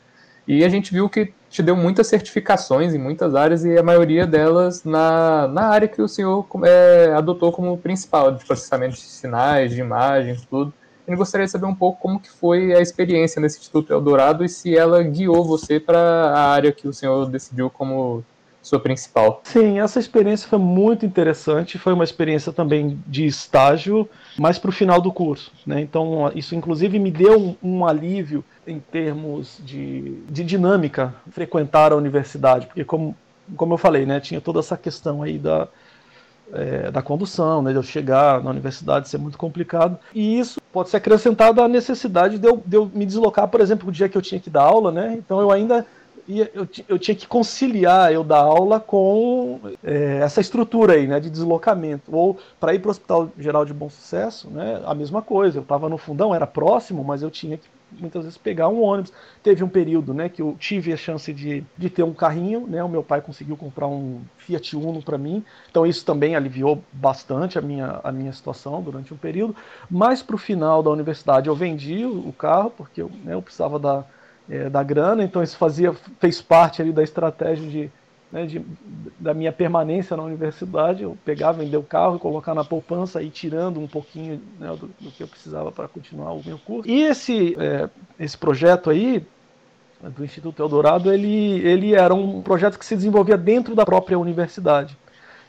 E 0.47 0.65
a 0.65 0.69
gente 0.69 0.93
viu 0.93 1.09
que 1.09 1.33
te 1.49 1.63
deu 1.63 1.77
muitas 1.77 2.07
certificações 2.07 2.95
em 2.95 2.99
muitas 2.99 3.35
áreas 3.35 3.65
e 3.65 3.77
a 3.77 3.83
maioria 3.83 4.27
delas 4.27 4.85
na, 4.85 5.49
na 5.49 5.63
área 5.69 5.89
que 5.89 6.01
o 6.01 6.09
senhor 6.09 6.47
é, 6.65 7.13
adotou 7.15 7.53
como 7.53 7.77
principal, 7.77 8.33
de 8.33 8.45
processamento 8.45 8.95
de 8.95 9.01
sinais, 9.01 9.73
de 9.73 9.81
imagens, 9.81 10.45
tudo. 10.47 10.73
Eu 11.07 11.17
gostaria 11.17 11.45
de 11.45 11.51
saber 11.51 11.67
um 11.67 11.75
pouco 11.75 12.01
como 12.01 12.21
que 12.21 12.31
foi 12.31 12.73
a 12.73 12.81
experiência 12.81 13.41
nesse 13.41 13.59
Instituto 13.59 13.93
Eldorado 13.93 14.45
e 14.45 14.49
se 14.49 14.77
ela 14.77 15.03
guiou 15.03 15.45
você 15.45 15.81
para 15.81 15.99
a 15.99 16.51
área 16.51 16.71
que 16.71 16.87
o 16.87 16.93
senhor 16.93 17.29
decidiu 17.29 17.69
como 17.69 18.25
sua 18.63 18.79
principal. 18.79 19.41
Sim, 19.45 19.81
essa 19.81 19.99
experiência 19.99 20.49
foi 20.49 20.59
muito 20.59 21.07
interessante. 21.07 21.79
Foi 21.79 21.93
uma 21.93 22.05
experiência 22.05 22.53
também 22.53 23.03
de 23.07 23.25
estágio, 23.25 24.09
mais 24.39 24.59
para 24.59 24.69
o 24.69 24.73
final 24.73 25.01
do 25.01 25.13
curso. 25.13 25.53
Né? 25.67 25.81
Então, 25.81 26.31
isso 26.35 26.55
inclusive 26.55 26.99
me 26.99 27.11
deu 27.11 27.39
um, 27.39 27.57
um 27.63 27.87
alívio 27.87 28.45
em 28.67 28.79
termos 28.79 29.59
de, 29.61 30.23
de, 30.29 30.45
dinâmica 30.45 31.15
frequentar 31.31 31.93
a 31.93 31.97
universidade, 31.97 32.67
porque 32.67 32.85
como, 32.85 33.17
como 33.57 33.75
eu 33.75 33.79
falei, 33.79 34.05
né, 34.05 34.21
tinha 34.21 34.41
toda 34.41 34.61
essa 34.61 34.77
questão 34.77 35.23
aí 35.23 35.39
da, 35.39 35.67
é, 36.53 36.91
da 36.91 37.03
condução, 37.03 37.63
né, 37.63 37.71
de 37.71 37.79
eu 37.79 37.83
chegar 37.83 38.43
na 38.43 38.51
universidade 38.51 39.09
ser 39.09 39.19
muito 39.19 39.39
complicado. 39.39 39.99
E 40.15 40.39
isso 40.39 40.61
pode 40.73 40.91
ser 40.91 40.99
acrescentado 40.99 41.63
à 41.63 41.69
necessidade 41.69 42.39
de 42.39 42.47
eu, 42.47 42.63
de 42.65 42.77
eu 42.77 42.91
me 42.93 43.07
deslocar, 43.07 43.49
por 43.49 43.61
exemplo, 43.61 43.89
o 43.89 43.93
dia 43.93 44.09
que 44.09 44.17
eu 44.17 44.23
tinha 44.23 44.41
que 44.41 44.51
dar 44.51 44.63
aula, 44.63 44.93
né? 44.93 45.15
Então 45.17 45.41
eu 45.41 45.51
ainda 45.51 45.87
e 46.29 46.41
eu, 46.41 46.69
eu 46.89 46.99
tinha 46.99 47.15
que 47.15 47.27
conciliar 47.27 48.13
eu 48.13 48.23
dar 48.25 48.41
aula 48.41 48.81
com 48.81 49.61
é, 49.83 50.19
essa 50.23 50.41
estrutura 50.41 50.95
aí, 50.95 51.07
né, 51.07 51.21
de 51.21 51.31
deslocamento. 51.31 52.15
Ou 52.15 52.39
para 52.59 52.75
ir 52.75 52.79
para 52.79 52.89
o 52.89 52.91
Hospital 52.91 53.31
Geral 53.39 53.65
de 53.65 53.73
Bom 53.73 53.91
Sucesso, 53.91 54.49
né, 54.51 54.83
a 54.85 54.95
mesma 54.95 55.23
coisa. 55.23 55.59
Eu 55.59 55.63
estava 55.63 55.89
no 55.89 55.99
fundão, 55.99 56.35
era 56.35 56.47
próximo, 56.47 57.05
mas 57.05 57.23
eu 57.23 57.31
tinha 57.31 57.57
que 57.57 57.69
muitas 57.99 58.25
vezes 58.25 58.39
pegar 58.39 58.69
um 58.69 58.83
ônibus. 58.83 59.13
Teve 59.43 59.65
um 59.65 59.69
período, 59.69 60.15
né, 60.15 60.29
que 60.29 60.43
eu 60.43 60.57
tive 60.59 60.93
a 60.93 60.97
chance 60.97 61.33
de, 61.33 61.65
de 61.77 61.91
ter 61.91 62.03
um 62.03 62.13
carrinho, 62.13 62.67
né, 62.67 62.83
o 62.83 62.89
meu 62.89 63.03
pai 63.03 63.21
conseguiu 63.21 63.57
comprar 63.57 63.87
um 63.87 64.21
Fiat 64.39 64.77
Uno 64.77 65.03
para 65.03 65.19
mim, 65.19 65.45
então 65.71 65.87
isso 65.87 66.05
também 66.05 66.37
aliviou 66.37 66.83
bastante 66.93 67.59
a 67.59 67.63
minha, 67.63 68.01
a 68.05 68.13
minha 68.13 68.33
situação 68.33 68.83
durante 68.83 69.13
um 69.13 69.17
período. 69.17 69.57
Mas 69.91 70.23
para 70.23 70.37
o 70.37 70.39
final 70.39 70.83
da 70.83 70.91
universidade 70.91 71.49
eu 71.49 71.55
vendi 71.55 72.05
o 72.05 72.33
carro 72.37 72.71
porque 72.71 73.03
eu, 73.03 73.11
né, 73.25 73.35
eu 73.35 73.43
precisava 73.43 73.79
da 73.79 74.05
é, 74.51 74.69
da 74.69 74.83
grana, 74.83 75.23
então 75.23 75.43
isso 75.43 75.57
fazia, 75.57 75.95
fez 76.19 76.43
parte 76.43 76.83
ali 76.83 76.93
da 76.93 77.05
estratégia 77.05 77.69
de, 77.69 77.91
né, 78.33 78.45
de, 78.45 78.61
da 79.19 79.33
minha 79.33 79.53
permanência 79.53 80.17
na 80.17 80.25
universidade, 80.25 81.05
eu 81.05 81.17
pegar, 81.25 81.53
vender 81.53 81.77
o 81.77 81.83
carro 81.85 82.17
e 82.17 82.19
colocar 82.19 82.53
na 82.53 82.65
poupança 82.65 83.23
e 83.23 83.31
tirando 83.31 83.79
um 83.79 83.87
pouquinho 83.87 84.41
né, 84.59 84.69
do, 84.71 84.91
do, 85.01 85.11
que 85.13 85.23
eu 85.23 85.29
precisava 85.29 85.71
para 85.71 85.87
continuar 85.87 86.33
o 86.33 86.43
meu 86.45 86.59
curso. 86.59 86.91
E 86.91 87.03
esse, 87.03 87.57
é, 87.61 87.89
esse 88.19 88.37
projeto 88.37 88.91
aí 88.91 89.25
do 90.03 90.25
Instituto 90.25 90.61
Eldorado, 90.63 91.13
ele, 91.13 91.61
ele 91.61 91.95
era 91.95 92.13
um 92.13 92.43
projeto 92.43 92.79
que 92.79 92.85
se 92.85 92.97
desenvolvia 92.97 93.37
dentro 93.37 93.77
da 93.77 93.85
própria 93.85 94.19
universidade. 94.19 94.99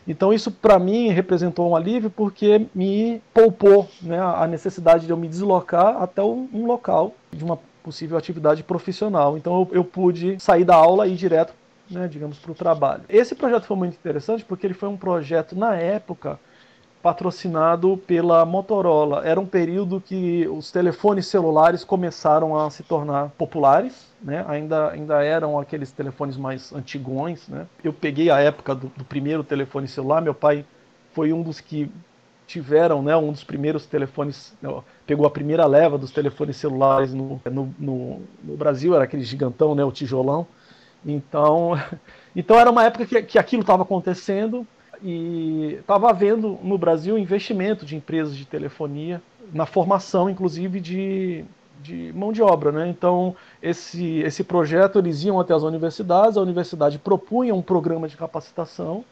Então 0.07 0.33
isso 0.33 0.51
para 0.51 0.77
mim 0.77 1.09
representou 1.09 1.69
um 1.69 1.75
alívio 1.75 2.09
porque 2.09 2.67
me 2.73 3.21
poupou 3.33 3.87
né, 4.01 4.19
a 4.19 4.47
necessidade 4.47 5.05
de 5.05 5.11
eu 5.11 5.17
me 5.17 5.27
deslocar 5.27 6.01
até 6.01 6.21
um 6.23 6.65
local 6.65 7.15
de 7.31 7.43
uma 7.43 7.57
possível 7.83 8.17
atividade 8.17 8.63
profissional. 8.63 9.37
Então 9.37 9.61
eu, 9.61 9.77
eu 9.77 9.83
pude 9.83 10.39
sair 10.39 10.63
da 10.63 10.75
aula 10.75 11.07
e 11.07 11.13
ir 11.13 11.15
direto, 11.15 11.53
né, 11.89 12.07
digamos, 12.07 12.39
para 12.39 12.51
o 12.51 12.55
trabalho. 12.55 13.03
Esse 13.09 13.35
projeto 13.35 13.65
foi 13.65 13.77
muito 13.77 13.93
interessante 13.93 14.45
porque 14.45 14.65
ele 14.65 14.73
foi 14.73 14.89
um 14.89 14.97
projeto 14.97 15.55
na 15.55 15.75
época 15.75 16.39
patrocinado 17.01 17.97
pela 18.05 18.45
Motorola. 18.45 19.25
Era 19.25 19.39
um 19.39 19.45
período 19.45 19.99
que 19.99 20.47
os 20.47 20.71
telefones 20.71 21.27
celulares 21.27 21.83
começaram 21.83 22.57
a 22.57 22.69
se 22.69 22.83
tornar 22.83 23.29
populares, 23.31 24.07
né? 24.21 24.45
ainda, 24.47 24.91
ainda 24.91 25.23
eram 25.23 25.59
aqueles 25.59 25.91
telefones 25.91 26.37
mais 26.37 26.71
antigões. 26.71 27.47
Né? 27.47 27.65
Eu 27.83 27.91
peguei 27.91 28.29
a 28.29 28.39
época 28.39 28.75
do, 28.75 28.87
do, 28.95 29.03
primeiro 29.03 29.43
telefone 29.43 29.87
celular, 29.87 30.21
meu 30.21 30.35
pai 30.35 30.63
foi 31.13 31.33
um 31.33 31.41
dos 31.41 31.59
que 31.59 31.91
tiveram 32.51 33.01
né, 33.01 33.15
um 33.15 33.31
dos 33.31 33.43
primeiros 33.43 33.85
telefones, 33.85 34.53
pegou 35.07 35.25
a 35.25 35.31
primeira 35.31 35.65
leva 35.65 35.97
dos 35.97 36.11
telefones 36.11 36.57
celulares 36.57 37.13
no, 37.13 37.41
no, 37.49 37.75
no, 37.79 38.21
no 38.43 38.57
Brasil, 38.57 38.93
era 38.93 39.05
aquele 39.05 39.23
gigantão, 39.23 39.73
né, 39.73 39.85
o 39.85 39.91
tijolão. 39.91 40.45
Então, 41.05 41.79
então 42.35 42.59
era 42.59 42.69
uma 42.69 42.83
época 42.83 43.05
que, 43.05 43.23
que 43.23 43.39
aquilo 43.39 43.61
estava 43.61 43.83
acontecendo, 43.83 44.67
e 45.03 45.77
estava 45.79 46.09
havendo 46.09 46.59
no 46.61 46.77
Brasil 46.77 47.17
investimento 47.17 47.85
de 47.85 47.95
empresas 47.95 48.35
de 48.35 48.45
telefonia 48.45 49.21
na 49.51 49.65
formação, 49.65 50.29
inclusive, 50.29 50.79
de, 50.79 51.43
de 51.81 52.13
mão 52.13 52.31
de 52.31 52.43
obra. 52.43 52.71
Né? 52.71 52.89
Então, 52.89 53.35
esse, 53.63 54.19
esse 54.19 54.43
projeto, 54.43 54.99
eles 54.99 55.23
iam 55.23 55.39
até 55.39 55.53
as 55.53 55.63
universidades, 55.63 56.37
a 56.37 56.41
universidade 56.41 56.99
propunha 56.99 57.55
um 57.55 57.61
programa 57.61 58.07
de 58.07 58.15
capacitação 58.15 59.03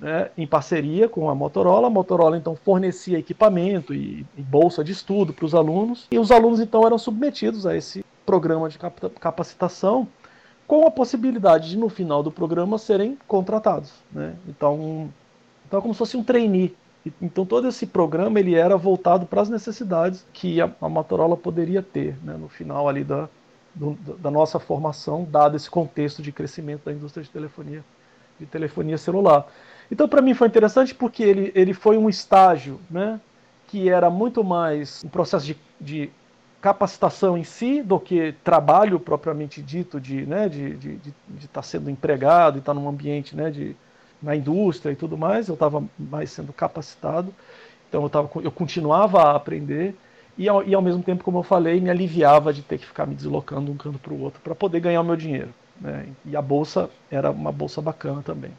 né, 0.00 0.30
em 0.36 0.46
parceria 0.46 1.08
com 1.08 1.28
a 1.28 1.34
Motorola. 1.34 1.86
A 1.86 1.90
Motorola, 1.90 2.36
então, 2.36 2.56
fornecia 2.56 3.18
equipamento 3.18 3.92
e, 3.94 4.26
e 4.36 4.42
bolsa 4.42 4.82
de 4.82 4.92
estudo 4.92 5.32
para 5.32 5.44
os 5.44 5.54
alunos, 5.54 6.06
e 6.10 6.18
os 6.18 6.30
alunos, 6.30 6.60
então, 6.60 6.86
eram 6.86 6.98
submetidos 6.98 7.66
a 7.66 7.76
esse 7.76 8.04
programa 8.24 8.68
de 8.68 8.78
capacitação 9.20 10.08
com 10.66 10.86
a 10.86 10.90
possibilidade 10.90 11.70
de, 11.70 11.76
no 11.76 11.88
final 11.88 12.22
do 12.22 12.30
programa, 12.30 12.78
serem 12.78 13.18
contratados. 13.26 13.92
Né? 14.12 14.36
Então, 14.48 15.10
então 15.66 15.78
é 15.78 15.82
como 15.82 15.92
se 15.94 15.98
fosse 15.98 16.16
um 16.16 16.22
trainee. 16.22 16.74
Então 17.20 17.46
todo 17.46 17.66
esse 17.66 17.86
programa 17.86 18.38
ele 18.38 18.54
era 18.54 18.76
voltado 18.76 19.24
para 19.24 19.40
as 19.40 19.48
necessidades 19.48 20.26
que 20.32 20.60
a, 20.60 20.70
a 20.80 20.88
Motorola 20.88 21.36
poderia 21.36 21.82
ter 21.82 22.14
né, 22.22 22.34
no 22.34 22.48
final 22.48 22.88
ali 22.88 23.02
da, 23.02 23.28
do, 23.74 23.94
da 24.18 24.30
nossa 24.30 24.58
formação, 24.58 25.26
dado 25.28 25.56
esse 25.56 25.70
contexto 25.70 26.22
de 26.22 26.30
crescimento 26.30 26.84
da 26.84 26.92
indústria 26.92 27.24
de 27.24 27.30
telefonia, 27.30 27.84
de 28.40 28.46
telefonia 28.46 28.98
celular. 28.98 29.46
Então 29.90 30.08
para 30.08 30.22
mim 30.22 30.34
foi 30.34 30.48
interessante 30.48 30.94
porque 30.94 31.22
ele, 31.22 31.52
ele 31.54 31.74
foi 31.74 31.96
um 31.96 32.08
estágio 32.08 32.80
né, 32.90 33.20
que 33.68 33.88
era 33.88 34.08
muito 34.10 34.42
mais 34.42 35.04
um 35.04 35.08
processo 35.08 35.46
de, 35.46 35.56
de 35.80 36.10
capacitação 36.60 37.38
em 37.38 37.44
si 37.44 37.82
do 37.82 38.00
que 38.00 38.34
trabalho 38.42 38.98
propriamente 38.98 39.62
dito 39.62 40.00
de 40.00 40.26
né, 40.26 40.48
de 40.48 40.68
estar 40.68 40.78
de, 40.78 40.96
de, 40.96 41.14
de 41.28 41.48
tá 41.48 41.62
sendo 41.62 41.90
empregado 41.90 42.56
e 42.56 42.58
estar 42.58 42.74
tá 42.74 42.80
num 42.80 42.88
ambiente 42.88 43.36
né, 43.36 43.50
de, 43.50 43.76
na 44.22 44.34
indústria 44.36 44.92
e 44.92 44.96
tudo 44.96 45.16
mais, 45.16 45.48
eu 45.48 45.54
estava 45.54 45.82
mais 45.98 46.30
sendo 46.30 46.52
capacitado, 46.52 47.34
então 47.88 48.02
eu, 48.02 48.10
tava, 48.10 48.30
eu 48.42 48.50
continuava 48.50 49.22
a 49.22 49.36
aprender 49.36 49.96
e 50.36 50.48
ao, 50.48 50.62
e 50.64 50.74
ao 50.74 50.82
mesmo 50.82 51.02
tempo, 51.02 51.24
como 51.24 51.38
eu 51.38 51.42
falei, 51.42 51.80
me 51.80 51.90
aliviava 51.90 52.52
de 52.52 52.62
ter 52.62 52.78
que 52.78 52.86
ficar 52.86 53.06
me 53.06 53.14
deslocando 53.14 53.66
de 53.66 53.72
um 53.72 53.76
canto 53.76 53.98
para 53.98 54.12
o 54.12 54.20
outro 54.20 54.40
para 54.40 54.54
poder 54.54 54.80
ganhar 54.80 55.00
o 55.00 55.04
meu 55.04 55.16
dinheiro. 55.16 55.52
Né? 55.80 56.06
E 56.26 56.36
a 56.36 56.42
bolsa 56.42 56.90
era 57.10 57.30
uma 57.30 57.50
bolsa 57.50 57.80
bacana 57.80 58.22
também. 58.22 58.52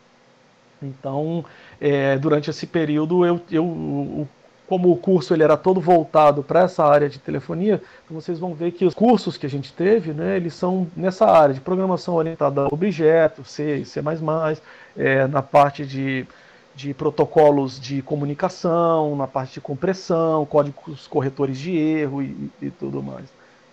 Então, 0.82 1.46
é, 1.80 2.18
durante 2.18 2.50
esse 2.50 2.66
período, 2.66 3.24
eu, 3.26 3.40
eu, 3.52 4.28
como 4.68 4.92
o 4.92 4.98
curso 4.98 5.34
ele 5.34 5.44
era 5.44 5.56
todo 5.56 5.80
voltado 5.80 6.42
para 6.42 6.62
essa 6.62 6.84
área 6.84 7.10
de 7.10 7.20
telefonia, 7.20 7.82
então 8.06 8.20
vocês 8.20 8.40
vão 8.40 8.54
ver 8.54 8.72
que 8.72 8.86
os 8.86 8.94
cursos 8.94 9.38
que 9.38 9.46
a 9.46 9.50
gente 9.50 9.72
teve, 9.74 10.14
né, 10.14 10.38
eles 10.38 10.54
são 10.54 10.88
nessa 10.96 11.26
área 11.26 11.54
de 11.54 11.62
programação 11.62 12.16
orientada 12.16 12.62
a 12.62 12.68
objetos, 12.68 13.52
C, 13.52 13.86
C++, 13.86 14.02
é, 14.98 15.28
na 15.28 15.44
parte 15.44 15.86
de, 15.86 16.26
de 16.74 16.94
protocolos 16.94 17.80
de 17.80 18.02
comunicação, 18.02 19.16
na 19.16 19.28
parte 19.28 19.56
de 19.56 19.62
compressão, 19.62 20.46
códigos 20.46 21.06
corretores 21.06 21.60
de 21.60 21.76
erro 21.78 22.24
e, 22.24 22.50
e 22.62 22.72
tudo 22.72 23.04
mais. 23.04 23.26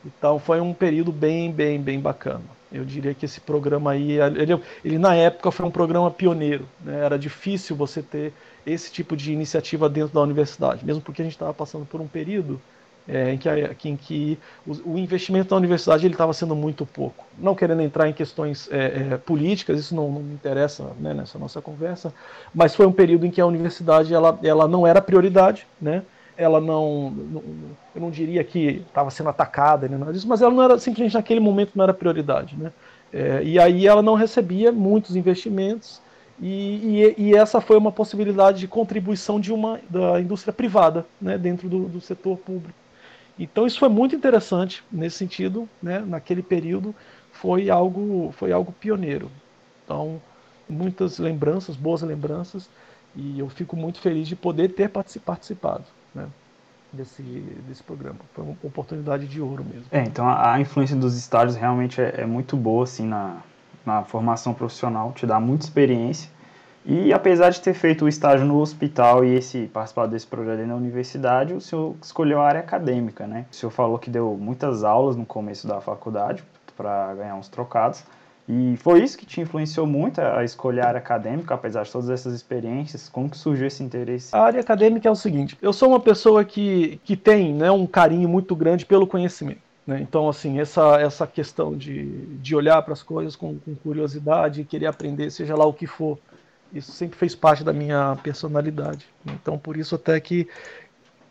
Então 0.04 0.38
foi 0.38 0.60
um 0.60 0.74
período 0.74 1.12
bem, 1.12 1.50
bem, 1.52 1.80
bem 1.80 2.00
bacana. 2.00 2.57
Eu 2.70 2.84
diria 2.84 3.14
que 3.14 3.24
esse 3.24 3.40
programa 3.40 3.92
aí, 3.92 4.12
ele, 4.12 4.60
ele 4.84 4.98
na 4.98 5.14
época 5.14 5.50
foi 5.50 5.64
um 5.64 5.70
programa 5.70 6.10
pioneiro. 6.10 6.68
Né? 6.84 7.04
Era 7.04 7.18
difícil 7.18 7.74
você 7.74 8.02
ter 8.02 8.32
esse 8.66 8.92
tipo 8.92 9.16
de 9.16 9.32
iniciativa 9.32 9.88
dentro 9.88 10.14
da 10.14 10.20
universidade, 10.20 10.84
mesmo 10.84 11.00
porque 11.00 11.22
a 11.22 11.24
gente 11.24 11.34
estava 11.34 11.54
passando 11.54 11.86
por 11.86 12.00
um 12.00 12.06
período 12.06 12.60
é, 13.08 13.32
em, 13.32 13.38
que, 13.38 13.88
em 13.88 13.96
que 13.96 14.38
o, 14.66 14.98
investimento 14.98 15.48
da 15.48 15.56
universidade 15.56 16.06
ele 16.06 16.12
estava 16.12 16.34
sendo 16.34 16.54
muito 16.54 16.84
pouco. 16.84 17.24
Não 17.38 17.54
querendo 17.54 17.80
entrar 17.80 18.06
em 18.08 18.12
questões 18.12 18.68
é, 18.70 19.12
é, 19.12 19.16
políticas, 19.16 19.80
isso 19.80 19.94
não, 19.94 20.12
não 20.12 20.20
me 20.20 20.34
interessa 20.34 20.92
né, 21.00 21.14
nessa 21.14 21.38
nossa 21.38 21.62
conversa, 21.62 22.12
mas 22.54 22.74
foi 22.74 22.86
um 22.86 22.92
período 22.92 23.24
em 23.24 23.30
que 23.30 23.40
a 23.40 23.46
universidade 23.46 24.12
ela, 24.12 24.38
ela 24.42 24.68
não 24.68 24.86
era 24.86 25.00
prioridade, 25.00 25.66
né? 25.80 26.02
Ela 26.38 26.60
não, 26.60 27.10
não, 27.10 27.42
eu 27.96 28.00
não 28.00 28.10
diria 28.12 28.44
que 28.44 28.84
estava 28.86 29.10
sendo 29.10 29.28
atacada 29.28 29.88
nem 29.88 29.98
nada 29.98 30.12
disso, 30.12 30.28
mas 30.28 30.40
ela 30.40 30.54
não 30.54 30.62
era 30.62 30.78
simplesmente 30.78 31.14
naquele 31.14 31.40
momento 31.40 31.72
não 31.74 31.82
era 31.82 31.92
prioridade, 31.92 32.56
né? 32.56 32.72
É, 33.12 33.42
e 33.42 33.58
aí 33.58 33.86
ela 33.86 34.02
não 34.02 34.14
recebia 34.14 34.70
muitos 34.70 35.16
investimentos 35.16 36.00
e, 36.40 37.14
e, 37.18 37.30
e, 37.30 37.34
essa 37.34 37.60
foi 37.60 37.76
uma 37.76 37.90
possibilidade 37.90 38.60
de 38.60 38.68
contribuição 38.68 39.40
de 39.40 39.52
uma 39.52 39.80
da 39.90 40.20
indústria 40.20 40.52
privada, 40.52 41.04
né, 41.20 41.36
dentro 41.36 41.68
do, 41.68 41.88
do 41.88 42.00
setor 42.00 42.36
público. 42.38 42.78
Então 43.38 43.66
isso 43.66 43.78
foi 43.78 43.88
muito 43.88 44.14
interessante 44.14 44.84
nesse 44.92 45.16
sentido, 45.16 45.68
né, 45.82 46.00
naquele 46.06 46.42
período 46.42 46.94
foi 47.32 47.68
algo 47.70 48.30
foi 48.32 48.52
algo 48.52 48.72
pioneiro. 48.72 49.30
Então 49.84 50.22
muitas 50.68 51.18
lembranças, 51.18 51.74
boas 51.74 52.02
lembranças 52.02 52.70
e 53.16 53.40
eu 53.40 53.48
fico 53.48 53.74
muito 53.74 54.00
feliz 54.00 54.28
de 54.28 54.36
poder 54.36 54.68
ter 54.74 54.90
participado 54.90 55.84
né, 56.14 56.26
desse, 56.92 57.22
desse 57.66 57.82
programa. 57.82 58.18
Foi 58.34 58.44
uma 58.44 58.56
oportunidade 58.62 59.26
de 59.26 59.40
ouro 59.40 59.64
mesmo. 59.64 59.86
É, 59.90 60.02
então 60.02 60.26
a, 60.28 60.54
a 60.54 60.60
influência 60.60 60.96
dos 60.96 61.16
estágios 61.16 61.56
realmente 61.56 62.00
é, 62.00 62.22
é, 62.22 62.26
muito 62.26 62.56
boa 62.56 62.84
assim 62.84 63.06
na, 63.06 63.38
na 63.84 64.02
formação 64.02 64.54
profissional, 64.54 65.12
te 65.12 65.26
dá 65.26 65.38
muita 65.40 65.64
experiência. 65.64 66.30
E 66.84 67.12
apesar 67.12 67.50
de 67.50 67.60
ter 67.60 67.74
feito 67.74 68.06
o 68.06 68.08
estágio 68.08 68.46
no 68.46 68.58
hospital 68.58 69.22
e 69.24 69.34
esse 69.34 69.66
participar 69.66 70.06
desse 70.06 70.26
projeto 70.26 70.66
na 70.66 70.74
universidade, 70.74 71.52
o 71.52 71.60
senhor 71.60 71.94
escolheu 72.00 72.40
a 72.40 72.46
área 72.46 72.60
acadêmica, 72.60 73.26
né? 73.26 73.44
O 73.50 73.54
senhor 73.54 73.70
falou 73.70 73.98
que 73.98 74.08
deu 74.08 74.38
muitas 74.40 74.84
aulas 74.84 75.14
no 75.14 75.26
começo 75.26 75.66
da 75.66 75.82
faculdade 75.82 76.42
para 76.74 77.14
ganhar 77.14 77.34
uns 77.34 77.48
trocados. 77.48 78.04
E 78.48 78.78
foi 78.78 79.02
isso 79.02 79.18
que 79.18 79.26
te 79.26 79.42
influenciou 79.42 79.86
muito 79.86 80.20
a 80.20 80.42
escolher 80.42 80.80
a 80.80 80.88
área 80.88 80.98
acadêmica, 80.98 81.54
apesar 81.54 81.82
de 81.82 81.92
todas 81.92 82.08
essas 82.08 82.32
experiências? 82.32 83.06
Como 83.06 83.28
que 83.28 83.36
surgiu 83.36 83.66
esse 83.66 83.82
interesse? 83.82 84.34
A 84.34 84.40
área 84.40 84.60
acadêmica 84.60 85.06
é 85.06 85.10
o 85.10 85.14
seguinte, 85.14 85.58
eu 85.60 85.72
sou 85.72 85.90
uma 85.90 86.00
pessoa 86.00 86.42
que, 86.44 86.98
que 87.04 87.14
tem 87.14 87.52
né, 87.52 87.70
um 87.70 87.86
carinho 87.86 88.28
muito 88.28 88.56
grande 88.56 88.86
pelo 88.86 89.06
conhecimento. 89.06 89.60
Né? 89.86 90.00
Então, 90.00 90.28
assim, 90.28 90.58
essa, 90.58 90.98
essa 90.98 91.26
questão 91.26 91.76
de, 91.76 92.06
de 92.36 92.56
olhar 92.56 92.80
para 92.82 92.94
as 92.94 93.02
coisas 93.02 93.36
com, 93.36 93.58
com 93.58 93.74
curiosidade, 93.74 94.64
querer 94.64 94.86
aprender, 94.86 95.30
seja 95.30 95.54
lá 95.54 95.66
o 95.66 95.72
que 95.72 95.86
for, 95.86 96.18
isso 96.72 96.92
sempre 96.92 97.18
fez 97.18 97.34
parte 97.34 97.62
da 97.62 97.72
minha 97.72 98.16
personalidade. 98.22 99.06
Então, 99.26 99.58
por 99.58 99.76
isso 99.76 99.94
até 99.94 100.18
que 100.20 100.48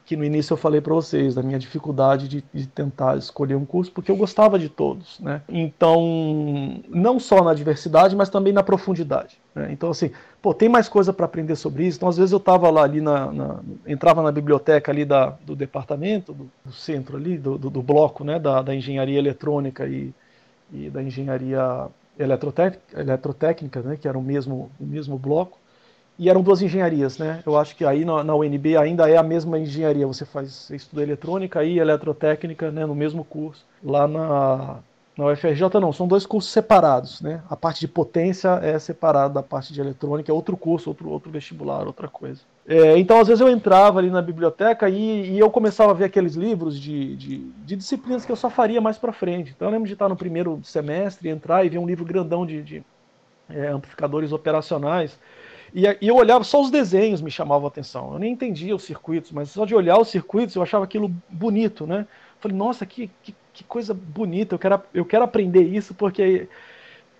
que 0.08 0.16
no 0.16 0.24
início 0.24 0.54
eu 0.54 0.58
falei 0.58 0.80
para 0.80 0.94
vocês, 0.94 1.36
da 1.36 1.44
minha 1.44 1.60
dificuldade 1.60 2.30
de, 2.30 2.42
de, 2.54 2.66
tentar 2.66 3.18
escolher 3.18 3.56
um 3.56 3.66
curso, 3.66 3.92
porque 3.92 4.10
eu 4.10 4.16
gostava 4.16 4.58
de 4.58 4.70
todos, 4.70 5.20
né? 5.20 5.42
Então, 5.50 6.82
não 6.88 7.20
só 7.20 7.44
na 7.44 7.54
diversidade, 7.54 8.16
mas 8.16 8.30
também 8.30 8.54
na 8.54 8.64
profundidade. 8.64 9.38
Né? 9.54 9.68
Então, 9.70 9.90
assim, 9.90 10.12
pô, 10.42 10.54
tem 10.54 10.70
mais 10.70 10.88
coisa 10.88 11.12
para 11.12 11.26
aprender 11.26 11.58
sobre 11.58 11.86
isso. 11.86 11.98
Então, 11.98 12.08
às 12.08 12.16
vezes 12.16 12.32
eu 12.32 12.38
estava 12.38 12.70
lá 12.70 12.84
ali 12.84 13.02
na, 13.02 13.34
na, 13.34 13.60
entrava 13.86 14.24
na 14.24 14.32
biblioteca 14.32 14.94
ali 14.94 15.04
da, 15.04 15.32
do 15.46 15.58
departamento, 15.58 16.32
do, 16.32 16.50
do 16.64 16.72
centro 16.72 17.18
ali, 17.18 17.38
do, 17.38 17.58
do, 17.58 17.70
do, 17.70 17.82
bloco, 17.82 18.24
né, 18.24 18.40
da, 18.40 18.62
da 18.62 18.74
engenharia 18.74 19.20
eletrônica 19.20 19.86
e, 19.86 20.14
e 20.72 20.90
da 20.90 21.04
engenharia 21.04 21.88
eletrotécnica, 22.18 23.02
eletrotécnica, 23.02 23.82
né, 23.82 23.98
que 23.98 24.08
era 24.08 24.18
o 24.18 24.24
mesmo, 24.24 24.72
o 24.80 24.86
mesmo 24.86 25.18
bloco 25.18 25.60
e 26.20 26.30
eram 26.30 26.42
duas 26.42 26.62
engenharias, 26.62 27.18
né? 27.18 27.42
Eu 27.46 27.58
acho 27.58 27.76
que 27.76 27.86
aí 27.86 28.04
na, 28.04 28.24
na, 28.24 28.36
UNB 28.36 28.76
ainda 28.76 29.10
é 29.10 29.18
a 29.18 29.24
mesma 29.24 29.60
engenharia. 29.60 30.08
Você 30.08 30.26
faz 30.26 30.52
você 30.52 30.76
estuda 30.76 31.04
eletrônica 31.04 31.64
e 31.64 31.80
eletrotécnica, 31.80 32.72
né? 32.72 32.86
No 32.86 32.96
mesmo 32.96 33.24
curso. 33.24 33.66
Lá 33.84 34.08
na 34.08 34.80
Na 35.18 35.26
UFRJ 35.28 35.80
não, 35.80 35.94
são 35.94 36.08
dois 36.08 36.26
cursos 36.26 36.52
separados, 36.52 37.22
né? 37.22 37.42
A 37.50 37.56
parte 37.56 37.80
de 37.80 37.88
potência 37.88 38.60
é 38.64 38.78
separada 38.80 39.36
da 39.36 39.44
parte 39.44 39.74
de 39.74 39.82
eletrônica, 39.82 40.32
é 40.32 40.34
outro 40.34 40.58
curso, 40.58 40.90
outro, 40.90 41.10
outro 41.10 41.32
vestibular, 41.32 41.86
outra 41.86 42.08
coisa. 42.08 42.42
É, 42.68 42.98
então, 42.98 43.20
às 43.20 43.28
vezes 43.28 43.42
eu 43.42 43.50
entrava 43.50 44.00
ali 44.00 44.10
na 44.10 44.22
biblioteca 44.22 44.90
e, 44.90 45.32
e 45.32 45.40
eu 45.40 45.50
começava 45.50 45.92
a 45.92 45.96
ver 45.96 46.06
aqueles 46.06 46.36
livros 46.36 46.80
de, 46.80 47.16
de, 47.16 47.38
de, 47.66 47.76
disciplinas 47.76 48.26
que 48.26 48.32
eu 48.32 48.36
só 48.36 48.50
faria 48.50 48.82
mais 48.82 48.98
para 48.98 49.14
frente. 49.14 49.54
Então, 49.56 49.68
eu 49.68 49.72
lembro 49.72 49.88
de 49.88 49.94
estar 49.94 50.10
no 50.10 50.18
primeiro 50.18 50.60
semestre, 50.64 51.30
entrar 51.30 51.64
e 51.66 51.70
ver 51.70 51.78
um 51.78 51.88
livro 51.88 52.04
grandão 52.04 52.46
de, 52.46 52.62
de 52.62 52.84
é, 53.50 53.68
amplificadores 53.68 54.32
operacionais. 54.32 55.18
E, 55.74 55.86
e, 56.02 56.08
eu 56.08 56.16
olhava, 56.16 56.44
só 56.44 56.62
os 56.62 56.72
desenhos 56.72 57.22
me 57.22 57.32
chamavam 57.32 57.66
a 57.66 57.70
atenção. 57.70 58.14
Eu 58.14 58.20
nem 58.20 58.34
entendia 58.34 58.76
os 58.76 58.84
circuitos, 58.84 59.32
mas 59.32 59.50
só 59.50 59.66
de 59.66 59.76
olhar 59.76 59.98
os 60.00 60.10
circuitos 60.10 60.56
eu 60.56 60.62
achava 60.62 60.86
aquilo 60.86 61.12
bonito, 61.30 61.86
né? 61.86 62.08
Falei, 62.40 62.56
nossa, 62.56 62.86
que, 62.86 63.10
que, 63.24 63.36
que 63.54 63.64
coisa 63.64 63.94
bonita, 63.94 64.56
eu 64.56 64.60
quero, 64.60 64.82
eu 64.94 65.06
quero 65.06 65.24
aprender 65.24 65.64
isso, 65.64 65.94
porque. 65.94 66.48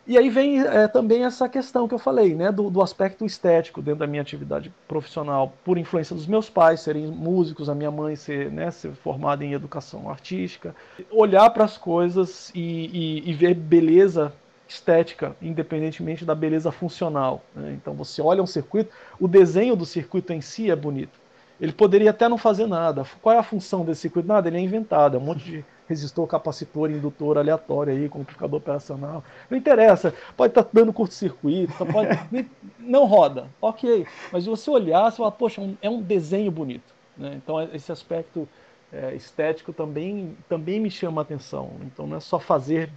E 0.06 0.18
aí 0.18 0.30
vem 0.30 0.62
é, 0.62 0.88
também 0.88 1.26
essa 1.26 1.50
questão 1.50 1.86
que 1.86 1.94
eu 1.94 2.00
falei, 2.00 2.34
né, 2.34 2.50
do, 2.50 2.70
do, 2.70 2.82
aspecto 2.82 3.26
estético 3.26 3.82
dentro 3.82 4.00
da 4.00 4.08
minha 4.08 4.22
atividade 4.22 4.72
profissional, 4.88 5.52
por 5.66 5.78
influência 5.78 6.16
dos 6.16 6.26
meus 6.26 6.50
pais 6.50 6.80
serem 6.80 7.08
músicos, 7.08 7.68
a 7.68 7.76
minha 7.76 7.92
mãe 7.92 8.16
ser, 8.16 8.50
né, 8.50 8.72
ser 8.72 8.94
formada 8.94 9.44
em 9.44 9.52
educação 9.52 10.10
artística, 10.10 10.74
olhar 11.12 11.50
para 11.50 11.66
as 11.66 11.78
coisas 11.78 12.54
e, 12.56 13.22
e, 13.26 13.30
e, 13.30 13.34
ver 13.34 13.54
beleza 13.54 14.32
estética, 14.68 15.36
independentemente 15.42 16.26
da 16.26 16.36
beleza 16.36 16.72
funcional. 16.72 17.42
Né? 17.56 17.74
Então 17.74 17.94
você 17.94 18.22
olha 18.22 18.44
um 18.44 18.48
circuito, 18.48 18.92
o 19.20 19.28
desenho 19.28 19.76
do 19.76 19.86
circuito 19.86 20.34
em 20.34 20.42
si 20.42 20.70
é 20.70 20.76
bonito. 20.76 21.20
Ele 21.60 21.72
poderia 21.72 22.12
até 22.12 22.30
não 22.30 22.38
fazer 22.38 22.68
nada. 22.68 23.04
Qual 23.22 23.34
é 23.34 23.40
a 23.40 23.44
função 23.44 23.84
desse 23.84 24.02
circuito? 24.02 24.28
Nada, 24.28 24.48
ele 24.48 24.58
é 24.58 24.62
inventado, 24.62 25.18
é 25.18 25.20
um 25.20 25.24
monte 25.24 25.44
de 25.44 25.66
resistor, 25.88 26.28
capacitor, 26.28 26.92
indutor 26.92 27.38
aleatório 27.38 27.94
aí, 27.94 28.10
com 28.10 28.20
amplificador 28.20 28.60
operacional. 28.60 29.24
Não 29.50 29.58
interessa, 29.58 30.14
pode 30.36 30.52
estar 30.52 30.64
tá 30.64 30.70
dando 30.72 30.94
curto-circuito, 30.94 31.74
pode... 31.86 32.10
não 32.78 33.06
roda, 33.06 33.48
ok. 33.62 34.06
Mas 34.32 34.44
se 34.44 34.50
você 34.50 34.70
olhar, 34.70 35.10
você 35.10 35.18
fala, 35.18 35.32
poxa, 35.32 35.62
é 35.82 35.90
um 35.90 36.02
desenho 36.02 36.52
bonito. 36.52 36.94
Né? 37.18 37.34
Então 37.36 37.62
esse 37.74 37.92
aspecto 37.92 38.48
é, 38.92 39.16
estético 39.16 39.74
também, 39.74 40.38
também 40.48 40.80
me 40.80 40.92
chama 40.92 41.22
a 41.22 41.24
atenção. 41.24 41.72
Então 41.82 42.06
não 42.06 42.18
é 42.18 42.20
só 42.20 42.38
fazer 42.38 42.92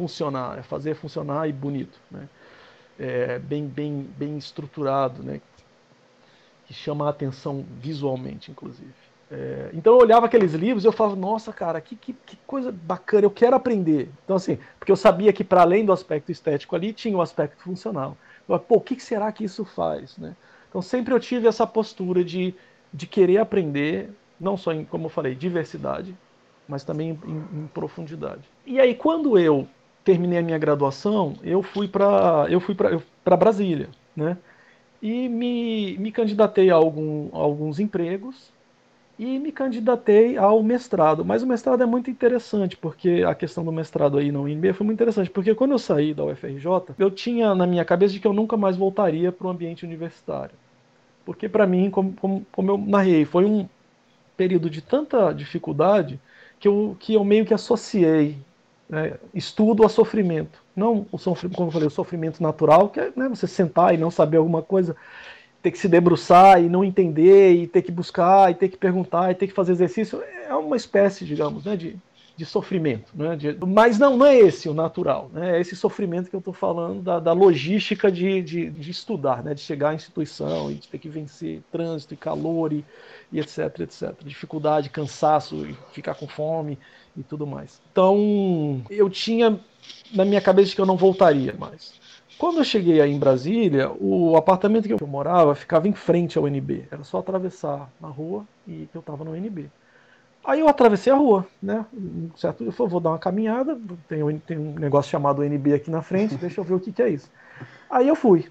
funcionar, 0.00 0.58
é 0.58 0.62
fazer 0.62 0.94
funcionar 0.94 1.46
e 1.46 1.52
bonito. 1.52 2.00
Né? 2.10 2.26
É, 2.98 3.38
bem, 3.38 3.66
bem, 3.66 4.08
bem 4.16 4.38
estruturado, 4.38 5.22
né? 5.22 5.42
que 6.66 6.72
chama 6.72 7.06
a 7.06 7.10
atenção 7.10 7.66
visualmente, 7.78 8.50
inclusive. 8.50 8.94
É, 9.30 9.70
então 9.74 9.92
eu 9.92 9.98
olhava 9.98 10.24
aqueles 10.24 10.54
livros 10.54 10.84
e 10.84 10.88
eu 10.88 10.92
falava, 10.92 11.16
nossa, 11.16 11.52
cara, 11.52 11.80
que, 11.82 11.94
que, 11.94 12.14
que, 12.14 12.36
coisa 12.46 12.72
bacana, 12.72 13.26
eu 13.26 13.30
quero 13.30 13.54
aprender. 13.54 14.08
Então, 14.24 14.36
assim, 14.36 14.58
porque 14.78 14.90
eu 14.90 14.96
sabia 14.96 15.32
que 15.34 15.44
para 15.44 15.60
além 15.60 15.84
do 15.84 15.92
aspecto 15.92 16.32
estético 16.32 16.74
ali, 16.74 16.94
tinha 16.94 17.16
o 17.16 17.20
aspecto 17.20 17.62
funcional. 17.62 18.16
Eu, 18.48 18.58
Pô, 18.58 18.76
o 18.76 18.80
que, 18.80 18.96
que 18.96 19.02
será 19.02 19.30
que 19.30 19.44
isso 19.44 19.64
faz? 19.64 20.16
Né? 20.16 20.34
Então 20.68 20.80
sempre 20.80 21.12
eu 21.12 21.20
tive 21.20 21.46
essa 21.46 21.66
postura 21.66 22.24
de, 22.24 22.54
de 22.92 23.06
querer 23.06 23.38
aprender, 23.38 24.10
não 24.40 24.56
só 24.56 24.72
em, 24.72 24.84
como 24.84 25.06
eu 25.06 25.10
falei, 25.10 25.34
diversidade, 25.34 26.16
mas 26.70 26.84
também 26.84 27.18
em, 27.26 27.62
em 27.62 27.66
profundidade. 27.66 28.42
E 28.64 28.80
aí, 28.80 28.94
quando 28.94 29.36
eu 29.36 29.68
terminei 30.04 30.38
a 30.38 30.42
minha 30.42 30.58
graduação, 30.58 31.34
eu 31.42 31.62
fui 31.62 31.88
para 31.88 32.46
eu 32.50 32.60
fui 32.60 32.74
para 32.74 33.36
Brasília, 33.36 33.88
né? 34.16 34.36
e 35.02 35.28
me, 35.28 35.96
me 35.98 36.12
candidatei 36.12 36.70
a, 36.70 36.74
algum, 36.74 37.28
a 37.32 37.38
alguns 37.38 37.80
empregos 37.80 38.52
e 39.18 39.38
me 39.38 39.52
candidatei 39.52 40.36
ao 40.36 40.62
mestrado. 40.62 41.24
Mas 41.24 41.42
o 41.42 41.46
mestrado 41.46 41.82
é 41.82 41.86
muito 41.86 42.10
interessante, 42.10 42.76
porque 42.76 43.24
a 43.26 43.34
questão 43.34 43.64
do 43.64 43.72
mestrado 43.72 44.18
aí 44.18 44.32
na 44.32 44.40
UNB 44.40 44.72
foi 44.72 44.86
muito 44.86 44.98
interessante, 44.98 45.30
porque 45.30 45.54
quando 45.54 45.72
eu 45.72 45.78
saí 45.78 46.14
da 46.14 46.24
UFRJ, 46.24 46.94
eu 46.98 47.10
tinha 47.10 47.54
na 47.54 47.66
minha 47.66 47.84
cabeça 47.84 48.14
de 48.14 48.20
que 48.20 48.26
eu 48.26 48.32
nunca 48.32 48.56
mais 48.56 48.76
voltaria 48.76 49.32
para 49.32 49.46
o 49.46 49.50
ambiente 49.50 49.84
universitário. 49.84 50.54
Porque 51.24 51.48
para 51.48 51.66
mim, 51.66 51.90
como, 51.90 52.12
como, 52.14 52.46
como 52.52 52.70
eu 52.70 52.78
narrei, 52.78 53.24
foi 53.24 53.44
um 53.44 53.68
período 54.36 54.70
de 54.70 54.82
tanta 54.82 55.32
dificuldade 55.32 56.20
que 56.58 56.68
eu, 56.68 56.96
que 56.98 57.14
eu 57.14 57.24
meio 57.24 57.46
que 57.46 57.54
associei 57.54 58.38
né, 58.90 59.14
estudo 59.32 59.86
a 59.86 59.88
sofrimento. 59.88 60.60
Não 60.74 61.06
o 61.12 61.18
sofrimento, 61.18 61.56
como 61.56 61.68
eu 61.68 61.72
falei, 61.72 61.86
o 61.86 61.90
sofrimento 61.90 62.42
natural, 62.42 62.88
que 62.88 63.00
é 63.00 63.12
né, 63.14 63.28
você 63.28 63.46
sentar 63.46 63.94
e 63.94 63.98
não 63.98 64.10
saber 64.10 64.38
alguma 64.38 64.62
coisa, 64.62 64.96
ter 65.62 65.70
que 65.70 65.78
se 65.78 65.88
debruçar 65.88 66.62
e 66.62 66.68
não 66.68 66.84
entender, 66.84 67.52
e 67.52 67.66
ter 67.66 67.82
que 67.82 67.92
buscar, 67.92 68.50
e 68.50 68.54
ter 68.54 68.68
que 68.68 68.76
perguntar, 68.76 69.30
e 69.30 69.34
ter 69.34 69.46
que 69.46 69.52
fazer 69.52 69.72
exercício, 69.72 70.20
é 70.46 70.54
uma 70.54 70.76
espécie, 70.76 71.24
digamos, 71.24 71.64
né, 71.64 71.76
de, 71.76 71.96
de 72.36 72.44
sofrimento. 72.44 73.12
Né, 73.14 73.36
de, 73.36 73.56
mas 73.64 73.98
não, 73.98 74.16
não 74.16 74.26
é 74.26 74.36
esse 74.36 74.68
o 74.68 74.74
natural, 74.74 75.30
né, 75.32 75.58
é 75.58 75.60
esse 75.60 75.76
sofrimento 75.76 76.28
que 76.28 76.34
eu 76.34 76.40
estou 76.40 76.54
falando 76.54 77.02
da, 77.02 77.20
da 77.20 77.32
logística 77.32 78.10
de, 78.10 78.42
de, 78.42 78.70
de, 78.70 78.90
estudar, 78.90 79.44
né, 79.44 79.54
de 79.54 79.60
chegar 79.60 79.90
à 79.90 79.94
instituição 79.94 80.70
e 80.70 80.74
de 80.74 80.88
ter 80.88 80.98
que 80.98 81.08
vencer 81.08 81.62
trânsito 81.70 82.14
e 82.14 82.16
calor 82.16 82.72
e, 82.72 82.84
e 83.32 83.40
etc, 83.40 83.80
etc. 83.80 84.14
Dificuldade, 84.24 84.90
cansaço, 84.90 85.66
ficar 85.92 86.14
com 86.14 86.26
fome 86.26 86.78
e 87.16 87.22
tudo 87.22 87.46
mais. 87.46 87.80
Então, 87.92 88.82
eu 88.90 89.08
tinha 89.08 89.58
na 90.12 90.24
minha 90.24 90.40
cabeça 90.40 90.74
que 90.74 90.80
eu 90.80 90.86
não 90.86 90.96
voltaria 90.96 91.54
mais. 91.58 91.98
Quando 92.38 92.58
eu 92.58 92.64
cheguei 92.64 93.00
aí 93.00 93.12
em 93.12 93.18
Brasília, 93.18 93.90
o 94.00 94.34
apartamento 94.34 94.86
que 94.86 94.94
eu 94.94 95.06
morava 95.06 95.54
ficava 95.54 95.86
em 95.86 95.92
frente 95.92 96.38
ao 96.38 96.44
UNB. 96.44 96.86
Era 96.90 97.04
só 97.04 97.18
atravessar 97.18 97.90
na 98.00 98.08
rua 98.08 98.46
e 98.66 98.88
eu 98.94 99.00
estava 99.00 99.24
no 99.24 99.32
UNB. 99.32 99.70
Aí 100.42 100.60
eu 100.60 100.68
atravessei 100.68 101.12
a 101.12 101.16
rua, 101.16 101.46
né? 101.62 101.84
Certo? 102.36 102.64
Eu 102.64 102.72
falei, 102.72 102.90
vou 102.90 103.00
dar 103.00 103.10
uma 103.10 103.18
caminhada, 103.18 103.78
tem, 104.08 104.38
tem 104.38 104.58
um 104.58 104.72
negócio 104.72 105.10
chamado 105.10 105.42
UNB 105.42 105.74
aqui 105.74 105.90
na 105.90 106.00
frente, 106.00 106.34
deixa 106.40 106.60
eu 106.60 106.64
ver 106.64 106.74
o 106.74 106.80
que, 106.80 106.92
que 106.92 107.02
é 107.02 107.10
isso. 107.10 107.30
Aí 107.90 108.08
eu 108.08 108.16
fui. 108.16 108.46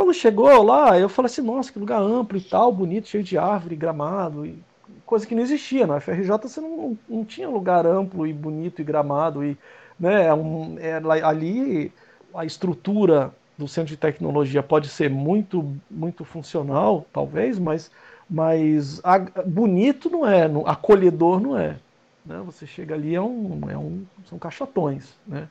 Quando 0.00 0.14
chegou 0.14 0.62
lá, 0.62 0.98
eu 0.98 1.10
falei 1.10 1.26
assim, 1.26 1.42
nossa, 1.42 1.70
que 1.70 1.78
lugar 1.78 2.00
amplo 2.00 2.38
e 2.38 2.40
tal, 2.40 2.72
bonito, 2.72 3.06
cheio 3.06 3.22
de 3.22 3.36
árvore, 3.36 3.76
gramado, 3.76 4.46
e 4.46 4.58
coisa 5.04 5.26
que 5.26 5.34
não 5.34 5.42
existia. 5.42 5.86
Na 5.86 6.00
FRJ 6.00 6.38
você 6.38 6.58
não, 6.58 6.96
não 7.06 7.22
tinha 7.22 7.46
lugar 7.46 7.86
amplo 7.86 8.26
e 8.26 8.32
bonito 8.32 8.80
e 8.80 8.84
gramado 8.84 9.44
e 9.44 9.58
né? 9.98 10.24
É 10.24 10.32
um, 10.32 10.78
é, 10.78 10.94
ali 11.22 11.92
a 12.34 12.46
estrutura 12.46 13.30
do 13.58 13.68
centro 13.68 13.90
de 13.90 13.98
tecnologia 13.98 14.62
pode 14.62 14.88
ser 14.88 15.10
muito, 15.10 15.76
muito 15.90 16.24
funcional, 16.24 17.04
talvez, 17.12 17.58
mas, 17.58 17.90
mas 18.26 19.02
a, 19.04 19.18
bonito 19.18 20.08
não 20.08 20.26
é, 20.26 20.48
no, 20.48 20.66
acolhedor 20.66 21.40
não 21.40 21.58
é. 21.58 21.76
Né? 22.24 22.40
Você 22.46 22.66
chega 22.66 22.94
ali, 22.94 23.14
é 23.14 23.20
um, 23.20 23.68
é 23.68 23.76
um, 23.76 24.06
são 24.30 24.38
caixotões 24.38 25.12
né? 25.26 25.46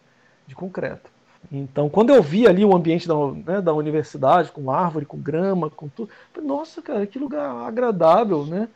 de 0.48 0.56
concreto. 0.56 1.19
Então, 1.52 1.90
quando 1.90 2.14
eu 2.14 2.22
vi 2.22 2.48
ali 2.48 2.64
o 2.64 2.76
ambiente 2.76 3.08
da, 3.08 3.16
né, 3.32 3.62
da 3.62 3.74
universidade, 3.74 4.52
com 4.52 4.70
árvore, 4.70 5.06
com 5.06 5.18
grama, 5.18 5.70
com 5.70 5.88
tudo, 5.88 6.10
falei, 6.34 6.48
nossa, 6.48 6.82
cara, 6.82 7.08
que 7.08 7.18
lugar 7.18 7.68
agradável, 7.68 8.46
né? 8.46 8.68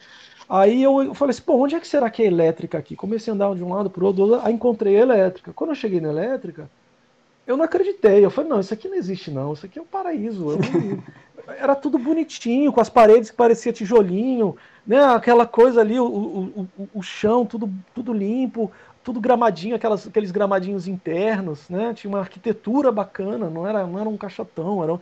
Aí 0.50 0.84
eu 0.84 1.14
falei 1.14 1.32
assim, 1.32 1.44
pô, 1.44 1.56
onde 1.56 1.76
é 1.76 1.80
que 1.80 1.88
será 1.88 2.10
que 2.10 2.22
é 2.22 2.26
elétrica 2.26 2.78
aqui? 2.78 2.96
Comecei 2.96 3.32
a 3.32 3.36
andar 3.36 3.56
de 3.56 3.64
um 3.64 3.74
lado 3.74 3.90
para 3.90 4.04
o 4.04 4.08
outro, 4.08 4.40
aí 4.44 4.54
encontrei 4.54 4.96
elétrica. 4.96 5.54
Quando 5.54 5.72
eu 5.72 5.76
cheguei 5.76 6.02
na 6.02 6.10
elétrica, 6.10 6.70
eu 7.46 7.56
não 7.58 7.66
acreditei. 7.66 8.24
Eu 8.24 8.32
falei, 8.32 8.50
não, 8.50 8.60
isso 8.60 8.74
aqui 8.74 8.88
não 8.88 8.96
existe 8.96 9.32
não, 9.32 9.54
isso 9.54 9.66
aqui 9.66 9.80
é 9.80 9.82
um 9.82 9.86
paraíso. 9.86 10.58
Era 11.60 11.76
tudo 11.76 11.98
bonitinho, 11.98 12.72
com 12.72 12.80
as 12.80 12.90
paredes 12.90 13.30
que 13.30 13.36
parecia 13.36 13.74
tijolinho, 13.74 14.56
né? 14.86 15.04
Aquela 15.04 15.46
coisa 15.46 15.82
ali, 15.82 16.00
o, 16.00 16.06
o, 16.06 16.68
o, 16.78 16.90
o 16.96 17.04
chão 17.04 17.46
tudo, 17.46 17.70
tudo 17.94 18.14
limpo, 18.14 18.72
tudo 19.04 19.20
gramadinho, 19.20 19.76
aquelas, 19.76 20.08
aqueles 20.08 20.32
gramadinhos 20.32 20.88
internos, 20.88 21.68
né? 21.70 21.94
Tinha 21.94 22.10
uma 22.10 22.20
arquitetura 22.20 22.92
bacana, 22.92 23.50
não 23.50 23.68
era, 23.68 23.86
não 23.86 24.00
era 24.00 24.10
um 24.10 24.18
caixotão, 24.18 24.84
era 24.84 24.94
um 24.94 25.00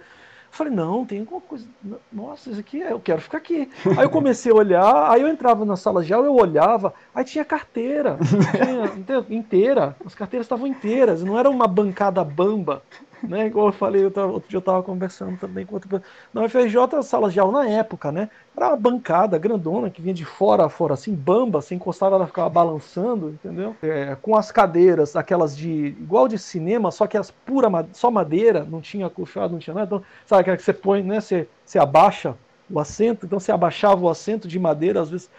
eu 0.52 0.58
falei, 0.58 0.74
não, 0.74 1.06
tem 1.06 1.22
alguma 1.22 1.40
coisa. 1.40 1.66
Nossa, 2.12 2.50
isso 2.50 2.60
aqui 2.60 2.84
é, 2.84 2.92
eu 2.92 3.00
quero 3.00 3.22
ficar 3.22 3.38
aqui. 3.38 3.70
Aí 3.98 4.04
eu 4.04 4.10
comecei 4.10 4.52
a 4.52 4.56
olhar, 4.56 5.10
aí 5.10 5.22
eu 5.22 5.30
entrava 5.30 5.64
na 5.64 5.78
sala 5.78 6.04
de 6.04 6.14
aula, 6.14 6.28
eu 6.28 6.36
olhava, 6.36 6.94
aí 7.16 7.24
tinha 7.24 7.46
carteira 7.46 8.18
tinha, 8.52 9.26
inteira. 9.32 9.96
As 10.06 10.14
carteiras 10.14 10.46
estavam 10.46 10.68
inteiras, 10.68 11.24
não 11.24 11.40
era 11.40 11.50
uma 11.50 11.68
bancada 11.68 12.22
bamba. 12.24 12.84
Né? 13.24 13.48
Igual 13.48 13.68
eu 13.68 13.74
falei, 13.74 14.04
outro 14.04 14.44
dia 14.48 14.58
eu 14.58 14.60
estava 14.60 14.82
conversando 14.82 15.38
também 15.38 15.66
com 15.66 15.80
pessoa. 15.80 16.02
Na 16.34 16.44
UFRJ, 16.44 16.78
as 16.98 17.06
salas 17.06 17.34
de 17.34 17.40
aula 17.40 17.64
na 17.64 17.70
época, 17.70 18.12
né? 18.12 18.30
Era 18.56 18.70
uma 18.70 18.78
bancada 18.78 19.38
grandona 19.38 19.90
que 19.90 20.02
vinha 20.02 20.14
de 20.14 20.26
fora 20.26 20.66
a 20.66 20.70
fora, 20.70 20.94
assim, 20.94 21.14
bamba, 21.14 21.62
você 21.62 21.76
encostava, 21.76 22.16
ela 22.16 22.28
ficava 22.28 22.50
balançando, 22.50 23.30
entendeu? 23.30 23.76
É, 23.82 24.16
com 24.22 24.36
as 24.36 24.52
cadeiras, 24.52 25.16
aquelas 25.16 25.56
de. 25.56 25.70
igual 25.70 26.28
de 26.28 26.38
cinema, 26.38 26.92
só 26.92 27.08
que 27.08 27.18
as 27.18 27.32
pura 27.32 27.70
só 27.94 28.10
madeira, 28.10 28.64
não 28.64 28.82
tinha 28.82 29.10
colchado, 29.10 29.52
não 29.52 29.60
tinha 29.60 29.74
nada. 29.74 29.86
Então, 29.86 30.04
sabe 30.26 30.42
aquela 30.42 30.58
que 30.58 30.64
você 30.64 30.74
põe, 30.74 31.04
né? 31.04 31.20
Você, 31.22 31.48
você 31.66 31.80
abaixa 31.80 32.36
o 32.70 32.80
assento, 32.80 33.26
então 33.26 33.40
você 33.40 33.52
abaixava 33.52 34.02
o 34.02 34.10
assento 34.10 34.48
de 34.48 34.58
madeira, 34.58 35.02
às 35.02 35.10
vezes 35.10 35.30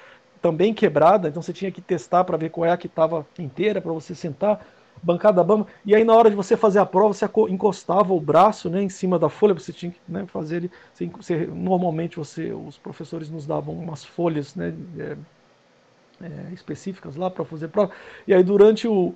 também 0.40 0.74
quebrada, 0.74 1.28
então 1.28 1.40
você 1.40 1.52
tinha 1.52 1.70
que 1.70 1.80
testar 1.80 2.24
para 2.24 2.36
ver 2.36 2.50
qual 2.50 2.66
é 2.66 2.72
a 2.72 2.76
que 2.76 2.88
estava 2.88 3.24
inteira 3.38 3.80
para 3.80 3.92
você 3.92 4.12
sentar 4.12 4.60
bancada 5.02 5.42
bamba. 5.42 5.66
E 5.84 5.94
aí, 5.94 6.04
na 6.04 6.14
hora 6.14 6.30
de 6.30 6.36
você 6.36 6.56
fazer 6.56 6.78
a 6.78 6.86
prova, 6.86 7.12
você 7.12 7.28
encostava 7.48 8.12
o 8.12 8.20
braço 8.20 8.70
né, 8.70 8.82
em 8.82 8.88
cima 8.88 9.18
da 9.18 9.28
folha, 9.28 9.54
você 9.54 9.72
tinha 9.72 9.92
que 9.92 9.98
né, 10.08 10.24
fazer 10.26 10.56
ele. 10.56 10.70
Você, 11.16 11.46
normalmente, 11.46 12.16
você, 12.16 12.52
os 12.52 12.78
professores 12.78 13.28
nos 13.28 13.46
davam 13.46 13.74
umas 13.74 14.04
folhas 14.04 14.54
né, 14.54 14.74
é, 14.98 15.16
é, 16.22 16.52
específicas 16.52 17.16
lá 17.16 17.30
para 17.30 17.44
fazer 17.44 17.68
prova. 17.68 17.90
E 18.26 18.32
aí, 18.32 18.42
durante 18.42 18.86
o, 18.86 19.14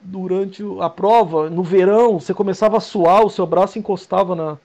durante 0.00 0.62
a 0.80 0.90
prova, 0.90 1.48
no 1.48 1.62
verão, 1.62 2.18
você 2.18 2.34
começava 2.34 2.76
a 2.76 2.80
suar, 2.80 3.24
o 3.24 3.30
seu 3.30 3.46
braço 3.46 3.78
encostava 3.78 4.34
na. 4.34 4.58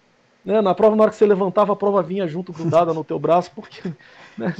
Né, 0.43 0.61
na 0.61 0.75
prova, 0.75 0.95
na 0.95 1.01
hora 1.01 1.11
que 1.11 1.17
você 1.17 1.25
levantava, 1.25 1.73
a 1.73 1.75
prova 1.75 2.03
vinha 2.03 2.27
junto 2.27 2.53
grudada 2.53 2.93
no 2.93 3.03
teu 3.03 3.19
braço, 3.19 3.51
porque. 3.53 3.91
Né, 4.37 4.53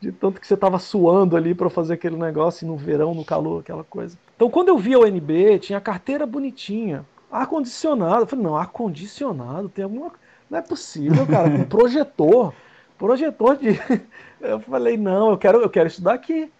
de, 0.00 0.10
tanto 0.10 0.40
que 0.40 0.46
você 0.46 0.54
estava 0.54 0.78
suando 0.78 1.36
ali 1.36 1.54
para 1.54 1.68
fazer 1.68 1.94
aquele 1.94 2.16
negócio 2.16 2.66
no 2.66 2.76
verão, 2.76 3.14
no 3.14 3.24
calor, 3.24 3.60
aquela 3.60 3.84
coisa. 3.84 4.16
Então, 4.34 4.48
quando 4.50 4.68
eu 4.68 4.78
vi 4.78 4.94
a 4.94 4.98
UNB, 4.98 5.58
tinha 5.58 5.78
a 5.78 5.80
carteira 5.80 6.24
bonitinha, 6.26 7.04
ar-condicionado. 7.30 8.22
Eu 8.22 8.26
falei, 8.26 8.44
não, 8.44 8.56
ar-condicionado, 8.56 9.68
tem 9.68 9.84
alguma. 9.84 10.12
Não 10.48 10.58
é 10.58 10.62
possível, 10.62 11.26
cara, 11.26 11.50
com 11.50 11.64
projetor. 11.68 12.54
Projetor 12.98 13.56
de. 13.56 13.78
Eu 14.40 14.58
falei, 14.58 14.96
não, 14.96 15.32
eu 15.32 15.36
quero, 15.36 15.60
eu 15.60 15.68
quero 15.68 15.86
estudar 15.86 16.14
aqui. 16.14 16.50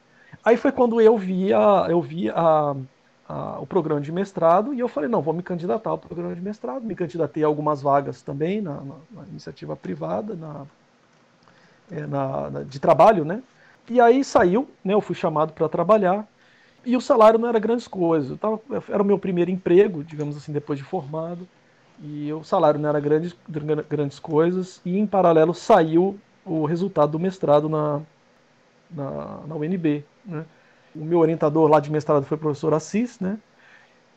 Aí 0.44 0.58
foi 0.58 0.70
quando 0.70 1.00
eu 1.00 1.16
vi, 1.16 1.50
a, 1.50 1.86
eu 1.88 1.98
vi 2.02 2.28
a, 2.28 2.76
a, 3.26 3.58
o 3.58 3.66
programa 3.66 4.02
de 4.02 4.12
mestrado 4.12 4.74
e 4.74 4.80
eu 4.80 4.86
falei, 4.86 5.08
não, 5.08 5.22
vou 5.22 5.32
me 5.32 5.42
candidatar 5.42 5.88
ao 5.88 5.96
programa 5.96 6.34
de 6.34 6.42
mestrado. 6.42 6.82
Me 6.82 6.94
candidatei 6.94 7.42
a 7.42 7.46
algumas 7.46 7.80
vagas 7.80 8.20
também 8.20 8.60
na, 8.60 8.74
na, 8.74 8.94
na 9.12 9.22
iniciativa 9.30 9.74
privada, 9.74 10.34
na, 10.34 10.66
na, 11.90 12.50
na, 12.50 12.62
de 12.62 12.78
trabalho, 12.78 13.24
né? 13.24 13.42
E 13.88 14.00
aí 14.00 14.22
saiu, 14.22 14.68
né? 14.84 14.94
Eu 14.94 15.00
fui 15.00 15.14
chamado 15.14 15.52
para 15.52 15.68
trabalhar 15.68 16.26
e 16.84 16.96
o 16.96 17.00
salário 17.00 17.38
não 17.38 17.48
era 17.48 17.58
grandes 17.58 17.86
coisas. 17.86 18.38
Tava, 18.38 18.60
era 18.88 19.02
o 19.02 19.06
meu 19.06 19.18
primeiro 19.18 19.50
emprego, 19.50 20.02
digamos 20.02 20.36
assim, 20.36 20.52
depois 20.52 20.78
de 20.78 20.84
formado. 20.84 21.46
E 22.02 22.32
o 22.32 22.42
salário 22.42 22.80
não 22.80 22.88
era 22.88 23.00
grandes, 23.00 23.36
grandes 23.88 24.18
coisas. 24.18 24.80
E 24.84 24.98
em 24.98 25.06
paralelo 25.06 25.52
saiu 25.52 26.18
o 26.44 26.64
resultado 26.64 27.12
do 27.12 27.18
mestrado 27.18 27.68
na, 27.68 28.00
na, 28.90 29.40
na 29.46 29.54
UNB. 29.54 30.04
Né? 30.24 30.44
O 30.94 31.04
meu 31.04 31.18
orientador 31.18 31.68
lá 31.68 31.80
de 31.80 31.90
mestrado 31.90 32.24
foi 32.24 32.36
o 32.36 32.40
professor 32.40 32.72
Assis, 32.72 33.20
né? 33.20 33.38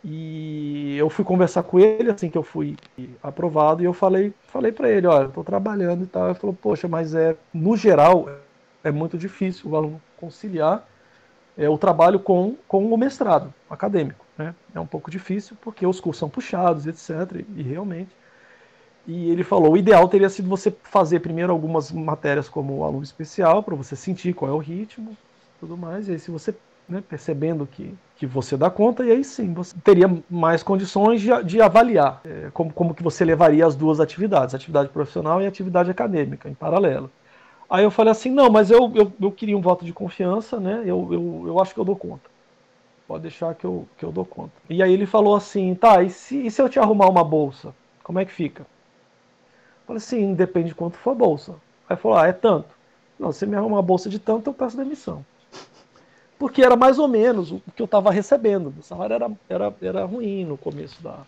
E 0.04 0.97
eu 0.97 1.10
fui 1.10 1.24
conversar 1.24 1.64
com 1.64 1.80
ele 1.80 2.12
assim 2.12 2.30
que 2.30 2.38
eu 2.38 2.43
fui 2.43 2.76
aprovado 3.22 3.82
e 3.82 3.86
eu 3.86 3.93
falei, 3.93 4.34
falei 4.47 4.72
para 4.72 4.89
ele, 4.89 5.08
olha, 5.08 5.28
estou 5.28 5.43
trabalhando 5.43 6.04
e 6.04 6.08
tal. 6.08 6.26
Ele 6.26 6.36
falou, 6.36 6.56
poxa, 6.56 6.88
mas 6.88 7.16
é 7.16 7.36
no 7.54 7.78
geral 7.78 8.28
é 8.84 8.91
muito 8.91 9.18
difícil 9.18 9.70
o 9.72 9.76
aluno 9.78 10.01
conciliar 10.18 10.86
é, 11.58 11.70
o 11.70 11.78
trabalho 11.78 12.20
com, 12.20 12.56
com 12.68 12.93
o 12.93 12.97
mestrado 12.97 13.54
acadêmico, 13.70 14.26
né? 14.38 14.54
É 14.74 14.80
um 14.80 14.86
pouco 14.86 15.10
difícil 15.10 15.56
porque 15.62 15.86
os 15.86 15.99
cursos 16.01 16.20
são 16.20 16.30
puxados, 16.30 16.86
etc. 16.88 17.10
E, 17.56 17.62
e 17.62 17.64
realmente. 17.64 18.12
E 19.06 19.30
ele 19.30 19.43
falou, 19.43 19.74
o 19.74 19.78
ideal 19.78 20.08
teria 20.08 20.30
sido 20.30 20.49
você 20.49 20.74
fazer 20.84 21.20
primeiro 21.20 21.51
algumas 21.51 21.91
matérias 21.91 22.49
como 22.49 22.84
aluno 22.84 23.04
especial 23.04 23.62
para 23.62 23.76
você 23.76 23.95
sentir 23.95 24.34
qual 24.34 24.49
é 24.51 24.54
o 24.54 24.58
ritmo, 24.58 25.16
tudo 25.60 25.78
mais. 25.78 26.08
E 26.08 26.14
aí 26.14 26.20
se 26.20 26.32
você 26.32 26.54
né, 26.88 27.04
percebendo 27.08 27.68
que, 27.68 27.94
que 28.16 28.26
você 28.26 28.58
dá 28.58 28.70
conta, 28.70 29.04
e 29.06 29.12
aí 29.12 29.24
sim 29.24 29.54
você 29.54 29.76
teria 29.84 30.10
mais 30.30 30.64
condições 30.64 31.22
de, 31.22 31.44
de 31.44 31.62
avaliar 31.62 32.22
é, 32.26 32.50
como, 32.54 32.72
como 32.74 32.94
que 32.94 33.04
você 33.04 33.24
levaria 33.24 33.66
as 33.66 33.76
duas 33.76 34.00
atividades, 34.00 34.54
atividade 34.54 34.90
profissional 34.90 35.42
e 35.42 35.48
atividade 35.48 35.90
acadêmica, 35.90 36.50
em 36.50 36.54
paralelo. 36.54 37.10
Aí 37.70 37.84
eu 37.84 37.92
falei 37.92 38.12
assim, 38.12 38.30
não, 38.30 38.50
mas 38.50 38.70
eu, 38.70 38.92
eu, 38.94 39.12
eu 39.20 39.32
queria 39.32 39.58
um 39.58 39.62
voto 39.62 39.84
de 39.84 39.94
confiança, 39.94 40.60
né? 40.60 40.84
Eu, 40.86 41.10
eu, 41.12 41.44
eu 41.48 41.62
acho 41.62 41.74
que 41.74 41.80
eu 41.80 41.86
dou 41.86 41.96
conta. 41.96 42.30
Pode 43.08 43.24
deixar 43.24 43.56
que 43.56 43.66
eu, 43.66 43.88
que 43.98 44.06
eu 44.06 44.12
dou 44.12 44.26
conta. 44.26 44.52
E 44.70 44.84
aí 44.84 44.94
ele 44.94 45.06
falou 45.06 45.36
assim, 45.36 45.74
tá, 45.74 46.04
e 46.04 46.10
se, 46.10 46.46
e 46.46 46.52
se 46.52 46.62
eu 46.62 46.70
te 46.70 46.80
arrumar 46.80 47.08
uma 47.08 47.24
bolsa? 47.24 47.74
Como 48.04 48.20
é 48.20 48.26
que 48.26 48.32
fica? 48.32 48.62
Eu 48.62 49.88
falei 49.88 49.98
assim, 49.98 50.34
depende 50.34 50.70
de 50.70 50.76
quanto 50.76 50.98
for 50.98 51.12
a 51.12 51.16
bolsa. 51.16 51.56
Aí 51.90 51.96
falou, 51.98 52.18
ah, 52.18 52.28
é 52.28 52.34
tanto. 52.34 52.70
Não, 53.20 53.32
se 53.32 53.46
me 53.46 53.56
arrumar 53.56 53.78
uma 53.78 53.82
bolsa 53.82 54.10
de 54.10 54.20
tanto, 54.20 54.50
eu 54.50 54.54
peço 54.54 54.78
demissão 54.78 55.26
porque 56.38 56.62
era 56.62 56.76
mais 56.76 57.00
ou 57.00 57.08
menos 57.08 57.52
o 57.52 57.62
que 57.76 57.82
eu 57.82 57.86
estava 57.86 58.12
recebendo. 58.12 58.74
O 58.80 58.84
salário 58.84 59.14
era, 59.14 59.32
era, 59.50 59.74
era 59.82 60.06
ruim 60.06 60.46
no 60.46 60.58
começo 60.58 61.02
da 61.02 61.20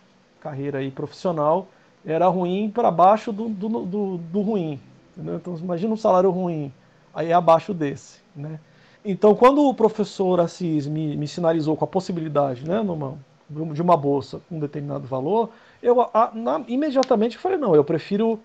carreira 0.42 0.80
aí 0.80 0.92
profissional, 0.92 1.68
era 2.06 2.28
ruim 2.28 2.70
para 2.70 2.92
baixo 2.92 3.32
do, 3.32 3.50
do, 3.50 3.68
do, 3.86 4.18
do 4.18 4.42
ruim. 4.42 4.80
Entendeu? 5.16 5.36
Então, 5.36 5.58
imagina 5.58 5.94
um 5.94 5.98
salário 5.98 6.30
ruim, 6.30 6.72
aí 7.14 7.30
é 7.30 7.34
abaixo 7.34 7.74
desse. 7.74 8.20
Né? 8.36 8.60
Então, 9.04 9.34
quando 9.34 9.68
o 9.68 9.74
professor 9.74 10.40
Assis 10.40 10.88
me, 10.88 11.16
me 11.16 11.28
sinalizou 11.28 11.76
com 11.78 11.86
a 11.86 11.88
possibilidade 11.88 12.68
né, 12.68 12.82
numa, 12.82 13.18
de 13.50 13.82
uma 13.82 13.96
bolsa 13.96 14.42
com 14.50 14.58
um 14.58 14.60
determinado 14.60 15.08
valor, 15.08 15.52
eu 15.82 16.02
a, 16.02 16.32
na, 16.34 16.64
imediatamente 16.68 17.38
falei: 17.38 17.58
não, 17.58 17.76
eu 17.76 17.84
prefiro 17.84 18.40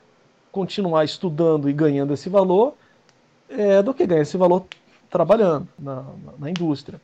continuar 0.52 1.04
estudando 1.04 1.68
e 1.68 1.72
ganhando 1.72 2.12
esse 2.12 2.28
valor 2.28 2.74
é, 3.48 3.82
do 3.82 3.94
que 3.94 4.06
ganhar 4.06 4.22
esse 4.22 4.36
valor 4.36 4.66
trabalhando 5.10 5.68
na, 5.78 6.04
na, 6.38 6.48
indústria. 6.48 7.00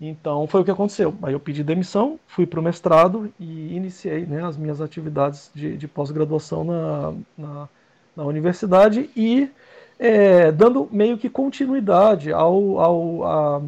Então 0.00 0.46
foi 0.46 0.60
o 0.60 0.64
que 0.64 0.70
aconteceu. 0.70 1.14
Aí 1.22 1.32
eu 1.32 1.40
pedi 1.40 1.64
demissão, 1.64 2.18
fui 2.26 2.46
para 2.46 2.60
o 2.60 2.62
mestrado 2.62 3.32
e 3.38 3.74
iniciei 3.74 4.24
né, 4.24 4.44
as 4.44 4.56
minhas 4.56 4.80
atividades 4.80 5.50
de, 5.54 5.76
de 5.76 5.88
pós-graduação 5.88 6.64
na, 6.64 7.14
na, 7.36 7.68
na, 8.16 8.24
universidade 8.24 9.10
e 9.16 9.50
é, 9.98 10.52
dando 10.52 10.88
meio 10.92 11.18
que 11.18 11.28
continuidade 11.28 12.32
ao, 12.32 12.78
ao, 12.78 13.24
a, 13.24 13.62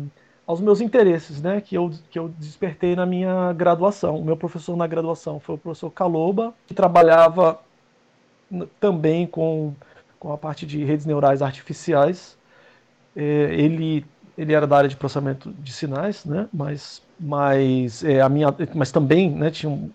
aos 0.47 0.61
meus 0.61 0.81
interesses, 0.81 1.43
né, 1.43 1.61
que 1.61 1.75
eu, 1.75 1.91
que 2.11 2.19
eu 2.19 2.29
despertei 2.39 2.95
na 2.95 3.05
minha 3.05 3.53
graduação. 3.53 4.17
O 4.17 4.25
meu 4.25 4.37
professor 4.37 4.77
na 4.77 4.87
graduação 4.87 5.41
foi 5.41 5.57
o 5.57 5.59
professor 5.59 5.91
Caloba, 5.91 6.55
que 6.69 6.75
trabalhava 6.75 7.59
também 8.79 9.27
com, 9.27 9.75
com 10.21 10.33
a 10.33 10.39
parte 10.39 10.65
de 10.65 10.85
redes 10.85 11.07
neurais 11.07 11.43
artificiais 11.43 12.39
ele, 13.17 14.05
ele 14.37 14.53
era 14.53 14.67
da 14.67 14.77
área 14.77 14.89
de 14.89 14.97
processamento 14.97 15.53
de 15.53 15.73
sinais, 15.73 16.25
né? 16.25 16.49
mas, 16.53 17.03
mas, 17.19 18.05
é, 18.05 18.21
a 18.21 18.29
minha, 18.29 18.55
mas 18.75 18.91
também 18.93 19.31
né, 19.31 19.51
tinha 19.51 19.71
um 19.71 19.91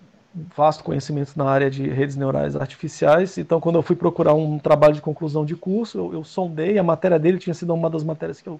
vasto 0.55 0.83
conhecimento 0.83 1.33
na 1.35 1.45
área 1.45 1.69
de 1.69 1.87
redes 1.87 2.15
neurais 2.15 2.55
artificiais. 2.55 3.37
Então, 3.37 3.61
quando 3.61 3.77
eu 3.77 3.81
fui 3.81 3.95
procurar 3.95 4.33
um 4.33 4.59
trabalho 4.59 4.93
de 4.93 5.01
conclusão 5.01 5.45
de 5.45 5.55
curso, 5.55 5.97
eu, 5.97 6.13
eu 6.13 6.23
sondei, 6.23 6.77
a 6.77 6.83
matéria 6.83 7.17
dele 7.17 7.37
tinha 7.37 7.53
sido 7.53 7.73
uma 7.73 7.89
das 7.89 8.03
matérias 8.03 8.41
que 8.41 8.49
eu, 8.49 8.59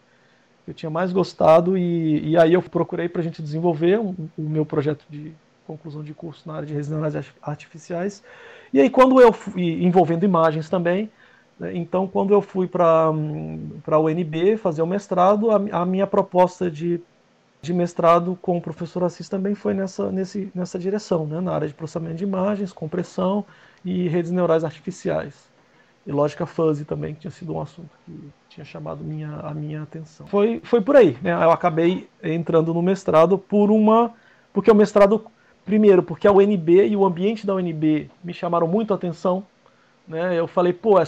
eu 0.67 0.73
tinha 0.73 0.89
mais 0.89 1.11
gostado, 1.11 1.77
e, 1.77 2.29
e 2.29 2.37
aí 2.37 2.53
eu 2.53 2.61
procurei 2.61 3.09
para 3.09 3.21
a 3.21 3.23
gente 3.23 3.41
desenvolver 3.41 3.99
o 3.99 4.09
um, 4.09 4.29
um 4.37 4.49
meu 4.49 4.65
projeto 4.65 5.05
de 5.09 5.33
conclusão 5.67 6.03
de 6.03 6.13
curso 6.13 6.47
na 6.47 6.55
área 6.55 6.67
de 6.67 6.73
redes 6.73 6.89
neurais 6.89 7.15
artificiais. 7.41 8.23
E 8.73 8.79
aí, 8.79 8.89
quando 8.89 9.19
eu 9.19 9.33
fui 9.33 9.83
envolvendo 9.83 10.23
imagens 10.23 10.69
também? 10.69 11.09
Então, 11.73 12.07
quando 12.07 12.33
eu 12.33 12.41
fui 12.41 12.67
para 12.67 13.05
a 13.05 13.99
UNB 13.99 14.57
fazer 14.57 14.81
o 14.81 14.87
mestrado, 14.87 15.51
a, 15.51 15.81
a, 15.81 15.85
minha 15.85 16.05
proposta 16.05 16.69
de, 16.69 16.99
de 17.61 17.73
mestrado 17.73 18.37
com 18.41 18.57
o 18.57 18.61
professor 18.61 19.03
Assis 19.05 19.29
também 19.29 19.55
foi 19.55 19.73
nessa, 19.73 20.11
nesse, 20.11 20.51
nessa 20.53 20.77
direção, 20.77 21.25
né? 21.25 21.39
na 21.39 21.53
área 21.53 21.67
de 21.67 21.73
processamento 21.73 22.15
de 22.15 22.25
imagens, 22.25 22.73
compressão 22.73 23.45
e 23.85 24.07
redes 24.09 24.31
neurais 24.31 24.65
artificiais. 24.65 25.49
E 26.05 26.11
lógica 26.11 26.45
fuzzy 26.45 26.83
também, 26.83 27.15
que 27.15 27.21
tinha 27.21 27.31
sido 27.31 27.55
um 27.55 27.61
assunto 27.61 27.89
que 28.05 28.29
tinha 28.49 28.65
chamado 28.65 29.03
minha, 29.03 29.37
a 29.37 29.53
minha 29.53 29.81
atenção. 29.81 30.27
Foi, 30.27 30.61
foi 30.63 30.81
por 30.81 30.95
aí. 30.95 31.17
Né? 31.21 31.31
Eu 31.31 31.51
acabei 31.51 32.07
entrando 32.21 32.73
no 32.73 32.81
mestrado 32.81 33.39
por 33.39 33.71
uma. 33.71 34.13
Porque 34.53 34.69
o 34.69 34.75
mestrado, 34.75 35.25
primeiro, 35.65 36.03
porque 36.03 36.27
a 36.27 36.31
UNB 36.31 36.87
e 36.87 36.95
o 36.95 37.05
ambiente 37.05 37.47
da 37.47 37.55
UNB 37.55 38.09
me 38.23 38.33
chamaram 38.33 38.67
muito 38.67 38.93
a 38.93 38.97
atenção 38.97 39.43
né? 40.07 40.37
Eu 40.37 40.47
falei, 40.47 40.73
pô, 40.73 40.99
é 40.99 41.05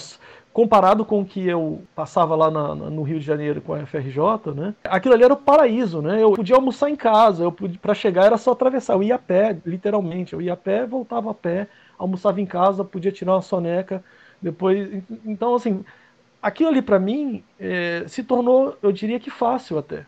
comparado 0.58 1.06
com 1.06 1.22
o 1.22 1.26
que 1.26 1.48
eu 1.48 1.84
passava 1.95 2.36
lá 2.36 2.50
na, 2.50 2.74
no 2.74 3.04
Rio 3.04 3.20
de 3.20 3.26
Janeiro 3.26 3.62
com 3.62 3.74
a 3.74 3.86
FRJ, 3.86 4.54
né? 4.56 4.74
Aquilo 4.86 5.14
ali 5.14 5.24
era 5.24 5.34
o 5.34 5.38
paraíso, 5.38 6.02
né? 6.02 6.24
Eu 6.24 6.32
podia 6.32 6.56
almoçar 6.56 6.89
em 6.89 6.95
casa, 6.95 7.43
eu 7.43 7.52
para 7.52 7.93
chegar 7.93 8.26
era 8.26 8.38
só 8.38 8.54
atravessar, 8.54 8.93
eu 8.93 9.04
ia 9.04 9.16
a 9.16 9.20
pé, 9.20 9.56
literalmente, 9.64 10.34
eu 10.34 10.41
ia 10.41 10.54
a 10.54 10.58
pé, 10.58 10.86
voltava 10.86 11.30
a 11.30 11.34
pé, 11.34 11.68
almoçava 11.95 12.41
em 12.41 12.45
casa, 12.48 12.84
podia 12.84 13.12
tirar 13.12 13.34
uma 13.34 13.41
soneca, 13.43 14.04
depois, 14.41 15.04
então 15.24 15.54
assim, 15.54 15.86
aquilo 16.41 16.70
ali 16.70 16.82
para 16.82 16.98
mim 16.98 17.43
é, 17.60 18.06
se 18.08 18.24
tornou, 18.24 18.76
eu 18.82 18.91
diria 18.91 19.20
que 19.20 19.30
fácil 19.30 19.78
até. 19.78 20.06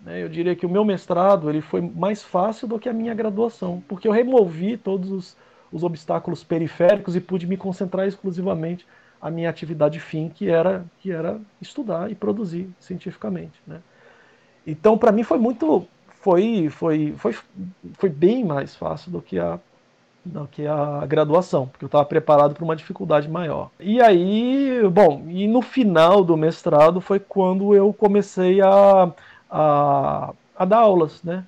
Né? 0.00 0.22
Eu 0.22 0.28
diria 0.28 0.54
que 0.54 0.64
o 0.64 0.70
meu 0.70 0.84
mestrado 0.84 1.50
ele 1.50 1.60
foi 1.60 1.80
mais 1.80 2.22
fácil 2.22 2.68
do 2.68 2.78
que 2.78 2.88
a 2.88 2.92
minha 2.92 3.14
graduação, 3.14 3.82
porque 3.88 4.06
eu 4.06 4.12
removi 4.12 4.76
todos 4.76 5.10
os 5.10 5.36
os 5.72 5.82
obstáculos 5.82 6.42
periféricos 6.42 7.16
e 7.16 7.20
pude 7.20 7.46
me 7.46 7.56
concentrar 7.56 8.06
exclusivamente 8.06 8.86
a 9.20 9.30
minha 9.30 9.50
atividade 9.50 9.98
fim, 9.98 10.28
que 10.28 10.48
era, 10.48 10.84
que 11.00 11.10
era 11.10 11.40
estudar 11.60 12.10
e 12.10 12.14
produzir 12.14 12.70
cientificamente. 12.78 13.60
Né? 13.66 13.80
Então, 14.66 14.96
para 14.96 15.12
mim 15.12 15.22
foi 15.22 15.38
muito, 15.38 15.86
foi, 16.20 16.68
foi, 16.70 17.14
foi, 17.16 17.36
foi 17.94 18.08
bem 18.08 18.44
mais 18.44 18.74
fácil 18.74 19.10
do 19.10 19.20
que 19.20 19.38
a 19.38 19.58
do 20.24 20.46
que 20.46 20.66
a 20.66 21.06
graduação, 21.06 21.66
porque 21.66 21.84
eu 21.84 21.88
estava 21.88 22.04
preparado 22.04 22.54
para 22.54 22.64
uma 22.64 22.76
dificuldade 22.76 23.28
maior. 23.28 23.70
E 23.80 24.00
aí, 24.00 24.82
bom, 24.92 25.24
e 25.28 25.46
no 25.48 25.62
final 25.62 26.22
do 26.22 26.36
mestrado 26.36 27.00
foi 27.00 27.18
quando 27.18 27.74
eu 27.74 27.92
comecei 27.94 28.60
a, 28.60 29.10
a, 29.50 30.34
a 30.56 30.64
dar 30.66 30.78
aulas, 30.78 31.22
né? 31.22 31.44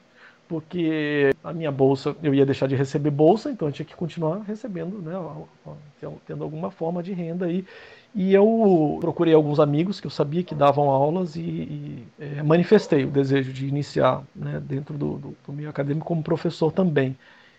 Porque 0.50 1.32
a 1.44 1.52
minha 1.52 1.70
bolsa, 1.70 2.16
eu 2.20 2.34
ia 2.34 2.44
deixar 2.44 2.66
de 2.66 2.74
receber 2.74 3.10
bolsa, 3.10 3.52
então 3.52 3.68
eu 3.68 3.72
tinha 3.72 3.86
que 3.86 3.94
continuar 3.94 4.40
recebendo, 4.40 5.00
né, 5.00 5.12
tendo 6.26 6.42
alguma 6.42 6.72
forma 6.72 7.04
de 7.04 7.12
renda 7.12 7.46
aí. 7.46 7.64
E 8.12 8.34
eu 8.34 8.98
procurei 9.00 9.32
alguns 9.32 9.60
amigos 9.60 10.00
que 10.00 10.08
eu 10.08 10.10
sabia 10.10 10.42
que 10.42 10.52
davam 10.52 10.90
aulas 10.90 11.36
e, 11.36 11.40
e 11.40 12.04
é, 12.18 12.42
manifestei 12.42 13.04
o 13.04 13.10
desejo 13.12 13.52
de 13.52 13.64
iniciar 13.64 14.24
né, 14.34 14.60
dentro 14.60 14.98
do, 14.98 15.18
do, 15.18 15.36
do, 15.46 15.52
meio 15.52 15.70
acadêmico 15.70 16.04
como 16.04 16.20
professor 16.20 16.72
também. 16.72 17.16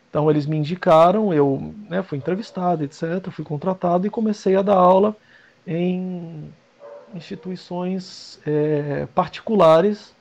Então 0.09 0.29
eles 0.29 0.45
me 0.45 0.57
indicaram, 0.57 1.33
eu 1.33 1.73
né, 1.89 2.03
fui 2.03 2.17
entrevistado, 2.17 2.83
etc., 2.83 3.25
fui 3.31 3.45
contratado 3.45 4.05
e 4.05 4.09
comecei 4.09 4.57
a 4.57 4.61
dar 4.61 4.75
aula 4.75 5.15
em 5.65 6.51
instituições 7.15 8.37
é, 8.45 9.07
particulares 9.15 10.13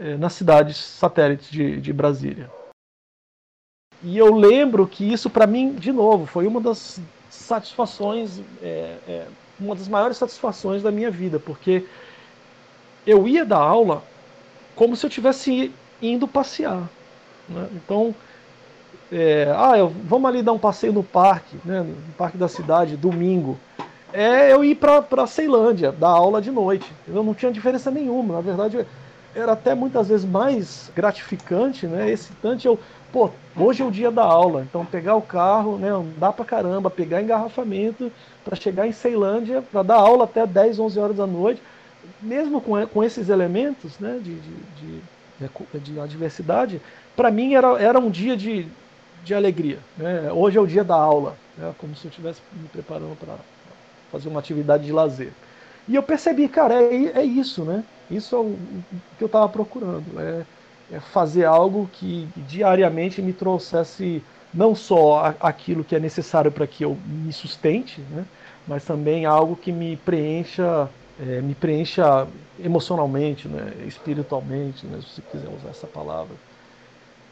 é, 0.00 0.16
nas 0.16 0.32
cidades 0.32 0.76
satélites 0.76 1.50
de, 1.50 1.80
de 1.80 1.92
Brasília. 1.92 2.50
E 4.02 4.16
eu 4.16 4.34
lembro 4.34 4.86
que 4.88 5.04
isso, 5.04 5.28
para 5.28 5.46
mim, 5.46 5.74
de 5.74 5.92
novo, 5.92 6.24
foi 6.24 6.46
uma 6.46 6.60
das 6.60 6.98
satisfações 7.28 8.40
é, 8.62 8.96
é, 9.06 9.26
uma 9.60 9.76
das 9.76 9.88
maiores 9.88 10.16
satisfações 10.16 10.82
da 10.82 10.90
minha 10.90 11.10
vida, 11.10 11.38
porque 11.38 11.84
eu 13.06 13.28
ia 13.28 13.44
dar 13.44 13.58
aula 13.58 14.02
como 14.74 14.96
se 14.96 15.04
eu 15.04 15.10
tivesse 15.10 15.72
indo 16.00 16.26
passear. 16.26 16.88
Né? 17.48 17.68
Então, 17.74 18.14
é, 19.12 19.52
ah, 19.54 19.76
eu, 19.76 19.88
vamos 20.04 20.28
ali 20.28 20.42
dar 20.42 20.52
um 20.52 20.58
passeio 20.58 20.92
no 20.92 21.02
parque, 21.02 21.56
né, 21.64 21.82
no 21.82 22.12
parque 22.14 22.38
da 22.38 22.48
cidade, 22.48 22.96
domingo. 22.96 23.58
É 24.12 24.52
eu 24.52 24.64
ir 24.64 24.76
para 24.76 25.26
Ceilândia, 25.26 25.92
dar 25.92 26.08
aula 26.08 26.40
de 26.40 26.50
noite. 26.50 26.90
Eu 27.06 27.22
não 27.22 27.34
tinha 27.34 27.52
diferença 27.52 27.90
nenhuma. 27.90 28.34
Na 28.34 28.40
verdade, 28.40 28.84
era 29.34 29.52
até 29.52 29.74
muitas 29.74 30.08
vezes 30.08 30.26
mais 30.26 30.90
gratificante, 30.94 31.86
né, 31.86 32.10
excitante 32.10 32.66
eu 32.66 32.78
pô, 33.12 33.30
hoje 33.56 33.82
é 33.82 33.84
o 33.84 33.90
dia 33.90 34.10
da 34.10 34.22
aula, 34.22 34.62
então 34.62 34.84
pegar 34.84 35.16
o 35.16 35.22
carro, 35.22 35.78
né, 35.78 35.88
andar 35.88 36.32
pra 36.32 36.44
caramba, 36.44 36.90
pegar 36.90 37.20
engarrafamento 37.20 38.10
para 38.44 38.56
chegar 38.56 38.86
em 38.86 38.92
Ceilândia, 38.92 39.62
para 39.62 39.82
dar 39.82 39.96
aula 39.96 40.24
até 40.24 40.46
10, 40.46 40.78
11 40.78 40.98
horas 40.98 41.16
da 41.16 41.26
noite, 41.26 41.62
mesmo 42.20 42.60
com, 42.60 42.86
com 42.86 43.04
esses 43.04 43.28
elementos 43.28 43.98
né, 43.98 44.20
de, 44.22 44.34
de, 44.34 45.00
de, 45.70 45.80
de 45.80 46.00
adversidade, 46.00 46.80
para 47.16 47.30
mim 47.30 47.54
era, 47.54 47.80
era 47.80 47.98
um 47.98 48.10
dia 48.10 48.36
de, 48.36 48.66
de 49.24 49.34
alegria. 49.34 49.78
Né? 49.96 50.30
Hoje 50.32 50.58
é 50.58 50.60
o 50.60 50.66
dia 50.66 50.84
da 50.84 50.94
aula, 50.94 51.36
né? 51.56 51.72
como 51.78 51.94
se 51.96 52.06
eu 52.06 52.10
estivesse 52.10 52.40
me 52.52 52.68
preparando 52.68 53.16
para 53.18 53.34
fazer 54.12 54.28
uma 54.28 54.40
atividade 54.40 54.84
de 54.84 54.92
lazer. 54.92 55.32
E 55.88 55.94
eu 55.94 56.02
percebi, 56.02 56.48
cara, 56.48 56.74
é, 56.74 57.18
é 57.18 57.24
isso, 57.24 57.64
né? 57.64 57.82
Isso 58.10 58.34
é 58.36 58.38
o, 58.40 58.84
que 59.16 59.24
eu 59.24 59.26
estava 59.26 59.48
procurando. 59.48 60.18
É, 60.20 60.48
é 60.88 61.00
fazer 61.00 61.44
algo 61.44 61.88
que 61.88 62.26
diariamente 62.36 63.22
me 63.22 63.32
trouxesse 63.32 64.28
não 64.52 64.74
só 64.74 65.36
aquilo 65.40 65.84
que 65.84 65.94
é 65.94 66.00
necessário 66.00 66.50
para 66.52 66.66
que 66.66 66.84
eu 66.84 66.96
me 66.96 67.32
sustente, 67.32 68.04
né, 68.04 68.28
mas 68.66 68.84
também 68.84 69.24
algo 69.24 69.56
que 69.56 69.70
me 69.72 69.96
preencha, 69.96 70.92
é, 71.16 71.40
me 71.40 71.54
preencha 71.54 72.28
emocionalmente, 72.58 73.48
né, 73.48 73.76
espiritualmente, 73.86 74.88
né, 74.88 75.00
se 75.02 75.22
quiser 75.22 75.48
usar 75.48 75.70
essa 75.70 75.86
palavra. 75.86 76.40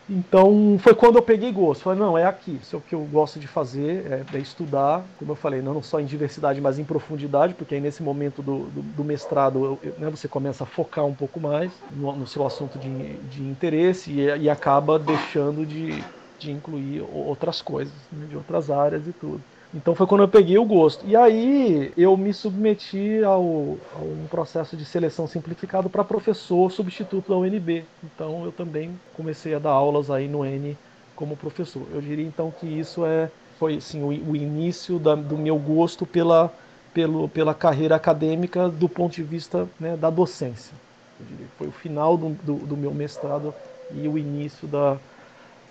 Então 0.09 0.79
foi 0.79 0.95
quando 0.95 1.17
eu 1.17 1.23
peguei 1.23 1.53
gosto. 1.53 1.83
Falei, 1.83 1.99
não, 1.99 2.17
é 2.17 2.25
aqui. 2.25 2.59
Isso 2.63 2.75
é 2.75 2.79
o 2.79 2.83
que 2.83 2.95
eu 2.95 3.01
gosto 3.05 3.39
de 3.39 3.47
fazer, 3.47 4.07
é, 4.11 4.37
é 4.37 4.41
estudar, 4.41 5.05
como 5.19 5.33
eu 5.33 5.37
falei, 5.37 5.61
não 5.61 5.83
só 5.83 6.01
em 6.01 6.07
diversidade, 6.07 6.61
mas 6.61 6.79
em 6.79 6.85
profundidade, 6.85 7.55
porque 7.55 7.75
aí 7.75 7.81
nesse 7.81 8.03
momento 8.03 8.43
do, 8.43 8.65
do, 8.67 8.83
do 8.83 9.05
mestrado 9.05 9.79
eu, 9.83 9.95
né, 9.99 10.09
você 10.09 10.27
começa 10.27 10.65
a 10.65 10.67
focar 10.67 11.05
um 11.05 11.15
pouco 11.15 11.39
mais 11.39 11.71
no, 11.91 12.17
no 12.17 12.27
seu 12.27 12.47
assunto 12.47 12.79
de, 12.79 13.17
de 13.29 13.43
interesse 13.43 14.11
e, 14.11 14.25
e, 14.45 14.51
acaba 14.51 14.99
deixando 14.99 15.67
de, 15.67 16.03
de 16.39 16.51
incluir 16.51 17.03
outras 17.13 17.61
coisas, 17.61 17.93
né, 18.11 18.27
de 18.27 18.37
outras 18.37 18.71
áreas 18.71 19.07
e 19.07 19.13
tudo. 19.13 19.43
Então 19.75 19.95
foi 19.95 20.07
quando 20.07 20.23
eu 20.23 20.29
peguei 20.29 20.57
o 20.59 20.65
gosto. 20.65 21.07
E 21.07 21.15
aí 21.15 21.93
eu 21.97 22.17
me 22.17 22.33
submeti 22.33 23.23
ao, 23.23 23.77
a 23.95 23.99
um 23.99 24.27
processo 24.31 24.77
de 24.77 24.85
seleção 24.85 25.27
simplificado 25.27 25.91
para 25.91 26.03
professor 26.03 26.71
substituto 26.71 27.29
da 27.29 27.37
UNB. 27.37 27.85
Então 28.03 28.45
eu 28.45 28.53
também 28.53 28.99
comecei 29.15 29.55
a 29.55 29.59
dar 29.59 29.71
aulas 29.71 30.11
aí 30.11 30.27
no 30.27 30.45
N 30.45 30.77
como 31.15 31.37
professor. 31.37 31.83
Eu 31.93 32.01
diria 32.01 32.25
então 32.25 32.51
que 32.51 32.67
isso 32.67 33.05
é 33.05 33.31
foi 33.59 33.77
assim, 33.77 34.03
o, 34.03 34.31
o 34.31 34.37
início 34.37 34.99
da, 34.99 35.15
do 35.15 35.37
meu 35.37 35.59
gosto 35.59 36.07
pela, 36.07 36.53
pelo, 36.95 37.29
pela 37.29 37.53
carreira 37.53 37.97
acadêmica 37.97 38.69
do 38.69 38.89
ponto 38.89 39.15
de 39.15 39.23
vista 39.23 39.69
né, 39.79 39.97
da 39.97 40.09
docência. 40.09 40.73
Foi 41.59 41.67
o 41.67 41.73
final 41.73 42.17
do, 42.17 42.31
do, 42.31 42.55
do 42.55 42.77
meu 42.77 42.95
mestrado 42.95 43.53
e 43.91 44.07
o 44.07 44.17
início 44.17 44.69
da, 44.69 44.97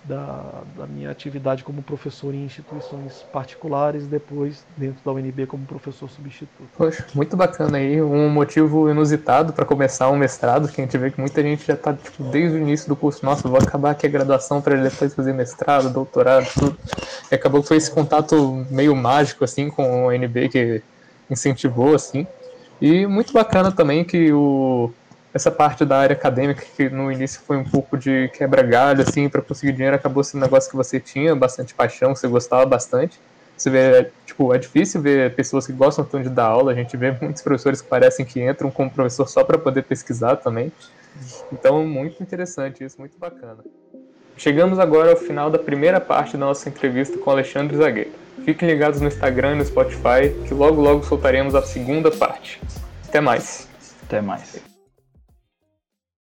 da, 0.04 0.62
da, 0.76 0.86
minha 0.86 1.10
atividade 1.10 1.62
como 1.64 1.82
professor 1.82 2.34
em 2.34 2.44
instituições 2.44 3.24
particulares, 3.32 4.06
depois 4.06 4.64
dentro 4.76 4.98
da 5.04 5.12
UNB 5.12 5.46
como 5.46 5.64
professor 5.66 6.08
substituto. 6.08 6.68
Poxa, 6.76 7.04
muito 7.14 7.36
bacana 7.36 7.78
aí, 7.78 8.00
um 8.00 8.28
motivo 8.28 8.90
inusitado 8.90 9.52
para 9.52 9.64
começar 9.64 10.08
um 10.10 10.16
mestrado, 10.16 10.68
que 10.68 10.80
a 10.80 10.84
gente 10.84 10.96
vê 10.96 11.10
que 11.10 11.20
muita 11.20 11.42
gente 11.42 11.66
já 11.66 11.74
está 11.74 11.92
tipo, 11.92 12.22
desde 12.24 12.56
o 12.56 12.60
início 12.60 12.88
do 12.88 12.96
curso, 12.96 13.24
nossa, 13.24 13.48
vou 13.48 13.58
acabar 13.58 13.90
aqui 13.90 14.06
a 14.06 14.10
graduação 14.10 14.60
para 14.60 14.76
depois 14.76 15.14
fazer 15.14 15.32
mestrado, 15.32 15.90
doutorado, 15.90 16.48
tudo. 16.54 16.78
E 17.30 17.34
acabou 17.34 17.62
que 17.62 17.68
foi 17.68 17.76
esse 17.76 17.90
contato 17.90 18.66
meio 18.70 18.96
mágico 18.96 19.44
assim 19.44 19.68
com 19.68 19.82
a 19.82 20.08
UNB 20.08 20.48
que 20.48 20.82
incentivou 21.30 21.94
assim. 21.94 22.26
E 22.80 23.06
muito 23.06 23.32
bacana 23.32 23.72
também 23.72 24.04
que 24.04 24.32
o 24.32 24.92
essa 25.32 25.50
parte 25.50 25.84
da 25.84 25.98
área 25.98 26.14
acadêmica 26.14 26.64
que 26.76 26.88
no 26.88 27.12
início 27.12 27.40
foi 27.46 27.56
um 27.56 27.64
pouco 27.64 27.96
de 27.96 28.28
quebra-galho, 28.28 29.02
assim, 29.02 29.28
para 29.28 29.42
conseguir 29.42 29.72
dinheiro, 29.72 29.94
acabou 29.94 30.24
sendo 30.24 30.40
um 30.40 30.44
negócio 30.44 30.70
que 30.70 30.76
você 30.76 30.98
tinha 30.98 31.34
bastante 31.36 31.74
paixão, 31.74 32.14
você 32.14 32.26
gostava 32.26 32.64
bastante. 32.64 33.20
Você 33.56 33.70
vê, 33.70 34.10
tipo, 34.24 34.54
é 34.54 34.58
difícil 34.58 35.02
ver 35.02 35.34
pessoas 35.34 35.66
que 35.66 35.72
gostam 35.72 36.04
tanto 36.04 36.24
de 36.24 36.30
dar 36.30 36.44
aula, 36.44 36.72
a 36.72 36.74
gente 36.74 36.96
vê 36.96 37.10
muitos 37.20 37.42
professores 37.42 37.82
que 37.82 37.88
parecem 37.88 38.24
que 38.24 38.40
entram 38.40 38.70
como 38.70 38.90
professor 38.90 39.28
só 39.28 39.42
para 39.42 39.58
poder 39.58 39.82
pesquisar 39.82 40.36
também. 40.36 40.72
Então, 41.52 41.84
muito 41.84 42.22
interessante 42.22 42.84
isso, 42.84 42.96
muito 42.98 43.18
bacana. 43.18 43.58
Chegamos 44.36 44.78
agora 44.78 45.10
ao 45.10 45.16
final 45.16 45.50
da 45.50 45.58
primeira 45.58 46.00
parte 46.00 46.36
da 46.36 46.46
nossa 46.46 46.68
entrevista 46.68 47.18
com 47.18 47.30
Alexandre 47.30 47.76
Zagueiro. 47.76 48.12
Fiquem 48.44 48.68
ligados 48.68 49.00
no 49.00 49.08
Instagram 49.08 49.56
e 49.56 49.58
no 49.58 49.64
Spotify, 49.64 50.32
que 50.46 50.54
logo 50.54 50.80
logo 50.80 51.02
soltaremos 51.02 51.56
a 51.56 51.62
segunda 51.62 52.10
parte. 52.12 52.60
Até 53.08 53.20
mais. 53.20 53.68
Até 54.04 54.20
mais. 54.20 54.77